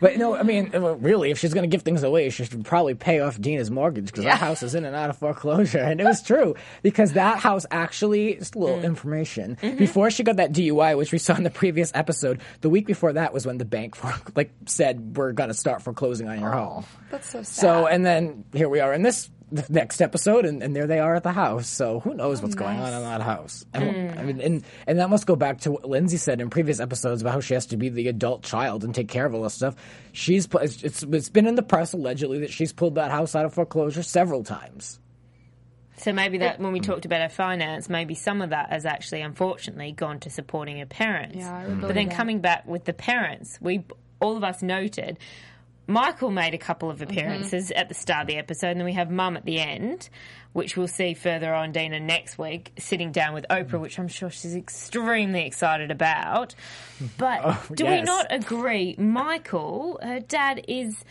But 0.00 0.16
no, 0.16 0.36
I 0.36 0.44
mean, 0.44 0.70
uh, 0.72 0.94
really, 0.94 1.32
if 1.32 1.40
she's 1.40 1.52
going 1.52 1.68
to 1.68 1.74
give 1.74 1.82
things 1.82 2.04
away, 2.04 2.30
she 2.30 2.44
should 2.44 2.64
probably 2.64 2.94
pay 2.94 3.18
off 3.18 3.40
Dina's 3.40 3.68
mortgage 3.68 4.06
because 4.06 4.22
Yeah. 4.22 4.30
that 4.30 4.38
house 4.38 4.62
is 4.62 4.76
in 4.76 4.84
and 4.84 4.94
out 4.94 5.10
of 5.10 5.18
foreclosure. 5.18 5.78
And 5.80 6.00
it 6.00 6.04
was 6.04 6.22
true 6.22 6.54
because 6.82 7.14
that 7.14 7.40
house 7.40 7.66
actually, 7.72 8.36
just 8.36 8.54
a 8.54 8.58
Mm. 8.58 8.60
little 8.60 8.84
information, 8.84 9.58
Mm-hmm. 9.60 9.76
before 9.76 10.12
she 10.12 10.22
got 10.22 10.36
that 10.36 10.52
DUI, 10.52 10.96
which 10.96 11.10
we 11.10 11.18
saw 11.18 11.34
in 11.34 11.42
the 11.42 11.50
previous 11.50 11.90
episode, 11.96 12.40
the 12.60 12.68
week 12.70 12.86
before 12.86 13.12
that 13.14 13.34
was 13.34 13.44
when 13.44 13.58
the 13.58 13.64
bank 13.64 13.96
for, 13.96 14.14
like 14.36 14.52
said, 14.66 15.16
we're 15.16 15.32
going 15.32 15.48
to 15.48 15.54
start 15.54 15.82
foreclosing 15.82 16.28
on 16.28 16.38
your 16.38 16.52
home. 16.52 16.84
That's 17.10 17.28
so 17.28 17.42
sad. 17.42 17.46
So, 17.60 17.86
and 17.88 18.06
then 18.06 18.44
here 18.52 18.68
we 18.68 18.78
are 18.78 18.94
in 18.94 19.02
this 19.02 19.28
the 19.50 19.64
next 19.68 20.00
episode, 20.00 20.44
and, 20.44 20.62
and 20.62 20.74
there 20.74 20.86
they 20.86 20.98
are 20.98 21.14
at 21.14 21.22
the 21.22 21.32
house. 21.32 21.68
So 21.68 22.00
who 22.00 22.14
knows 22.14 22.42
what's 22.42 22.54
oh, 22.54 22.58
going 22.58 22.78
on 22.78 22.92
in 22.92 23.02
that 23.02 23.22
house? 23.22 23.64
And, 23.72 24.12
hmm. 24.12 24.18
I 24.18 24.22
mean, 24.22 24.40
and 24.40 24.64
and 24.86 24.98
that 24.98 25.10
must 25.10 25.26
go 25.26 25.36
back 25.36 25.60
to 25.60 25.72
what 25.72 25.84
Lindsay 25.84 26.16
said 26.16 26.40
in 26.40 26.50
previous 26.50 26.80
episodes 26.80 27.22
about 27.22 27.32
how 27.32 27.40
she 27.40 27.54
has 27.54 27.66
to 27.66 27.76
be 27.76 27.88
the 27.88 28.08
adult 28.08 28.42
child 28.42 28.84
and 28.84 28.94
take 28.94 29.08
care 29.08 29.26
of 29.26 29.34
all 29.34 29.42
this 29.42 29.54
stuff. 29.54 29.76
She's 30.12 30.46
pu- 30.46 30.58
it's 30.58 30.82
it's, 30.82 31.02
it's 31.02 31.28
been 31.28 31.46
in 31.46 31.54
the 31.54 31.62
press 31.62 31.92
allegedly 31.92 32.40
that 32.40 32.50
she's 32.50 32.72
pulled 32.72 32.96
that 32.96 33.10
house 33.10 33.34
out 33.34 33.44
of 33.44 33.54
foreclosure 33.54 34.02
several 34.02 34.44
times. 34.44 35.00
So 35.96 36.12
maybe 36.12 36.38
that 36.38 36.60
when 36.60 36.72
we 36.72 36.78
talked 36.78 37.06
about 37.06 37.22
her 37.22 37.28
finance, 37.28 37.88
maybe 37.88 38.14
some 38.14 38.40
of 38.40 38.50
that 38.50 38.70
has 38.70 38.86
actually, 38.86 39.22
unfortunately, 39.22 39.90
gone 39.92 40.20
to 40.20 40.30
supporting 40.30 40.78
her 40.78 40.86
parents. 40.86 41.38
Yeah, 41.38 41.56
I 41.56 41.64
hmm. 41.64 41.80
but 41.80 41.94
then 41.94 42.08
that. 42.08 42.16
coming 42.16 42.40
back 42.40 42.66
with 42.66 42.84
the 42.84 42.92
parents, 42.92 43.58
we 43.60 43.84
all 44.20 44.36
of 44.36 44.44
us 44.44 44.62
noted. 44.62 45.18
Michael 45.88 46.30
made 46.30 46.54
a 46.54 46.58
couple 46.58 46.90
Mm-hmm. 46.90 47.02
of 47.02 47.08
appearances 47.10 47.70
at 47.72 47.88
the 47.88 47.94
start 47.94 48.20
of 48.22 48.26
the 48.28 48.36
episode, 48.36 48.68
and 48.68 48.80
then 48.80 48.84
we 48.84 48.92
have 48.92 49.10
Mum 49.10 49.36
at 49.36 49.44
the 49.44 49.58
end, 49.58 50.08
which 50.52 50.76
we'll 50.76 50.86
see 50.86 51.14
further 51.14 51.52
on 51.54 51.72
Dina 51.72 51.98
next 51.98 52.38
week, 52.38 52.72
sitting 52.78 53.10
down 53.10 53.32
with 53.34 53.46
Mm. 53.50 53.66
Oprah, 53.70 53.80
which 53.80 53.98
I'm 53.98 54.06
sure 54.08 54.28
she's 54.30 54.54
extremely 54.54 55.44
excited 55.46 55.90
about. 55.90 56.54
But 57.16 57.40
Oh, 57.42 57.64
do 57.74 57.86
we 57.86 58.02
not 58.02 58.26
agree? 58.30 58.94
Michael, 58.98 59.98
her 60.02 60.20
dad, 60.20 60.64
is 60.68 61.04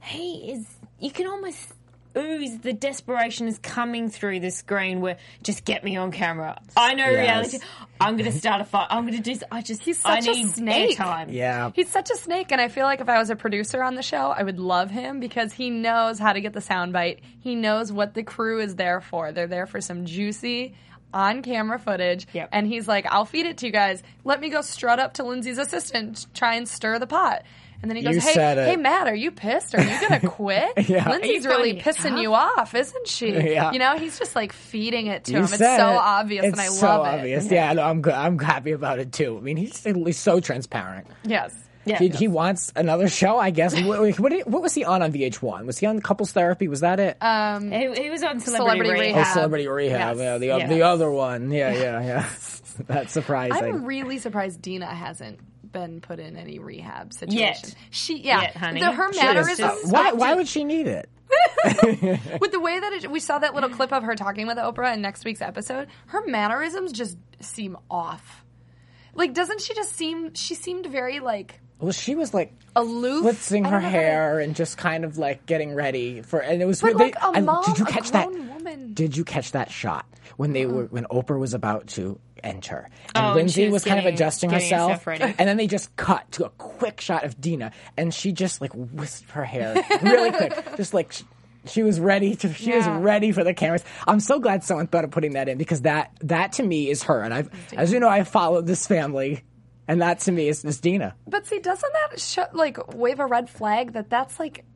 he 0.00 0.52
is 0.52 0.66
you 1.00 1.10
can 1.10 1.26
almost 1.26 1.73
ooze 2.16 2.58
the 2.60 2.72
desperation 2.72 3.48
is 3.48 3.58
coming 3.58 4.08
through 4.08 4.40
the 4.40 4.50
screen 4.50 5.00
where 5.00 5.16
just 5.42 5.64
get 5.64 5.82
me 5.84 5.96
on 5.96 6.10
camera. 6.12 6.60
I 6.76 6.94
know 6.94 7.08
Yes. 7.08 7.18
reality. 7.52 7.58
I'm 8.00 8.16
going 8.16 8.30
to 8.30 8.36
start 8.36 8.60
a 8.60 8.64
fight. 8.64 8.88
I'm 8.90 9.06
going 9.06 9.22
to 9.22 9.34
do. 9.34 9.38
I 9.50 9.62
just 9.62 9.82
He's 9.82 9.98
such 9.98 10.26
a 10.26 10.32
need 10.32 10.50
snake. 10.50 10.98
airtime. 10.98 11.26
Yeah, 11.32 11.70
He's 11.74 11.88
such 11.90 12.10
a 12.10 12.16
snake, 12.16 12.52
and 12.52 12.60
I 12.60 12.68
feel 12.68 12.84
like 12.84 13.00
if 13.00 13.08
I 13.08 13.18
was 13.18 13.30
a 13.30 13.36
producer 13.36 13.82
on 13.82 13.94
the 13.94 14.02
show, 14.02 14.30
I 14.30 14.42
would 14.42 14.58
love 14.58 14.90
him 14.90 15.20
because 15.20 15.52
he 15.52 15.70
knows 15.70 16.18
how 16.18 16.32
to 16.32 16.40
get 16.40 16.52
the 16.52 16.60
soundbite. 16.60 17.20
He 17.40 17.54
knows 17.54 17.90
what 17.92 18.14
the 18.14 18.22
crew 18.22 18.60
is 18.60 18.76
there 18.76 19.00
for. 19.00 19.32
They're 19.32 19.46
there 19.46 19.66
for 19.66 19.80
some 19.80 20.04
juicy 20.04 20.74
on 21.12 21.42
camera 21.42 21.78
footage. 21.78 22.26
Yep. 22.32 22.48
And 22.52 22.66
he's 22.66 22.88
like, 22.88 23.06
I'll 23.06 23.24
feed 23.24 23.46
it 23.46 23.58
to 23.58 23.66
you 23.66 23.72
guys. 23.72 24.02
Let 24.24 24.40
me 24.40 24.48
go 24.50 24.62
strut 24.62 24.98
up 24.98 25.14
to 25.14 25.22
Lindsay's 25.24 25.58
assistant, 25.58 26.26
try 26.34 26.56
and 26.56 26.68
stir 26.68 26.98
the 26.98 27.06
pot. 27.06 27.42
And 27.84 27.90
then 27.90 27.96
he 27.98 28.02
You 28.02 28.14
goes, 28.14 28.24
"Hey, 28.24 28.32
hey, 28.54 28.76
Matt, 28.76 29.08
are 29.08 29.14
you 29.14 29.30
pissed? 29.30 29.74
Are 29.74 29.82
you 29.82 30.00
gonna 30.08 30.20
quit? 30.26 30.88
Yeah. 30.88 31.06
Lindsay's 31.10 31.46
really 31.46 31.74
pissing 31.78 32.16
it 32.18 32.22
you 32.22 32.32
off, 32.32 32.74
isn't 32.74 33.06
she? 33.08 33.30
Yeah. 33.30 33.72
You 33.72 33.78
know, 33.78 33.98
he's 33.98 34.18
just 34.18 34.34
like 34.34 34.54
feeding 34.54 35.08
it 35.08 35.24
to 35.24 35.32
You 35.32 35.38
him. 35.40 35.44
It's 35.44 35.58
so 35.58 35.66
it. 35.66 35.80
obvious, 35.82 36.46
It's 36.46 36.52
and 36.58 36.60
I 36.62 36.68
so 36.68 36.86
love 36.86 37.00
obvious. 37.06 37.44
it. 37.44 37.52
Yeah, 37.52 37.74
no, 37.74 37.82
I'm. 37.82 38.02
I'm 38.06 38.38
happy 38.38 38.72
about 38.72 39.00
it 39.00 39.12
too. 39.12 39.36
I 39.36 39.40
mean, 39.42 39.58
he's, 39.58 39.84
he's 39.84 40.16
so 40.16 40.40
transparent. 40.40 41.06
Yes. 41.24 41.54
Yeah. 41.84 41.98
He, 41.98 42.08
he 42.08 42.28
wants 42.28 42.72
another 42.74 43.10
show, 43.10 43.36
I 43.38 43.50
guess. 43.50 43.78
what, 43.82 44.18
what, 44.18 44.32
did- 44.32 44.46
what 44.46 44.62
was 44.62 44.72
he 44.72 44.86
on 44.86 45.02
on 45.02 45.12
VH1? 45.12 45.66
Was 45.66 45.76
he 45.78 45.84
on 45.84 46.00
Couples 46.00 46.32
Therapy? 46.32 46.66
Was 46.66 46.80
that 46.80 46.98
it? 46.98 47.18
Um, 47.20 47.70
He, 47.70 47.92
he 48.04 48.08
was 48.08 48.22
on 48.22 48.40
Celebrity, 48.40 48.78
Celebrity 48.86 49.00
Rehab. 49.08 49.26
oh, 49.28 49.32
Celebrity 49.34 49.68
Rehab. 49.68 50.16
Yes. 50.16 50.24
Yeah, 50.24 50.38
the, 50.38 50.46
Yeah. 50.46 50.66
the 50.68 50.82
other 50.84 51.10
one. 51.10 51.50
Yeah, 51.50 51.74
yeah, 51.74 52.00
yeah. 52.02 52.28
That's 52.86 53.12
surprising. 53.12 53.62
I'm 53.62 53.84
really 53.84 54.16
surprised 54.18 54.62
Dina 54.62 54.86
hasn't 54.86 55.38
been 55.74 56.00
put 56.00 56.18
in 56.18 56.36
any 56.38 56.58
rehab 56.58 57.12
situation. 57.12 57.38
Yet. 57.38 57.74
She, 57.90 58.18
yeah, 58.20 58.40
Yet, 58.42 58.56
honey. 58.56 58.80
The, 58.80 58.92
her 58.92 59.12
She 59.12 59.18
Sure, 59.20 59.26
mannerisms. 59.34 59.58
just- 59.58 59.92
why, 59.92 60.12
why 60.12 60.32
would 60.34 60.48
she 60.48 60.64
need 60.64 60.86
it? 60.86 61.10
with 62.40 62.52
the 62.52 62.60
way 62.60 62.78
that 62.80 62.92
it, 62.92 63.10
we 63.10 63.20
saw 63.20 63.38
that 63.40 63.54
little 63.54 63.68
clip 63.70 63.92
of 63.92 64.02
her 64.04 64.14
talking 64.14 64.46
with 64.46 64.56
Oprah 64.56 64.94
in 64.94 65.02
next 65.02 65.24
week's 65.24 65.42
episode, 65.42 65.88
her 66.06 66.24
mannerisms 66.26 66.92
just 66.92 67.18
seem 67.40 67.76
off. 67.90 68.44
Like, 69.14 69.34
doesn't 69.34 69.60
she 69.60 69.74
just 69.74 69.92
seem? 69.92 70.34
She 70.34 70.54
seemed 70.54 70.86
very 70.86 71.20
like 71.20 71.60
Well, 71.80 71.92
she 71.92 72.14
was 72.14 72.32
like 72.34 72.52
aloof, 72.76 73.24
blitzing 73.24 73.64
I 73.66 73.70
her 73.70 73.80
don't 73.80 73.82
know 73.82 73.88
how 73.88 73.94
to- 73.96 74.02
hair 74.02 74.40
and 74.40 74.54
just 74.56 74.76
kind 74.78 75.04
of 75.04 75.18
like 75.18 75.46
getting 75.46 75.74
ready 75.74 76.22
for. 76.22 76.38
And 76.40 76.60
it 76.62 76.66
was 76.66 76.80
But 76.80 76.98
they- 76.98 77.04
like 77.04 77.16
a 77.16 77.26
I- 77.26 77.40
mom, 77.40 77.64
did 77.64 77.78
you 77.78 77.84
a 77.84 77.88
catch 77.88 78.10
that? 78.12 78.30
woman. 78.30 78.92
Did 78.94 79.16
you 79.16 79.24
catch 79.24 79.52
that 79.52 79.70
shot 79.70 80.06
when 80.36 80.52
they 80.52 80.66
were 80.66 80.84
when 80.86 81.04
Oprah 81.04 81.38
was 81.38 81.54
about 81.54 81.86
to 81.88 82.18
enter 82.44 82.88
and 83.14 83.26
Oh, 83.26 83.32
Lindsay 83.34 83.62
she 83.62 83.64
was, 83.66 83.72
was 83.72 83.84
kind 83.84 83.98
of 84.00 84.06
adjusting 84.06 84.50
herself, 84.50 85.06
and 85.06 85.34
then 85.38 85.56
they 85.56 85.66
just 85.66 85.94
cut 85.96 86.30
to 86.32 86.44
a 86.44 86.50
quick 86.50 87.00
shot 87.00 87.24
of 87.24 87.40
Dina, 87.40 87.72
and 87.96 88.12
she 88.12 88.32
just 88.32 88.60
like 88.60 88.72
whisked 88.74 89.30
her 89.30 89.44
hair 89.44 89.74
really 90.02 90.30
quick, 90.30 90.52
just 90.76 90.94
like. 90.94 91.12
She, 91.12 91.24
she 91.66 91.82
was 91.82 91.98
ready 91.98 92.36
to. 92.36 92.52
She 92.52 92.72
was 92.74 92.86
ready 92.86 93.32
for 93.32 93.42
the 93.42 93.54
cameras. 93.54 93.82
I'm 94.06 94.20
so 94.20 94.38
glad 94.38 94.62
someone 94.64 94.86
thought 94.86 95.04
of 95.04 95.10
putting 95.10 95.32
that 95.32 95.48
in 95.48 95.56
because 95.56 95.80
that 95.82 96.10
that 96.20 96.52
to 96.52 96.62
me 96.62 96.90
is 96.90 97.04
her. 97.04 97.22
And 97.22 97.32
I've, 97.32 97.48
as 97.74 97.90
you 97.90 98.00
know, 98.00 98.08
I 98.08 98.22
followed 98.24 98.66
this 98.66 98.86
family, 98.86 99.42
and 99.88 100.02
that 100.02 100.18
to 100.20 100.32
me 100.32 100.48
is, 100.48 100.62
is 100.62 100.78
Dina. 100.78 101.14
But 101.26 101.46
see, 101.46 101.60
doesn't 101.60 101.92
that 102.10 102.20
sh- 102.20 102.52
like 102.52 102.94
wave 102.94 103.18
a 103.18 103.24
red 103.24 103.48
flag 103.48 103.94
that 103.94 104.10
that's 104.10 104.38
like 104.38 104.66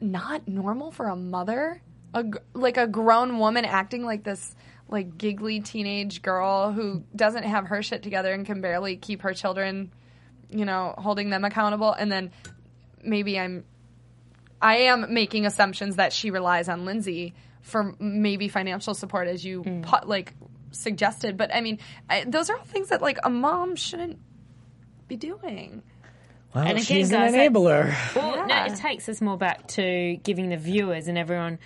not 0.00 0.48
normal 0.48 0.90
for 0.90 1.06
a 1.06 1.14
mother? 1.14 1.80
A, 2.12 2.24
like 2.54 2.76
a 2.76 2.88
grown 2.88 3.38
woman 3.38 3.64
acting 3.64 4.04
like 4.04 4.24
this 4.24 4.52
like 4.90 5.16
giggly 5.16 5.60
teenage 5.60 6.22
girl 6.22 6.72
who 6.72 7.04
doesn't 7.14 7.44
have 7.44 7.66
her 7.68 7.82
shit 7.82 8.02
together 8.02 8.32
and 8.32 8.44
can 8.44 8.60
barely 8.60 8.96
keep 8.96 9.22
her 9.22 9.32
children, 9.32 9.92
you 10.50 10.64
know, 10.64 10.94
holding 10.98 11.30
them 11.30 11.44
accountable. 11.44 11.92
And 11.92 12.10
then 12.10 12.30
maybe 13.02 13.38
I'm, 13.38 13.64
I 14.60 14.76
am 14.78 15.12
making 15.14 15.46
assumptions 15.46 15.96
that 15.96 16.12
she 16.12 16.30
relies 16.30 16.68
on 16.68 16.84
Lindsay 16.84 17.34
for 17.62 17.94
maybe 17.98 18.48
financial 18.48 18.94
support, 18.94 19.28
as 19.28 19.44
you 19.44 19.62
hmm. 19.62 19.82
pu- 19.82 20.06
like 20.06 20.34
suggested. 20.72 21.36
But 21.36 21.54
I 21.54 21.60
mean, 21.60 21.78
I, 22.08 22.24
those 22.24 22.50
are 22.50 22.56
all 22.56 22.64
things 22.64 22.88
that 22.88 23.00
like 23.00 23.18
a 23.22 23.30
mom 23.30 23.76
shouldn't 23.76 24.18
be 25.08 25.16
doing. 25.16 25.82
Well, 26.54 26.64
And 26.64 26.72
again, 26.72 26.84
she's 26.84 27.12
an 27.12 27.20
guys, 27.20 27.32
that- 27.32 27.52
enabler. 27.52 28.16
Well, 28.16 28.46
no, 28.46 28.64
it 28.64 28.76
takes 28.76 29.08
us 29.08 29.20
more 29.20 29.36
back 29.36 29.68
to 29.68 30.16
giving 30.22 30.48
the 30.48 30.56
viewers 30.56 31.06
and 31.06 31.16
everyone 31.16 31.58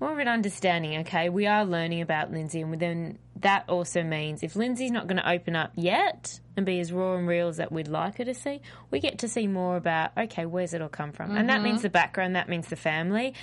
more 0.00 0.12
of 0.12 0.18
an 0.18 0.28
understanding. 0.28 1.00
Okay, 1.00 1.28
we 1.28 1.46
are 1.46 1.64
learning 1.64 2.02
about 2.02 2.30
Lindsay, 2.30 2.60
and 2.60 2.78
then 2.78 3.18
that 3.40 3.64
also 3.68 4.02
means 4.02 4.42
if 4.42 4.56
Lindsay's 4.56 4.90
not 4.90 5.06
going 5.06 5.18
to 5.18 5.30
open 5.30 5.56
up 5.56 5.72
yet 5.74 6.40
and 6.56 6.66
be 6.66 6.80
as 6.80 6.92
raw 6.92 7.16
and 7.16 7.26
real 7.26 7.48
as 7.48 7.56
that 7.58 7.72
we'd 7.72 7.88
like 7.88 8.18
her 8.18 8.24
to 8.24 8.34
see, 8.34 8.60
we 8.90 9.00
get 9.00 9.18
to 9.20 9.28
see 9.28 9.46
more 9.46 9.76
about 9.76 10.10
okay, 10.16 10.46
where's 10.46 10.74
it 10.74 10.82
all 10.82 10.88
come 10.88 11.12
from, 11.12 11.34
and 11.36 11.48
that 11.48 11.62
means 11.62 11.78
mm-hmm. 11.78 11.82
the 11.82 11.90
background, 11.90 12.36
that 12.36 12.48
means 12.48 12.68
the 12.68 12.76
family. 12.76 13.34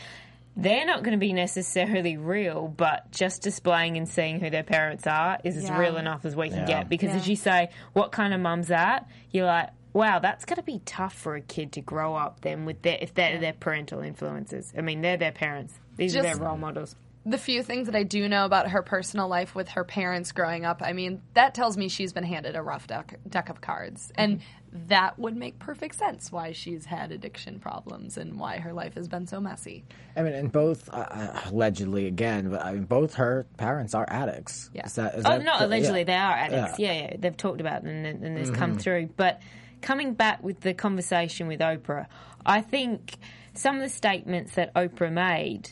They're 0.56 0.86
not 0.86 1.02
going 1.02 1.14
to 1.14 1.20
be 1.20 1.34
necessarily 1.34 2.18
real, 2.18 2.68
but 2.68 3.10
just 3.10 3.42
displaying 3.42 3.98
and 3.98 4.08
seeing 4.08 4.40
who 4.40 4.52
their 4.52 4.62
parents 4.62 5.08
are 5.08 5.40
is 5.44 5.58
as 5.58 5.72
real 5.72 5.98
enough 5.98 6.26
as 6.26 6.36
we 6.36 6.50
can 6.50 6.60
Yeah. 6.60 6.82
get. 6.82 6.90
Because 6.90 7.10
as 7.10 7.28
you 7.28 7.36
say, 7.36 7.70
what 7.94 8.12
kind 8.12 8.36
of 8.36 8.40
mum's 8.40 8.68
that? 8.68 9.10
You're 9.32 9.48
like, 9.48 9.70
wow, 9.94 10.20
that's 10.20 10.46
going 10.46 10.58
to 10.58 10.64
be 10.64 10.80
tough 10.86 11.16
for 11.16 11.36
a 11.36 11.42
kid 11.42 11.72
to 11.74 11.82
grow 11.82 12.16
up 12.16 12.42
then 12.42 12.66
with 12.66 12.84
their 12.84 12.98
if 13.02 13.16
they're 13.16 13.40
their 13.40 13.54
parental 13.54 14.02
influences. 14.02 14.72
I 14.78 14.82
mean, 14.82 15.02
they're 15.02 15.18
their 15.18 15.32
parents. 15.32 15.74
These 15.98 16.16
are 16.16 16.22
their 16.22 16.38
role 16.38 16.58
models. 16.58 16.96
the 17.26 17.38
few 17.38 17.64
things 17.64 17.86
that 17.88 17.96
I 17.96 18.04
do 18.04 18.28
know 18.28 18.46
about 18.46 18.70
her 18.70 18.82
personal 18.84 19.28
life 19.28 19.56
with 19.56 19.70
her 19.70 19.84
parents 19.84 20.32
growing 20.34 20.66
up, 20.66 20.82
I 20.84 20.92
mean, 20.94 21.22
that 21.36 21.54
tells 21.54 21.78
me 21.78 21.88
she's 21.88 22.12
been 22.14 22.24
handed 22.26 22.56
a 22.56 22.62
rough 22.62 22.88
deck, 22.88 23.18
deck 23.30 23.50
of 23.50 23.62
cards. 23.62 24.12
And 24.16 24.42
that 24.88 25.18
would 25.20 25.38
make 25.38 25.60
perfect 25.60 25.96
sense 25.96 26.32
why 26.32 26.52
she's 26.52 26.84
had 26.84 27.12
addiction 27.12 27.60
problems 27.60 28.18
and 28.18 28.40
why 28.40 28.58
her 28.58 28.74
life 28.74 28.96
has 28.96 29.08
been 29.08 29.28
so 29.28 29.40
messy. 29.40 29.86
I 30.18 30.24
mean, 30.24 30.34
and 30.34 30.52
both 30.52 30.90
uh, 30.90 31.06
uh, 31.10 31.40
allegedly 31.52 32.08
again, 32.08 32.50
but 32.50 32.66
I 32.66 32.74
mean, 32.74 32.84
both 32.86 33.14
her 33.16 33.46
parents 33.58 33.94
are 33.94 34.06
addicts. 34.10 34.70
Yeah. 34.74 34.88
Is 34.88 34.96
that, 34.96 35.16
is 35.16 35.26
Oh, 35.26 35.30
that- 35.38 35.44
not 35.44 35.60
yeah. 35.62 35.66
allegedly, 35.68 36.04
they 36.06 36.16
are 36.16 36.34
addicts. 36.34 36.80
Yeah. 36.80 36.92
Yeah, 36.92 37.02
yeah, 37.12 37.16
they've 37.20 37.38
talked 37.38 37.62
about 37.62 37.84
it 37.86 37.90
and, 37.90 38.24
and 38.24 38.38
it's 38.38 38.50
Mm-hmm. 38.50 38.60
come 38.60 38.78
through. 38.80 39.10
But 39.16 39.42
coming 39.82 40.14
back 40.16 40.44
with 40.44 40.60
the 40.62 40.74
conversation 40.74 41.48
with 41.48 41.60
Oprah, 41.62 42.08
I 42.46 42.62
think 42.62 43.14
some 43.54 43.76
of 43.76 43.82
the 43.84 43.90
statements 43.90 44.56
that 44.56 44.74
Oprah 44.74 45.12
made, 45.14 45.70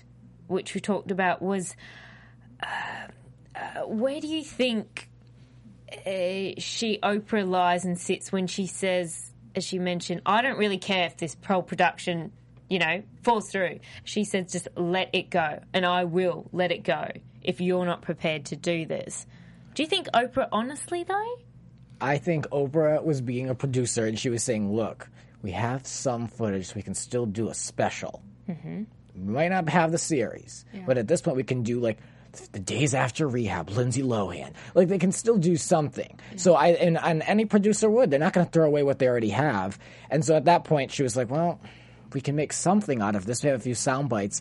which 0.51 0.73
we 0.75 0.81
talked 0.81 1.11
about, 1.11 1.41
was 1.41 1.75
uh, 2.61 2.67
uh, 3.55 3.81
where 3.87 4.19
do 4.21 4.27
you 4.27 4.43
think 4.43 5.09
uh, 5.91 6.59
she 6.59 6.99
Oprah 7.01 7.47
lies 7.47 7.85
and 7.85 7.99
sits 7.99 8.31
when 8.31 8.47
she 8.47 8.67
says, 8.67 9.31
as 9.55 9.63
she 9.63 9.79
mentioned, 9.79 10.21
I 10.25 10.41
don't 10.41 10.57
really 10.57 10.77
care 10.77 11.07
if 11.07 11.17
this 11.17 11.35
whole 11.45 11.63
production, 11.63 12.31
you 12.69 12.79
know, 12.79 13.03
falls 13.23 13.49
through. 13.49 13.79
She 14.03 14.23
says, 14.23 14.51
just 14.51 14.67
let 14.75 15.09
it 15.13 15.29
go, 15.29 15.59
and 15.73 15.85
I 15.85 16.03
will 16.03 16.47
let 16.51 16.71
it 16.71 16.83
go 16.83 17.09
if 17.41 17.59
you're 17.59 17.85
not 17.85 18.01
prepared 18.01 18.45
to 18.45 18.55
do 18.55 18.85
this. 18.85 19.25
Do 19.73 19.83
you 19.83 19.89
think 19.89 20.07
Oprah, 20.13 20.49
honestly, 20.51 21.03
though? 21.03 21.35
I 21.99 22.17
think 22.17 22.47
Oprah 22.49 23.03
was 23.03 23.21
being 23.21 23.49
a 23.49 23.55
producer 23.55 24.05
and 24.05 24.17
she 24.17 24.29
was 24.29 24.43
saying, 24.43 24.73
look, 24.73 25.09
we 25.41 25.51
have 25.51 25.85
some 25.85 26.27
footage 26.27 26.67
so 26.67 26.73
we 26.75 26.81
can 26.81 26.95
still 26.95 27.25
do 27.25 27.49
a 27.49 27.53
special. 27.53 28.23
Mm-hmm. 28.49 28.83
We 29.15 29.33
might 29.33 29.49
not 29.49 29.67
have 29.69 29.91
the 29.91 29.97
series, 29.97 30.65
but 30.85 30.97
at 30.97 31.07
this 31.07 31.21
point 31.21 31.37
we 31.37 31.43
can 31.43 31.63
do 31.63 31.79
like 31.79 31.97
the 32.53 32.59
days 32.59 32.93
after 32.93 33.27
rehab, 33.27 33.69
Lindsay 33.69 34.03
Lohan. 34.03 34.53
Like 34.73 34.87
they 34.87 34.97
can 34.99 35.11
still 35.11 35.37
do 35.37 35.57
something. 35.57 36.17
So 36.37 36.53
I 36.55 36.67
and, 36.69 36.97
and 36.97 37.21
any 37.23 37.45
producer 37.45 37.89
would. 37.89 38.09
They're 38.09 38.19
not 38.19 38.31
going 38.33 38.45
to 38.45 38.51
throw 38.51 38.65
away 38.67 38.83
what 38.83 38.99
they 38.99 39.07
already 39.07 39.31
have. 39.31 39.77
And 40.09 40.23
so 40.23 40.35
at 40.35 40.45
that 40.45 40.63
point 40.63 40.91
she 40.91 41.03
was 41.03 41.17
like, 41.17 41.29
well, 41.29 41.59
we 42.13 42.21
can 42.21 42.35
make 42.35 42.53
something 42.53 43.01
out 43.01 43.15
of 43.15 43.25
this. 43.25 43.43
We 43.43 43.49
have 43.49 43.59
a 43.59 43.63
few 43.63 43.75
sound 43.75 44.07
bites. 44.09 44.39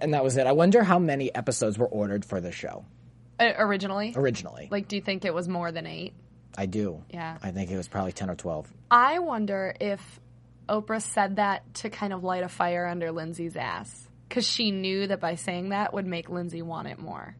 And 0.00 0.14
that 0.14 0.24
was 0.24 0.36
it. 0.36 0.46
I 0.46 0.52
wonder 0.52 0.82
how 0.82 0.98
many 0.98 1.34
episodes 1.34 1.76
were 1.78 1.86
ordered 1.88 2.24
for 2.24 2.40
the 2.40 2.52
show 2.52 2.84
Uh, 3.38 3.52
originally, 3.58 4.12
originally. 4.16 4.68
like, 4.70 4.88
do 4.88 4.96
you 4.96 5.02
think 5.02 5.24
it 5.24 5.34
was 5.34 5.48
more 5.48 5.72
than 5.72 5.86
eight? 5.86 6.14
I 6.56 6.66
do. 6.66 7.02
Yeah. 7.10 7.36
I 7.42 7.50
think 7.50 7.70
it 7.70 7.76
was 7.76 7.86
probably 7.88 8.12
10 8.12 8.30
or 8.30 8.34
12. 8.34 8.72
I 8.90 9.18
wonder 9.18 9.74
if 9.80 10.20
Oprah 10.70 11.02
said 11.02 11.36
that 11.36 11.74
to 11.74 11.90
kind 11.90 12.12
of 12.12 12.22
light 12.22 12.44
a 12.44 12.48
fire 12.48 12.86
under 12.86 13.10
Lindsay's 13.10 13.56
ass 13.56 14.08
because 14.28 14.46
she 14.46 14.70
knew 14.70 15.08
that 15.08 15.20
by 15.20 15.34
saying 15.34 15.70
that 15.70 15.92
would 15.92 16.06
make 16.06 16.30
Lindsay 16.30 16.62
want 16.62 16.88
it 16.88 16.98
more. 16.98 17.34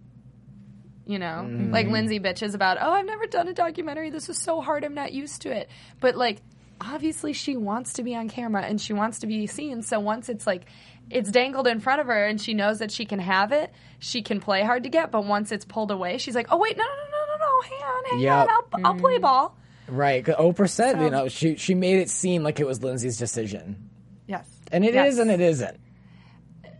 You 1.06 1.18
know, 1.18 1.44
mm-hmm. 1.44 1.72
like 1.72 1.88
Lindsay 1.88 2.20
bitches 2.20 2.54
about, 2.54 2.78
oh, 2.80 2.90
I've 2.90 3.06
never 3.06 3.26
done 3.26 3.48
a 3.48 3.52
documentary. 3.52 4.10
This 4.10 4.28
is 4.28 4.38
so 4.38 4.60
hard. 4.60 4.84
I'm 4.84 4.94
not 4.94 5.12
used 5.12 5.42
to 5.42 5.50
it. 5.50 5.68
But 6.00 6.16
like, 6.16 6.40
obviously, 6.80 7.32
she 7.32 7.56
wants 7.56 7.94
to 7.94 8.02
be 8.02 8.14
on 8.14 8.28
camera 8.28 8.62
and 8.62 8.80
she 8.80 8.92
wants 8.92 9.20
to 9.20 9.26
be 9.26 9.46
seen. 9.46 9.82
So 9.82 9.98
once 9.98 10.28
it's 10.28 10.46
like, 10.46 10.66
it's 11.08 11.30
dangled 11.30 11.66
in 11.66 11.80
front 11.80 12.00
of 12.00 12.06
her 12.06 12.26
and 12.26 12.40
she 12.40 12.54
knows 12.54 12.78
that 12.78 12.92
she 12.92 13.04
can 13.06 13.18
have 13.18 13.50
it, 13.50 13.72
she 13.98 14.22
can 14.22 14.40
play 14.40 14.62
hard 14.62 14.84
to 14.84 14.88
get. 14.88 15.10
But 15.10 15.24
once 15.24 15.50
it's 15.50 15.64
pulled 15.64 15.90
away, 15.90 16.18
she's 16.18 16.34
like, 16.34 16.48
oh, 16.50 16.58
wait, 16.58 16.76
no, 16.76 16.84
no, 16.84 16.90
no, 16.90 17.26
no, 17.26 17.36
no, 17.36 17.46
no. 17.46 17.60
Hang 17.60 17.82
on, 17.82 18.04
hang 18.10 18.20
Yep. 18.20 18.32
on. 18.32 18.48
I'll, 18.48 18.86
I'll 18.86 19.00
play 19.00 19.14
mm-hmm. 19.14 19.22
ball. 19.22 19.56
Right. 19.90 20.24
'cause 20.24 20.36
Oprah 20.36 20.68
said, 20.68 20.92
So- 20.96 21.04
you 21.04 21.10
know, 21.10 21.28
she 21.28 21.56
she 21.56 21.74
made 21.74 21.98
it 21.98 22.08
seem 22.10 22.42
like 22.42 22.60
it 22.60 22.66
was 22.66 22.82
Lindsay's 22.82 23.18
decision. 23.18 23.90
Yes. 24.26 24.46
And 24.72 24.84
it 24.84 24.90
is 24.90 25.16
Yes. 25.16 25.18
and 25.18 25.30
it 25.30 25.40
isn't. 25.40 25.80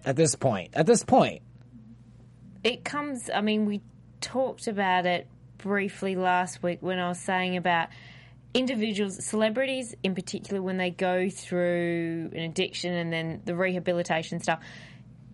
At 0.04 0.16
this 0.16 0.34
point. 0.34 0.70
At 0.74 0.86
this 0.86 1.04
point. 1.04 1.42
it 2.62 2.84
comes 2.84 3.30
i 3.34 3.40
mean 3.40 3.64
we 3.64 3.80
talked 4.20 4.66
about 4.66 5.06
it 5.06 5.26
briefly 5.56 6.14
last 6.14 6.62
week 6.62 6.76
when 6.82 6.98
i 6.98 7.08
was 7.08 7.18
saying 7.18 7.56
about 7.56 7.88
individuals 8.52 9.24
celebrities 9.24 9.94
in 10.02 10.14
particular 10.14 10.60
when 10.60 10.76
they 10.76 10.90
go 10.90 11.30
through 11.30 12.28
an 12.34 12.40
addiction 12.40 12.92
and 12.92 13.10
then 13.10 13.40
the 13.46 13.54
rehabilitation 13.56 14.40
stuff 14.40 14.60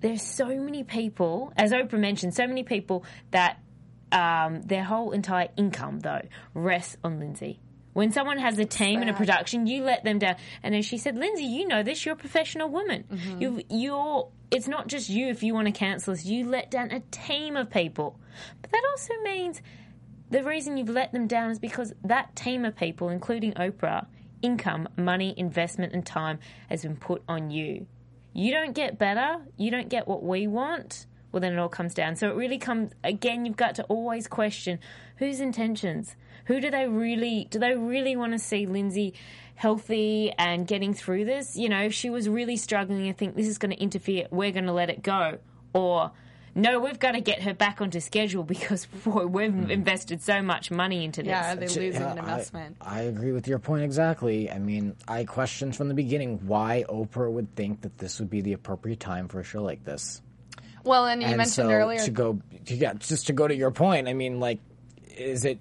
there's 0.01 0.23
so 0.23 0.47
many 0.47 0.85
people 0.85 1.53
as 1.57 1.73
oprah 1.73 1.99
mentioned 1.99 2.33
so 2.33 2.47
many 2.47 2.63
people 2.63 3.05
that 3.33 3.59
um, 4.13 4.63
their 4.63 4.85
whole 4.85 5.11
entire 5.11 5.49
income 5.57 5.99
though 6.01 6.23
rests 6.55 6.97
on 7.03 7.19
lindsay 7.19 7.59
when 7.97 8.13
someone 8.13 8.37
has 8.37 8.59
a 8.59 8.67
team 8.67 9.01
and 9.01 9.09
a 9.09 9.15
production, 9.15 9.67
you 9.67 9.83
let 9.83 10.05
them 10.05 10.19
down. 10.19 10.37
And 10.63 10.75
as 10.75 10.85
she 10.85 10.99
said, 10.99 11.17
Lindsay, 11.17 11.47
you 11.47 11.67
know 11.67 11.83
this. 11.83 12.05
You're 12.05 12.13
a 12.13 12.19
professional 12.19 12.69
woman. 12.69 13.05
Mm-hmm. 13.11 13.41
You, 13.41 13.63
you're. 13.71 14.29
It's 14.51 14.69
not 14.69 14.87
just 14.87 15.09
you. 15.09 15.29
If 15.29 15.43
you 15.43 15.55
want 15.55 15.69
to 15.69 15.73
cancel 15.73 16.13
this, 16.13 16.27
you 16.27 16.47
let 16.47 16.71
down 16.71 16.91
a 16.91 17.01
team 17.11 17.57
of 17.57 17.71
people. 17.71 18.21
But 18.61 18.71
that 18.71 18.83
also 18.91 19.15
means 19.25 19.63
the 20.29 20.45
reason 20.45 20.77
you've 20.77 20.91
let 20.91 21.13
them 21.13 21.27
down 21.27 21.51
is 21.51 21.59
because 21.59 21.95
that 22.05 22.37
team 22.37 22.67
of 22.67 22.77
people, 22.77 23.09
including 23.09 23.55
Oprah, 23.55 24.05
income, 24.43 24.89
money, 24.99 25.33
investment, 25.35 25.95
and 25.95 26.05
time 26.05 26.39
has 26.69 26.83
been 26.83 26.97
put 26.97 27.23
on 27.27 27.51
you. 27.51 27.87
You 28.35 28.53
don't 28.53 28.75
get 28.75 28.99
better, 28.99 29.39
you 29.57 29.71
don't 29.71 29.89
get 29.89 30.07
what 30.07 30.23
we 30.23 30.47
want, 30.47 31.07
well, 31.37 31.43
then 31.43 31.53
it 31.53 31.59
all 31.59 31.69
comes 31.69 31.93
down. 31.93 32.17
So 32.17 32.31
it 32.31 32.35
really 32.35 32.57
comes, 32.57 32.93
again, 33.05 33.45
you've 33.45 33.59
got 33.59 33.75
to 33.75 33.83
always 33.85 34.27
question 34.27 34.79
whose 35.19 35.39
intentions? 35.39 36.17
Who 36.47 36.63
do 36.63 36.71
they 36.71 36.89
really, 36.89 37.47
do 37.51 37.59
they 37.59 37.75
really 37.75 38.17
want 38.17 38.33
to 38.33 38.39
see 38.39 38.65
Lindsay 38.65 39.13
healthy 39.55 40.33
and 40.39 40.67
getting 40.67 40.95
through 40.95 41.27
this? 41.27 41.55
You 41.55 41.69
know, 41.69 41.83
if 41.83 41.93
she 41.93 42.09
was 42.09 42.27
really 42.27 42.57
struggling 42.57 43.07
and 43.07 43.19
think 43.19 43.37
this 43.37 43.49
is 43.49 43.59
going 43.59 43.77
to 43.77 43.83
interfere, 43.83 44.29
we're 44.31 44.51
going 44.51 44.65
to 44.65 44.73
let 44.73 44.89
it 44.89 45.03
go. 45.03 45.37
Or, 45.75 46.11
no, 46.55 46.81
we've 46.81 46.99
got 46.99 47.13
to 47.13 47.21
get 47.21 47.43
her 47.43 47.53
back 47.53 47.83
onto 47.83 48.01
schedule 48.01 48.43
because 48.55 48.87
boy, 48.87 49.27
we've 49.27 49.53
hmm. 49.53 49.71
invested 49.71 50.23
so 50.23 50.41
much 50.41 50.71
money 50.71 51.05
into 51.05 51.23
this. 51.23 51.29
Yeah, 51.29 51.53
are 51.53 51.57
they 51.57 51.67
losing 51.67 52.01
Yeah, 52.01 52.13
an 52.13 52.19
uh, 52.19 52.23
I- 52.23 52.31
investment? 52.31 52.77
I, 52.81 53.01
agree 53.03 53.33
with 53.33 53.47
your 53.47 53.59
point 53.59 53.85
exactly. 53.85 54.51
I 54.51 54.59
mean, 54.59 54.97
I 55.07 55.25
questioned 55.25 55.77
from 55.77 55.89
the 55.89 55.95
beginning 55.95 56.47
why 56.47 56.87
Oprah 56.89 57.31
would 57.31 57.55
think 57.55 57.83
that 57.83 57.99
this 57.99 58.21
would 58.21 58.31
be 58.31 58.41
the 58.41 58.55
appropriate 58.55 59.01
time 59.01 59.29
for 59.29 59.41
a 59.41 59.45
show 59.45 59.63
like 59.63 59.85
this. 59.85 60.23
Well, 60.87 61.07
and 61.07 61.21
you 61.21 61.29
and 61.29 61.37
mentioned 61.37 61.69
so 61.69 61.71
earlier. 61.71 61.99
to 61.99 62.11
go, 62.11 62.41
yeah, 62.67 62.95
just 62.95 63.27
to 63.27 63.33
go 63.33 63.49
to 63.49 63.55
your 63.55 63.73
point. 63.73 64.09
I 64.09 64.15
mean, 64.15 64.39
like, 64.41 64.61
is 65.17 65.45
it 65.45 65.59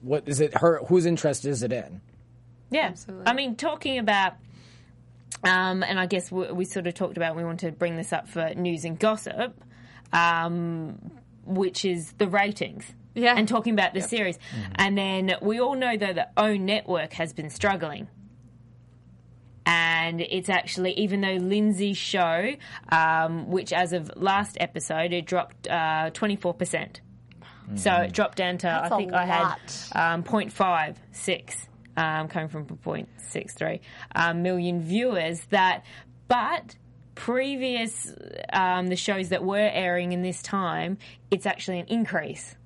what 0.00 0.24
is 0.26 0.40
it? 0.40 0.56
Her 0.56 0.80
whose 0.86 1.04
interest 1.04 1.44
is 1.44 1.62
it 1.62 1.72
in? 1.72 2.00
Yeah, 2.70 2.88
Absolutely. 2.88 3.26
I 3.26 3.32
mean, 3.32 3.56
talking 3.56 3.98
about, 3.98 4.34
um, 5.42 5.82
and 5.82 5.98
I 5.98 6.06
guess 6.06 6.30
we, 6.30 6.52
we 6.52 6.64
sort 6.64 6.86
of 6.86 6.94
talked 6.94 7.16
about 7.16 7.34
we 7.34 7.44
want 7.44 7.60
to 7.60 7.72
bring 7.72 7.96
this 7.96 8.12
up 8.12 8.28
for 8.28 8.54
news 8.54 8.84
and 8.84 8.98
gossip, 8.98 9.58
um, 10.12 11.10
which 11.44 11.84
is 11.84 12.12
the 12.12 12.28
ratings. 12.28 12.84
Yeah. 13.14 13.34
and 13.36 13.48
talking 13.48 13.72
about 13.72 13.94
the 13.94 14.00
series, 14.00 14.38
and 14.76 14.96
then 14.96 15.34
we 15.42 15.58
all 15.58 15.74
know 15.74 15.96
though 15.96 16.12
that 16.12 16.32
OWN 16.36 16.64
Network 16.64 17.14
has 17.14 17.32
been 17.32 17.50
struggling. 17.50 18.06
And 19.68 20.22
it's 20.22 20.48
actually, 20.48 20.92
even 20.92 21.20
though 21.20 21.34
Lindsay's 21.34 21.98
show, 21.98 22.54
um, 22.90 23.50
which 23.50 23.70
as 23.70 23.92
of 23.92 24.10
last 24.16 24.56
episode, 24.60 25.12
it 25.12 25.26
dropped 25.26 25.68
uh, 25.68 26.10
24%. 26.14 27.00
So 27.74 27.92
it 27.92 28.12
dropped 28.12 28.38
down 28.38 28.56
to, 28.58 28.66
That's 28.66 28.90
I 28.90 28.96
think 28.96 29.12
I 29.12 29.26
had 29.26 30.14
um, 30.14 30.22
0.56 30.22 31.66
um, 31.98 32.28
coming 32.28 32.48
from 32.48 32.64
0.63 32.64 33.80
um, 34.14 34.42
million 34.42 34.80
viewers. 34.80 35.40
That, 35.50 35.84
but 36.28 36.76
previous 37.14 38.14
um, 38.52 38.86
the 38.86 38.96
shows 38.96 39.28
that 39.30 39.44
were 39.44 39.58
airing 39.58 40.12
in 40.12 40.22
this 40.22 40.40
time, 40.40 40.96
it's 41.30 41.44
actually 41.44 41.80
an 41.80 41.86
increase. 41.88 42.56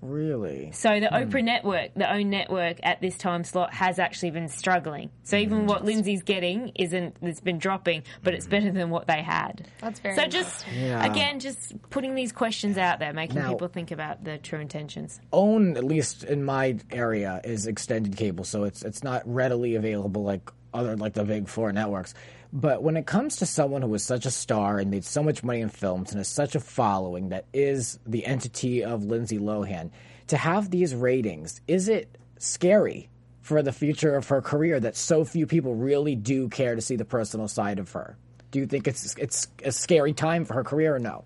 Really? 0.00 0.70
So 0.72 1.00
the 1.00 1.08
hmm. 1.08 1.14
Oprah 1.14 1.42
network, 1.42 1.94
the 1.94 2.10
OWN 2.10 2.30
network 2.30 2.78
at 2.82 3.00
this 3.00 3.18
time 3.18 3.44
slot 3.44 3.74
has 3.74 3.98
actually 3.98 4.30
been 4.30 4.48
struggling. 4.48 5.10
So 5.24 5.36
hmm. 5.36 5.42
even 5.42 5.66
what 5.66 5.84
Lindsay's 5.84 6.22
getting 6.22 6.72
isn't 6.74 7.16
it's 7.22 7.40
been 7.40 7.58
dropping, 7.58 8.04
but 8.22 8.34
it's 8.34 8.46
hmm. 8.46 8.50
better 8.50 8.70
than 8.70 8.90
what 8.90 9.06
they 9.06 9.22
had. 9.22 9.68
That's 9.80 10.00
very 10.00 10.14
So 10.14 10.26
just 10.26 10.64
Yeah. 10.72 11.04
again, 11.04 11.40
just 11.40 11.74
putting 11.90 12.14
these 12.14 12.32
questions 12.32 12.78
out 12.78 12.98
there, 12.98 13.12
making 13.12 13.36
Now- 13.36 13.50
people 13.50 13.68
think 13.68 13.90
about 13.90 14.24
the 14.24 14.38
true 14.38 14.60
intentions. 14.60 15.20
OWN 15.32 15.76
at 15.76 15.84
least 15.84 16.24
in 16.24 16.44
my 16.44 16.76
area 16.90 17.40
is 17.44 17.66
extended 17.66 18.16
cable 18.16 18.44
so 18.44 18.64
it's 18.64 18.82
it's 18.82 19.02
not 19.02 19.22
readily 19.26 19.74
available 19.74 20.22
like 20.22 20.50
other 20.72 20.96
like 20.96 21.14
the 21.14 21.24
big 21.24 21.48
four 21.48 21.72
networks. 21.72 22.14
But 22.52 22.82
when 22.82 22.96
it 22.96 23.06
comes 23.06 23.36
to 23.36 23.46
someone 23.46 23.82
who 23.82 23.92
is 23.94 24.02
such 24.02 24.24
a 24.24 24.30
star 24.30 24.78
and 24.78 24.90
made 24.90 25.04
so 25.04 25.22
much 25.22 25.44
money 25.44 25.60
in 25.60 25.68
films 25.68 26.10
and 26.10 26.18
has 26.18 26.28
such 26.28 26.54
a 26.54 26.60
following 26.60 27.28
that 27.28 27.44
is 27.52 27.98
the 28.06 28.24
entity 28.24 28.82
of 28.84 29.04
Lindsay 29.04 29.38
Lohan 29.38 29.90
to 30.28 30.36
have 30.36 30.70
these 30.70 30.94
ratings 30.94 31.60
is 31.66 31.88
it 31.88 32.16
scary 32.38 33.08
for 33.42 33.62
the 33.62 33.72
future 33.72 34.14
of 34.14 34.28
her 34.28 34.40
career 34.40 34.78
that 34.80 34.96
so 34.96 35.24
few 35.24 35.46
people 35.46 35.74
really 35.74 36.14
do 36.14 36.48
care 36.48 36.74
to 36.74 36.80
see 36.80 36.96
the 36.96 37.04
personal 37.04 37.48
side 37.48 37.78
of 37.78 37.92
her? 37.92 38.16
Do 38.50 38.58
you 38.58 38.66
think 38.66 38.86
it's 38.88 39.14
it's 39.16 39.48
a 39.64 39.72
scary 39.72 40.14
time 40.14 40.44
for 40.44 40.54
her 40.54 40.64
career 40.64 40.94
or 40.94 40.98
no? 40.98 41.24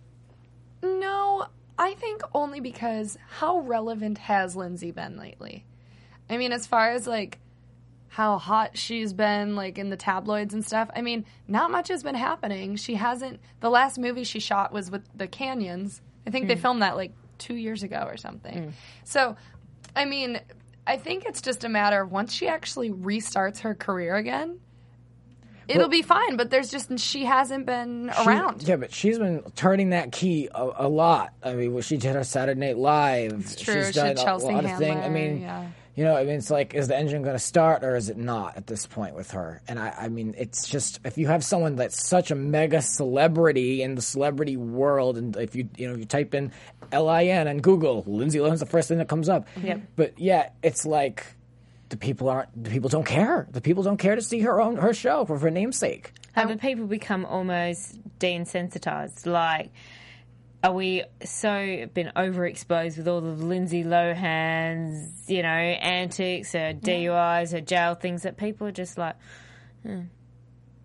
No, 0.83 1.47
I 1.79 1.95
think 1.95 2.23
only 2.35 2.61
because 2.61 3.17
how 3.29 3.61
relevant 3.61 4.19
has 4.19 4.57
Lindsay 4.57 4.91
been 4.91 5.17
lately? 5.17 5.65
I 6.29 6.37
mean, 6.37 6.53
as 6.53 6.67
far 6.67 6.93
as 6.93 7.07
like 7.07 7.39
how 8.13 8.37
hot 8.37 8.77
she's 8.77 9.15
been, 9.15 9.57
like 9.57 9.79
in 9.79 9.89
the 9.89 9.97
tabloids 9.97 10.53
and 10.53 10.63
stuff, 10.63 10.91
I 10.95 11.01
mean, 11.01 11.25
not 11.49 11.71
much 11.71 11.89
has 11.89 12.03
been 12.03 12.15
happening. 12.15 12.77
She 12.77 12.97
hasn't, 12.97 13.41
the 13.61 13.71
last 13.71 13.99
movie 13.99 14.25
she 14.25 14.39
shot 14.39 14.71
was 14.71 14.91
with 14.91 15.03
the 15.17 15.27
Canyons. 15.27 16.03
I 16.27 16.31
think 16.31 16.47
they 16.47 16.55
hmm. 16.55 16.61
filmed 16.61 16.83
that 16.83 16.95
like 16.95 17.13
two 17.39 17.55
years 17.55 17.83
ago 17.83 18.05
or 18.07 18.19
something. 18.19 18.65
Hmm. 18.65 18.71
So, 19.05 19.37
I 19.97 20.05
mean, 20.05 20.43
I 20.87 20.99
think 20.99 21.25
it's 21.25 21.41
just 21.41 21.65
a 21.65 21.71
matter 21.71 22.03
of 22.03 22.13
once 22.13 22.35
she 22.35 22.49
actually 22.49 22.91
restarts 22.91 23.61
her 23.61 23.75
career 23.75 24.15
again. 24.17 24.61
It'll 25.67 25.89
be 25.89 26.03
fine, 26.03 26.37
but 26.37 26.51
there's 26.51 26.71
just 26.71 26.99
she 26.99 27.25
hasn't 27.25 27.65
been 27.65 28.13
She- 28.15 28.29
around. 28.29 28.63
Yeah, 28.69 28.77
but 28.77 28.93
she's 28.93 29.19
been 29.19 29.43
turning 29.57 29.91
that 29.91 30.13
key 30.13 30.51
a, 30.55 30.71
a 30.81 30.89
lot. 30.89 31.33
I 31.43 31.55
mean, 31.55 31.73
well, 31.73 31.81
she 31.81 31.97
did 31.97 32.15
her 32.15 32.25
Saturday 32.25 32.61
Night 32.61 32.77
Live. 32.77 33.57
true. 33.57 33.85
She's 33.85 33.87
She 33.87 33.93
done 33.93 34.09
did 34.09 34.19
a 34.19 34.23
Chelsea 34.23 34.53
lot 34.53 34.67
of 34.67 34.77
things. 34.77 35.03
I 35.03 35.09
mean, 35.09 35.41
yeah. 35.41 35.69
You 35.95 36.05
know, 36.05 36.17
I 36.17 36.25
mean, 36.25 36.37
it's 36.37 36.51
like, 36.51 36.75
is 36.75 36.89
the 36.89 36.97
engine 36.97 37.23
going 37.23 37.35
to 37.35 37.43
start 37.43 37.85
or 37.85 37.97
is 37.97 38.09
it 38.09 38.17
not 38.17 38.57
at 38.57 38.67
this 38.67 38.87
point 38.87 39.15
with 39.15 39.33
her? 39.33 39.61
And 39.69 39.79
I, 39.79 39.95
I 40.03 40.09
mean, 40.09 40.35
it's 40.39 40.69
just 40.69 41.01
if 41.05 41.19
you 41.19 41.27
have 41.27 41.45
someone 41.45 41.77
that's 41.77 42.07
such 42.07 42.31
a 42.31 42.35
mega 42.35 42.81
celebrity 42.83 43.83
in 43.83 43.95
the 43.95 44.03
celebrity 44.03 44.57
world, 44.57 45.19
and 45.19 45.37
if 45.37 45.55
you 45.55 45.69
you 45.77 45.89
know 45.89 45.97
you 45.97 46.05
type 46.05 46.35
in 46.35 46.53
L 46.91 47.09
I 47.09 47.25
N 47.25 47.47
and 47.47 47.63
Google, 47.63 48.05
Lindsay 48.07 48.39
Lohan's 48.39 48.61
the 48.61 48.67
first 48.67 48.89
thing 48.89 48.99
that 48.99 49.09
comes 49.09 49.29
up. 49.29 49.47
Yep. 49.63 49.81
But 49.97 50.19
yeah, 50.19 50.51
it's 50.63 50.87
like. 50.87 51.27
The 51.89 51.99
people 51.99 52.31
aren't. 52.31 52.65
The 52.65 52.71
people 52.71 52.89
don't 52.89 53.05
care. 53.05 53.47
The 53.51 53.61
people 53.61 53.83
don't 53.83 53.99
care 53.99 54.15
to 54.15 54.23
see 54.23 54.41
her 54.41 54.63
own 54.63 54.77
her 54.77 54.95
show 54.95 55.27
for 55.27 55.37
her 55.37 55.51
namesake. 55.51 56.15
Have 56.33 56.49
the 56.49 56.57
people 56.57 56.87
become 56.87 57.27
almost 57.27 57.99
desensitized? 58.19 59.27
Like, 59.27 59.73
are 60.63 60.73
we 60.73 61.05
so 61.25 61.87
been 61.93 62.13
overexposed 62.15 62.97
with 62.97 63.09
all 63.09 63.21
the 63.21 63.33
Lindsay 63.33 63.83
Lohan's, 63.83 65.29
you 65.29 65.43
know, 65.43 65.49
antics, 65.49 66.53
her 66.53 66.73
DUIs, 66.73 67.53
her 67.53 67.61
jail 67.61 67.95
things 67.95 68.23
that 68.23 68.37
people 68.37 68.67
are 68.69 68.73
just 68.73 68.97
like, 68.97 69.17
hmm. 69.83 70.03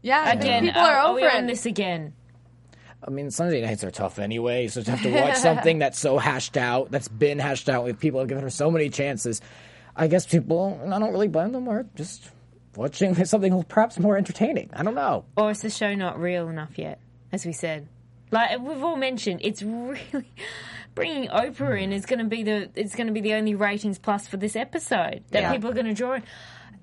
Yeah, 0.02 0.32
again, 0.32 0.66
people 0.66 0.82
are, 0.82 0.98
are, 0.98 1.08
over 1.08 1.16
we 1.16 1.26
it. 1.26 1.34
on 1.34 1.48
this 1.48 1.66
again? 1.66 2.14
I 3.06 3.12
mean, 3.12 3.30
Sunday 3.30 3.62
nights 3.62 3.84
are 3.84 3.92
tough 3.92 4.20
anyway, 4.20 4.68
so 4.68 4.82
to 4.82 4.92
have 4.92 5.02
to 5.04 5.12
watch 5.12 5.38
something 5.38 5.80
that's 5.80 6.00
so 6.00 6.18
hashed 6.18 6.58
out, 6.58 6.92
that's 6.92 7.08
been 7.08 7.40
hashed 7.40 7.70
out, 7.70 7.84
with 7.84 8.00
people 8.00 8.20
have 8.20 8.30
given 8.30 8.44
her 8.44 8.50
so 8.50 8.72
many 8.72 8.90
chances. 8.90 9.42
I 9.96 10.08
guess 10.08 10.26
people, 10.26 10.80
and 10.82 10.94
I 10.94 11.00
don't 11.00 11.12
really 11.12 11.28
blame 11.28 11.52
them, 11.52 11.68
are 11.68 11.86
just 11.96 12.30
watching 12.76 13.14
something 13.26 13.64
perhaps 13.64 14.00
more 14.00 14.18
entertaining. 14.18 14.70
I 14.74 14.84
don't 14.84 14.96
know. 14.96 15.26
Or 15.36 15.52
is 15.52 15.62
the 15.62 15.70
show 15.70 15.94
not 15.94 16.20
real 16.20 16.48
enough 16.48 16.78
yet? 16.78 17.00
As 17.32 17.46
we 17.46 17.52
said, 17.52 17.88
like 18.32 18.60
we've 18.60 18.84
all 18.84 18.96
mentioned, 18.98 19.42
it's 19.44 19.62
really 19.64 20.32
bringing 20.96 21.30
Oprah 21.30 21.82
in 21.82 21.94
is 21.94 22.06
going 22.06 22.20
to 22.20 22.26
be 22.26 22.44
the 22.44 22.70
it's 22.76 22.96
going 22.96 23.08
to 23.08 23.14
be 23.14 23.22
the 23.22 23.34
only 23.34 23.56
ratings 23.56 24.00
plus 24.00 24.28
for 24.28 24.38
this 24.38 24.56
episode 24.56 25.24
that 25.32 25.42
Yeah. 25.44 25.52
people 25.54 25.70
are 25.70 25.74
going 25.74 25.86
to 25.88 25.94
draw. 25.94 26.14
in. 26.14 26.24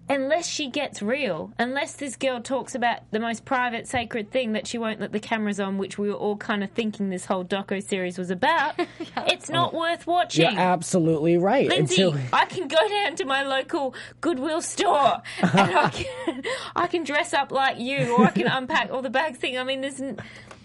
Unless 0.07 0.47
she 0.49 0.69
gets 0.69 1.01
real, 1.01 1.51
unless 1.59 1.95
this 1.95 2.17
girl 2.17 2.39
talks 2.39 2.75
about 2.75 3.11
the 3.11 3.19
most 3.19 3.47
private, 3.47 3.89
sacred 3.89 4.31
thing 4.31 4.53
that 4.53 4.67
she 4.67 4.77
won't 4.77 5.01
let 5.01 5.13
the 5.13 5.19
cameras 5.19 5.59
on, 5.59 5.79
which 5.79 5.97
we 5.97 6.11
were 6.11 6.15
all 6.15 6.37
kind 6.37 6.63
of 6.63 6.71
thinking 6.73 7.09
this 7.09 7.25
whole 7.25 7.43
doco 7.43 7.83
series 7.83 8.19
was 8.19 8.31
about, 8.31 8.75
it's 9.27 9.49
not 9.49 9.73
oh. 9.73 9.79
worth 9.79 10.07
watching. 10.07 10.43
You're 10.43 10.61
absolutely 10.61 11.39
right. 11.39 11.67
Lindsay, 11.71 12.03
Until 12.03 12.21
I 12.35 12.45
can 12.45 12.69
go 12.69 12.87
down 12.87 13.17
to 13.17 13.25
my 13.25 13.45
local 13.45 13.95
Goodwill 14.21 14.61
store 14.61 15.23
and 15.41 15.51
I 15.75 15.89
can, 15.89 16.43
I 16.77 16.87
can 16.87 17.05
dress 17.05 17.33
up 17.33 17.51
like 17.51 17.79
you, 17.79 18.15
or 18.15 18.27
I 18.27 18.31
can 18.31 18.47
unpack 18.47 18.91
all 18.91 19.01
the 19.01 19.09
bags. 19.09 19.39
Thing. 19.39 19.57
I 19.57 19.65
mean, 19.65 19.81
there's, 19.81 20.03
n- 20.03 20.19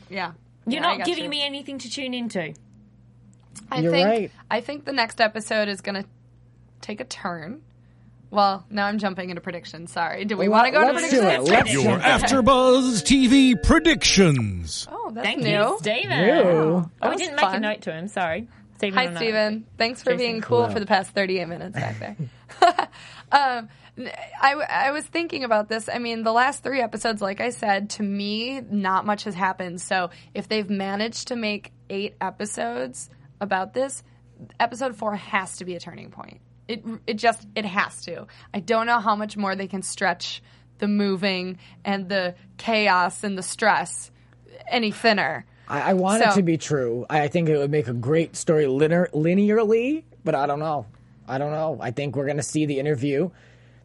yeah, 0.09 0.34
you're 0.72 0.82
Yeah, 0.82 0.97
not 0.97 1.05
giving 1.05 1.26
you. 1.26 1.30
me 1.30 1.41
anything 1.43 1.78
to 1.80 1.89
tune 1.89 2.13
into. 2.13 2.53
I 3.72 3.80
You're 3.80 3.91
think 3.91 4.07
right. 4.07 4.32
I 4.49 4.61
think 4.61 4.86
the 4.86 4.93
next 4.93 5.20
episode 5.22 5.67
is 5.67 5.82
going 5.82 6.01
to 6.03 6.09
take 6.82 6.99
a 7.01 7.03
turn. 7.05 7.61
Well, 8.32 8.63
now 8.70 8.86
I'm 8.86 8.99
jumping 8.99 9.30
into 9.32 9.41
predictions. 9.41 9.91
Sorry. 9.91 10.24
Do 10.26 10.38
we 10.38 10.47
Well, 10.47 10.61
want 10.61 10.74
to 10.74 10.80
go 10.80 10.88
to 10.88 10.93
let's 10.93 11.09
do 11.09 11.20
predictions? 11.22 11.49
it. 11.49 11.51
Let's 11.51 11.74
Your 11.74 11.97
AfterBuzz 12.43 13.03
TV 13.03 13.61
predictions. 13.61 14.88
Oh, 14.91 15.11
that's 15.11 15.26
Thank 15.26 15.41
new. 15.41 15.49
you, 15.49 15.78
Stephen. 15.80 16.26
New. 16.28 16.91
Oh, 17.01 17.09
we 17.09 17.15
didn't 17.15 17.36
make 17.36 17.45
a 17.45 17.51
fun. 17.51 17.61
note 17.61 17.82
to 17.82 17.91
him. 17.91 18.07
Sorry, 18.07 18.47
Stephen. 18.78 18.97
Hi, 18.97 19.05
will 19.05 19.13
know. 19.13 19.17
Steven. 19.20 19.65
Thanks 19.80 20.03
for 20.03 20.11
Jason. 20.11 20.17
being 20.20 20.41
cool 20.41 20.65
Cool. 20.65 20.74
for 20.74 20.80
the 20.80 20.86
past 20.86 21.09
38 21.11 21.47
minutes 21.47 21.74
back 21.76 21.99
there. 21.99 22.88
um, 23.32 23.70
I, 24.00 24.54
I 24.54 24.91
was 24.91 25.06
thinking 25.06 25.43
about 25.43 25.68
this. 25.70 25.89
I 25.91 26.00
mean, 26.00 26.24
the 26.24 26.32
last 26.32 26.64
three 26.64 26.82
episodes, 26.82 27.22
like 27.22 27.41
I 27.41 27.50
said, 27.50 27.89
to 27.91 28.04
me, 28.04 28.62
not 28.62 29.06
much 29.06 29.24
has 29.26 29.36
happened. 29.36 29.82
So 29.82 30.10
if 30.34 30.47
they've 30.47 30.70
managed 30.70 31.30
to 31.30 31.36
make 31.36 31.72
eight 31.89 32.16
episodes 32.22 33.10
about 33.41 33.74
this, 33.74 34.04
episode 34.60 34.95
four 34.95 35.16
has 35.16 35.58
to 35.58 35.66
be 35.66 35.76
a 35.76 35.80
turning 35.80 36.12
point. 36.12 36.39
It, 36.68 36.84
it 37.08 37.14
just, 37.16 37.47
it 37.56 37.66
has 37.66 38.02
to. 38.04 38.28
I 38.54 38.60
don't 38.60 38.86
know 38.86 39.00
how 39.00 39.16
much 39.16 39.36
more 39.36 39.56
they 39.56 39.68
can 39.68 39.82
stretch 39.82 40.41
the 40.78 40.88
moving 40.88 41.58
and 41.84 42.08
the 42.08 42.36
chaos 42.58 43.24
and 43.24 43.38
the 43.38 43.43
stress 43.43 44.12
any 44.68 44.91
thinner. 44.91 45.45
I, 45.68 45.91
I 45.91 45.93
want 45.93 46.24
it 46.24 46.32
to 46.34 46.41
be 46.41 46.58
true. 46.58 47.06
I, 47.10 47.24
I 47.24 47.28
think 47.28 47.50
it 47.50 47.58
would 47.58 47.72
make 47.72 47.88
a 47.88 47.93
great 47.93 48.36
story 48.36 48.68
linear, 48.68 49.10
linearly, 49.14 50.04
but 50.24 50.36
I 50.36 50.45
don't 50.45 50.60
know. 50.60 50.86
I 51.28 51.38
don't 51.38 51.52
know. 51.52 51.78
I 51.80 51.91
think 51.91 52.16
we're 52.16 52.26
going 52.26 52.38
to 52.38 52.43
see 52.43 52.66
the 52.66 52.80
interview, 52.80 53.30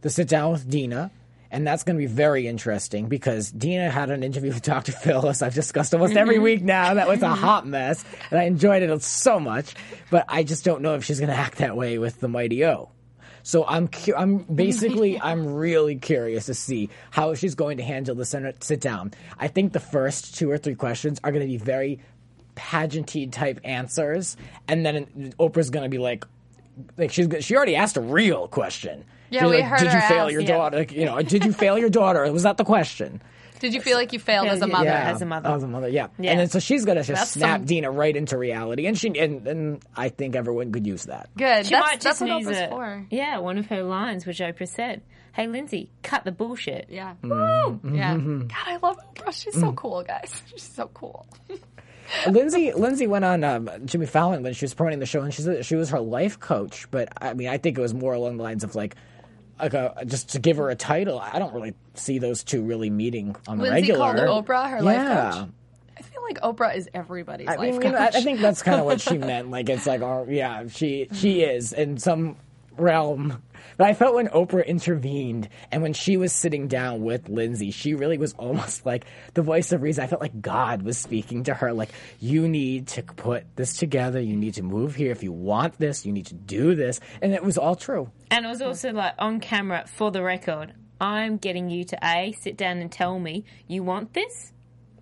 the 0.05 0.11
sit 0.11 0.28
down 0.28 0.52
with 0.52 0.68
Dina, 0.68 1.11
And 1.50 1.66
that's 1.66 1.82
going 1.82 1.96
to 1.96 1.98
be 1.98 2.12
very 2.12 2.46
interesting 2.46 3.07
because 3.07 3.50
Dina 3.50 3.90
had 3.90 4.11
an 4.11 4.22
interview 4.22 4.52
with 4.52 4.62
Dr. 4.62 4.92
Phil, 4.92 5.26
as 5.28 5.40
I've 5.40 5.55
discussed 5.55 5.94
almost 5.94 6.14
every 6.14 6.34
mm-hmm. 6.34 6.44
week 6.44 6.62
now. 6.62 6.94
That 6.94 7.09
was 7.09 7.22
a 7.22 7.30
hot 7.30 7.66
mess, 7.66 8.05
and 8.30 8.38
I 8.38 8.44
enjoyed 8.44 8.82
it 8.82 9.02
so 9.02 9.40
much. 9.40 9.74
But 10.11 10.26
I 10.28 10.42
just 10.42 10.62
don't 10.62 10.82
know 10.82 10.94
if 10.94 11.05
she's 11.05 11.20
going 11.20 11.30
to 11.30 11.36
act 11.36 11.59
that 11.59 11.74
way 11.74 11.98
with 11.98 12.20
the 12.20 12.28
Mighty 12.28 12.66
O. 12.66 12.90
So 13.44 13.64
I'm 13.66 13.88
cu- 13.88 14.14
I'm 14.14 14.38
basically 14.38 15.18
I'm 15.22 15.55
really 15.55 15.96
curious 15.96 16.46
to 16.46 16.55
see 16.55 16.90
how 17.11 17.34
she's 17.34 17.55
going 17.55 17.78
to 17.78 17.82
handle 17.82 18.14
the 18.14 18.26
center 18.26 18.52
sit 18.61 18.80
down. 18.80 19.14
I 19.38 19.48
think 19.48 19.72
the 19.72 19.80
first 19.80 20.36
two 20.36 20.50
or 20.50 20.59
three 20.59 20.74
questions 20.74 21.18
are 21.24 21.32
going 21.32 21.46
to 21.46 21.50
be 21.50 21.57
very 21.57 22.00
pageanty 22.57 23.32
type 23.32 23.61
answers, 23.64 24.36
and 24.68 24.84
then 24.84 25.32
Oprah's 25.38 25.70
going 25.70 25.84
to 25.84 25.88
be 25.88 25.98
like, 25.98 26.26
like 26.98 27.11
she's 27.11 27.28
she 27.42 27.57
already 27.57 27.76
asked 27.76 27.96
a 27.96 28.02
real 28.02 28.48
question. 28.48 29.05
Yeah, 29.31 29.41
She's 29.43 29.51
we 29.51 29.57
like, 29.57 29.64
heard 29.64 29.79
Did 29.81 29.93
you 29.93 30.01
fail 30.01 30.25
ask, 30.25 30.33
your 30.33 30.41
yeah. 30.43 30.47
daughter? 30.47 30.77
Like, 30.79 30.93
you 30.93 31.05
know, 31.07 31.20
did 31.22 31.45
you 31.45 31.53
fail 31.53 31.79
your 31.79 31.91
daughter? 31.91 32.31
Was 32.33 32.43
that 32.45 32.57
the 32.57 32.64
question? 32.64 33.22
Did 33.61 33.72
you 33.72 33.81
feel 33.81 33.97
like 33.97 34.12
you 34.12 34.18
failed 34.18 34.49
as 34.49 34.61
a 34.61 34.66
mother? 34.66 34.85
yeah. 34.85 35.11
As 35.12 35.22
a 35.22 35.27
mother. 35.27 35.49
As 35.49 35.62
a 35.62 35.66
mother, 35.68 35.89
yeah. 35.89 36.09
Yeah. 36.18 36.33
And 36.33 36.41
then 36.41 36.49
so 36.49 36.59
she's 36.59 36.85
gonna 36.85 37.03
just 37.03 37.18
That's 37.18 37.31
snap 37.31 37.61
some- 37.61 37.64
Dina 37.66 37.91
right 37.91 38.14
into 38.14 38.37
reality, 38.37 38.87
and 38.87 38.99
she 38.99 39.09
and, 39.18 39.47
and 39.47 39.83
I 39.97 40.11
think 40.11 40.37
everyone 40.37 40.70
could 40.72 40.87
use 40.87 41.05
that. 41.05 41.31
Good. 41.37 41.64
She 41.66 41.70
that's 41.70 41.83
might 41.87 41.93
that's 42.01 42.05
just 42.05 42.20
what 42.20 42.31
use 42.41 42.49
Oprah's 42.49 42.59
it. 42.59 42.68
for. 42.70 43.07
Yeah, 43.11 43.39
one 43.39 43.57
of 43.57 43.66
her 43.66 43.83
lines, 43.83 44.27
which 44.27 44.41
Oprah 44.41 44.68
said, 44.68 45.01
"Hey, 45.33 45.47
Lindsay, 45.47 45.91
cut 46.03 46.25
the 46.25 46.33
bullshit." 46.33 46.89
Yeah. 46.91 47.14
Mm-hmm. 47.22 47.89
Woo! 47.89 47.97
Yeah. 47.97 48.16
God, 48.18 48.51
I 48.66 48.77
love 48.83 48.99
Oprah. 49.14 49.33
She's 49.33 49.59
so 49.59 49.72
cool, 49.72 50.03
guys. 50.03 50.43
She's 50.51 50.62
so 50.62 50.89
cool. 50.93 51.27
Lindsay 52.29 52.72
Lindsay 52.72 53.07
went 53.07 53.25
on 53.25 53.45
um, 53.45 53.70
Jimmy 53.87 54.07
Fallon 54.07 54.43
when 54.43 54.53
she 54.53 54.64
was 54.64 54.75
promoting 54.75 54.99
the 54.99 55.07
show, 55.07 55.22
and 55.22 55.33
she 55.33 55.43
said 55.43 55.64
she 55.64 55.75
was 55.77 55.91
her 55.91 56.01
life 56.01 56.39
coach. 56.39 56.87
But 56.91 57.09
I 57.20 57.33
mean, 57.35 57.49
I 57.49 57.57
think 57.59 57.79
it 57.79 57.81
was 57.81 57.95
more 57.95 58.12
along 58.12 58.37
the 58.37 58.43
lines 58.43 58.62
of 58.62 58.75
like, 58.75 58.95
like 59.61 59.74
a, 59.74 60.05
just 60.07 60.30
to 60.30 60.38
give 60.38 60.57
her 60.57 60.70
a 60.70 60.74
title. 60.74 61.18
I 61.18 61.38
don't 61.38 61.55
really 61.55 61.74
see 61.94 62.18
those 62.18 62.42
two 62.42 62.62
really 62.62 62.90
meeting 62.90 63.36
on 63.46 63.59
the 63.59 63.64
Lindsay 63.64 63.92
regular. 63.92 64.26
called 64.26 64.46
Oprah 64.46 64.70
her 64.70 64.76
yeah. 64.78 64.82
life 64.82 65.34
coach. 65.34 65.48
I 65.96 66.02
feel 66.02 66.22
like 66.22 66.40
Oprah 66.40 66.76
is 66.76 66.88
everybody's 66.92 67.48
I 67.48 67.57
life 67.57 67.72
mean, 67.72 67.82
coach. 67.82 67.94
I, 67.94 68.07
I 68.07 68.20
think 68.22 68.40
that's 68.40 68.62
kind 68.62 68.80
of 68.80 68.86
what 68.86 69.00
she 69.00 69.18
meant. 69.18 69.50
Like, 69.50 69.68
it's 69.68 69.86
like, 69.86 70.00
oh, 70.00 70.26
yeah, 70.28 70.66
she 70.68 71.09
she 71.12 71.42
is 71.42 71.72
in 71.72 71.98
some 71.98 72.36
realm. 72.77 73.43
But 73.77 73.89
I 73.89 73.95
felt 73.95 74.14
when 74.14 74.29
Oprah 74.29 74.66
intervened 74.66 75.49
and 75.70 75.83
when 75.83 75.93
she 75.93 76.16
was 76.16 76.33
sitting 76.33 76.68
down 76.68 77.03
with 77.03 77.29
Lindsay, 77.29 77.70
she 77.70 77.95
really 77.95 78.18
was 78.18 78.33
almost 78.35 78.87
like 78.87 79.07
the 79.35 79.43
voice 79.43 79.72
of 79.72 79.83
reason. 79.83 80.05
I 80.05 80.07
felt 80.07 80.20
like 80.20 80.41
God 80.41 80.83
was 80.83 80.99
speaking 80.99 81.45
to 81.45 81.55
her, 81.55 81.72
like, 81.72 81.91
you 82.20 82.49
need 82.49 82.89
to 82.89 83.03
put 83.03 83.45
this 83.57 83.77
together. 83.77 84.20
You 84.20 84.37
need 84.37 84.55
to 84.55 84.62
move 84.62 84.95
here. 84.95 85.11
If 85.11 85.22
you 85.22 85.33
want 85.33 85.79
this, 85.79 86.07
you 86.07 86.12
need 86.12 86.27
to 86.27 86.35
do 86.35 86.75
this. 86.75 87.01
And 87.20 87.33
it 87.33 87.43
was 87.43 87.59
all 87.59 87.75
true. 87.75 88.11
And 88.31 88.45
it 88.45 88.49
was 88.49 88.62
also 88.62 88.93
like 88.93 89.14
on 89.18 89.41
camera 89.41 89.85
for 89.87 90.11
the 90.11 90.22
record. 90.22 90.75
I'm 91.01 91.37
getting 91.37 91.70
you 91.70 91.85
to 91.85 91.99
A, 92.03 92.33
sit 92.41 92.57
down 92.57 92.79
and 92.79 92.91
tell 92.91 93.18
me 93.18 93.45
you 93.66 93.83
want 93.83 94.14
this. 94.14 94.53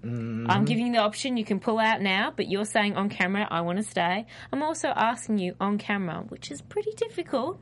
Mm-hmm. 0.04 0.50
I'm 0.50 0.64
giving 0.64 0.88
you 0.88 0.92
the 0.92 0.98
option. 0.98 1.36
You 1.36 1.44
can 1.44 1.60
pull 1.60 1.78
out 1.78 2.00
now, 2.00 2.32
but 2.34 2.48
you're 2.48 2.64
saying 2.64 2.96
on 2.96 3.08
camera, 3.08 3.46
I 3.50 3.60
want 3.60 3.78
to 3.78 3.84
stay. 3.84 4.26
I'm 4.52 4.62
also 4.62 4.88
asking 4.88 5.38
you 5.38 5.54
on 5.60 5.78
camera, 5.78 6.24
which 6.28 6.50
is 6.50 6.60
pretty 6.60 6.92
difficult. 6.96 7.60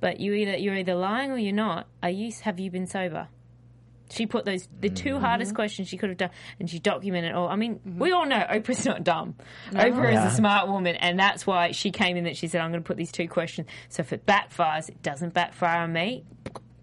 But 0.00 0.20
you 0.20 0.34
either 0.34 0.56
you're 0.56 0.76
either 0.76 0.94
lying 0.94 1.30
or 1.30 1.38
you're 1.38 1.54
not. 1.54 1.86
Are 2.02 2.10
you? 2.10 2.30
Have 2.42 2.60
you 2.60 2.70
been 2.70 2.86
sober? 2.86 3.28
She 4.10 4.26
put 4.26 4.44
those 4.44 4.68
the 4.80 4.88
2 4.88 5.10
mm-hmm. 5.10 5.24
hardest 5.24 5.54
questions 5.54 5.88
she 5.88 5.96
could 5.96 6.10
have 6.10 6.18
done, 6.18 6.30
and 6.60 6.70
she 6.70 6.78
documented 6.78 7.32
all. 7.32 7.48
I 7.48 7.56
mean, 7.56 7.76
mm-hmm. 7.76 7.98
we 7.98 8.12
all 8.12 8.26
know 8.26 8.38
Oprah's 8.38 8.84
not 8.84 9.02
dumb. 9.02 9.34
Oprah 9.72 10.14
is 10.14 10.32
a 10.32 10.36
smart 10.36 10.68
woman, 10.68 10.96
and 10.96 11.18
that's 11.18 11.46
why 11.46 11.72
she 11.72 11.90
came 11.90 12.16
in 12.16 12.24
that 12.24 12.36
she 12.36 12.46
said, 12.46 12.60
"I'm 12.60 12.70
going 12.70 12.82
to 12.82 12.86
put 12.86 12.96
these 12.96 13.10
two 13.10 13.28
questions." 13.28 13.68
So 13.88 14.02
if 14.02 14.12
it 14.12 14.26
backfires, 14.26 14.88
it 14.88 15.02
doesn't 15.02 15.34
backfire 15.34 15.80
on 15.80 15.92
me. 15.92 16.24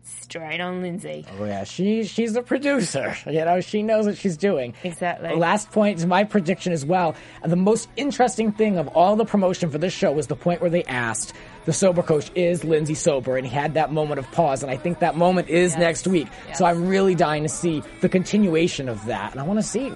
Straight 0.05 0.59
on 0.59 0.81
Lindsay. 0.81 1.25
Oh, 1.39 1.45
yeah, 1.45 1.63
she, 1.63 2.03
she's 2.03 2.35
a 2.35 2.41
producer. 2.41 3.15
You 3.25 3.45
know, 3.45 3.61
she 3.61 3.83
knows 3.83 4.05
what 4.05 4.17
she's 4.17 4.35
doing. 4.35 4.73
Exactly. 4.83 5.33
Last 5.35 5.71
point 5.71 5.99
is 5.99 6.05
my 6.05 6.23
prediction 6.23 6.73
as 6.73 6.85
well. 6.85 7.15
The 7.43 7.55
most 7.55 7.87
interesting 7.95 8.51
thing 8.51 8.77
of 8.77 8.87
all 8.89 9.15
the 9.15 9.25
promotion 9.25 9.69
for 9.69 9.77
this 9.77 9.93
show 9.93 10.11
was 10.11 10.27
the 10.27 10.35
point 10.35 10.59
where 10.59 10.69
they 10.69 10.83
asked 10.85 11.33
the 11.65 11.73
sober 11.73 12.03
coach, 12.03 12.31
is 12.35 12.63
Lindsay 12.63 12.95
sober? 12.95 13.37
And 13.37 13.47
he 13.47 13.53
had 13.53 13.75
that 13.75 13.91
moment 13.93 14.19
of 14.19 14.29
pause. 14.31 14.61
And 14.61 14.71
I 14.71 14.75
think 14.75 14.99
that 14.99 15.15
moment 15.15 15.47
is 15.49 15.77
next 15.77 16.05
week. 16.07 16.27
So 16.55 16.65
I'm 16.65 16.87
really 16.87 17.15
dying 17.15 17.43
to 17.43 17.49
see 17.49 17.81
the 18.01 18.09
continuation 18.09 18.89
of 18.89 19.05
that. 19.05 19.31
And 19.31 19.39
I 19.39 19.43
want 19.43 19.59
to 19.59 19.63
see 19.63 19.89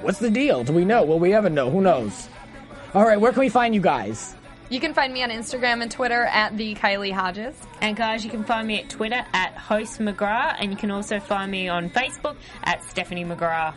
what's 0.00 0.20
the 0.20 0.30
deal? 0.30 0.64
Do 0.64 0.72
we 0.72 0.84
know? 0.86 1.04
Will 1.04 1.18
we 1.18 1.34
ever 1.34 1.50
know? 1.50 1.70
Who 1.70 1.82
knows? 1.82 2.28
All 2.94 3.04
right, 3.04 3.20
where 3.20 3.32
can 3.32 3.40
we 3.40 3.48
find 3.50 3.74
you 3.74 3.80
guys? 3.80 4.34
You 4.70 4.78
can 4.78 4.94
find 4.94 5.12
me 5.12 5.24
on 5.24 5.30
Instagram 5.30 5.82
and 5.82 5.90
Twitter 5.90 6.22
at 6.26 6.56
the 6.56 6.76
Kylie 6.76 7.12
Hodges. 7.12 7.56
And 7.80 7.96
guys, 7.96 8.24
you 8.24 8.30
can 8.30 8.44
find 8.44 8.68
me 8.68 8.80
at 8.80 8.88
Twitter 8.88 9.26
at 9.32 9.54
host 9.56 9.98
McGrath, 9.98 10.58
and 10.60 10.70
you 10.70 10.76
can 10.76 10.92
also 10.92 11.18
find 11.18 11.50
me 11.50 11.68
on 11.68 11.90
Facebook 11.90 12.36
at 12.62 12.84
Stephanie 12.84 13.24
McGrath. 13.24 13.74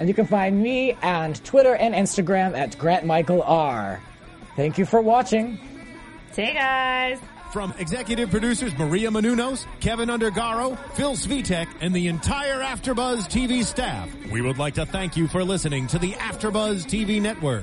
And 0.00 0.08
you 0.08 0.14
can 0.14 0.26
find 0.26 0.60
me 0.60 0.94
on 0.94 1.34
Twitter 1.34 1.76
and 1.76 1.94
Instagram 1.94 2.58
at 2.58 2.76
Grant 2.76 3.06
Michael 3.06 3.40
R. 3.40 4.02
Thank 4.56 4.78
you 4.78 4.84
for 4.84 5.00
watching. 5.00 5.60
See 6.32 6.48
you 6.48 6.54
guys. 6.54 7.20
From 7.52 7.72
executive 7.78 8.28
producers 8.28 8.76
Maria 8.76 9.10
Menounos, 9.10 9.64
Kevin 9.78 10.08
Undergaro, 10.08 10.76
Phil 10.94 11.12
Svitek, 11.12 11.68
and 11.80 11.94
the 11.94 12.08
entire 12.08 12.58
AfterBuzz 12.58 13.28
TV 13.28 13.64
staff, 13.64 14.12
we 14.32 14.42
would 14.42 14.58
like 14.58 14.74
to 14.74 14.86
thank 14.86 15.16
you 15.16 15.28
for 15.28 15.44
listening 15.44 15.86
to 15.86 16.00
the 16.00 16.14
AfterBuzz 16.14 16.84
TV 16.84 17.22
network. 17.22 17.62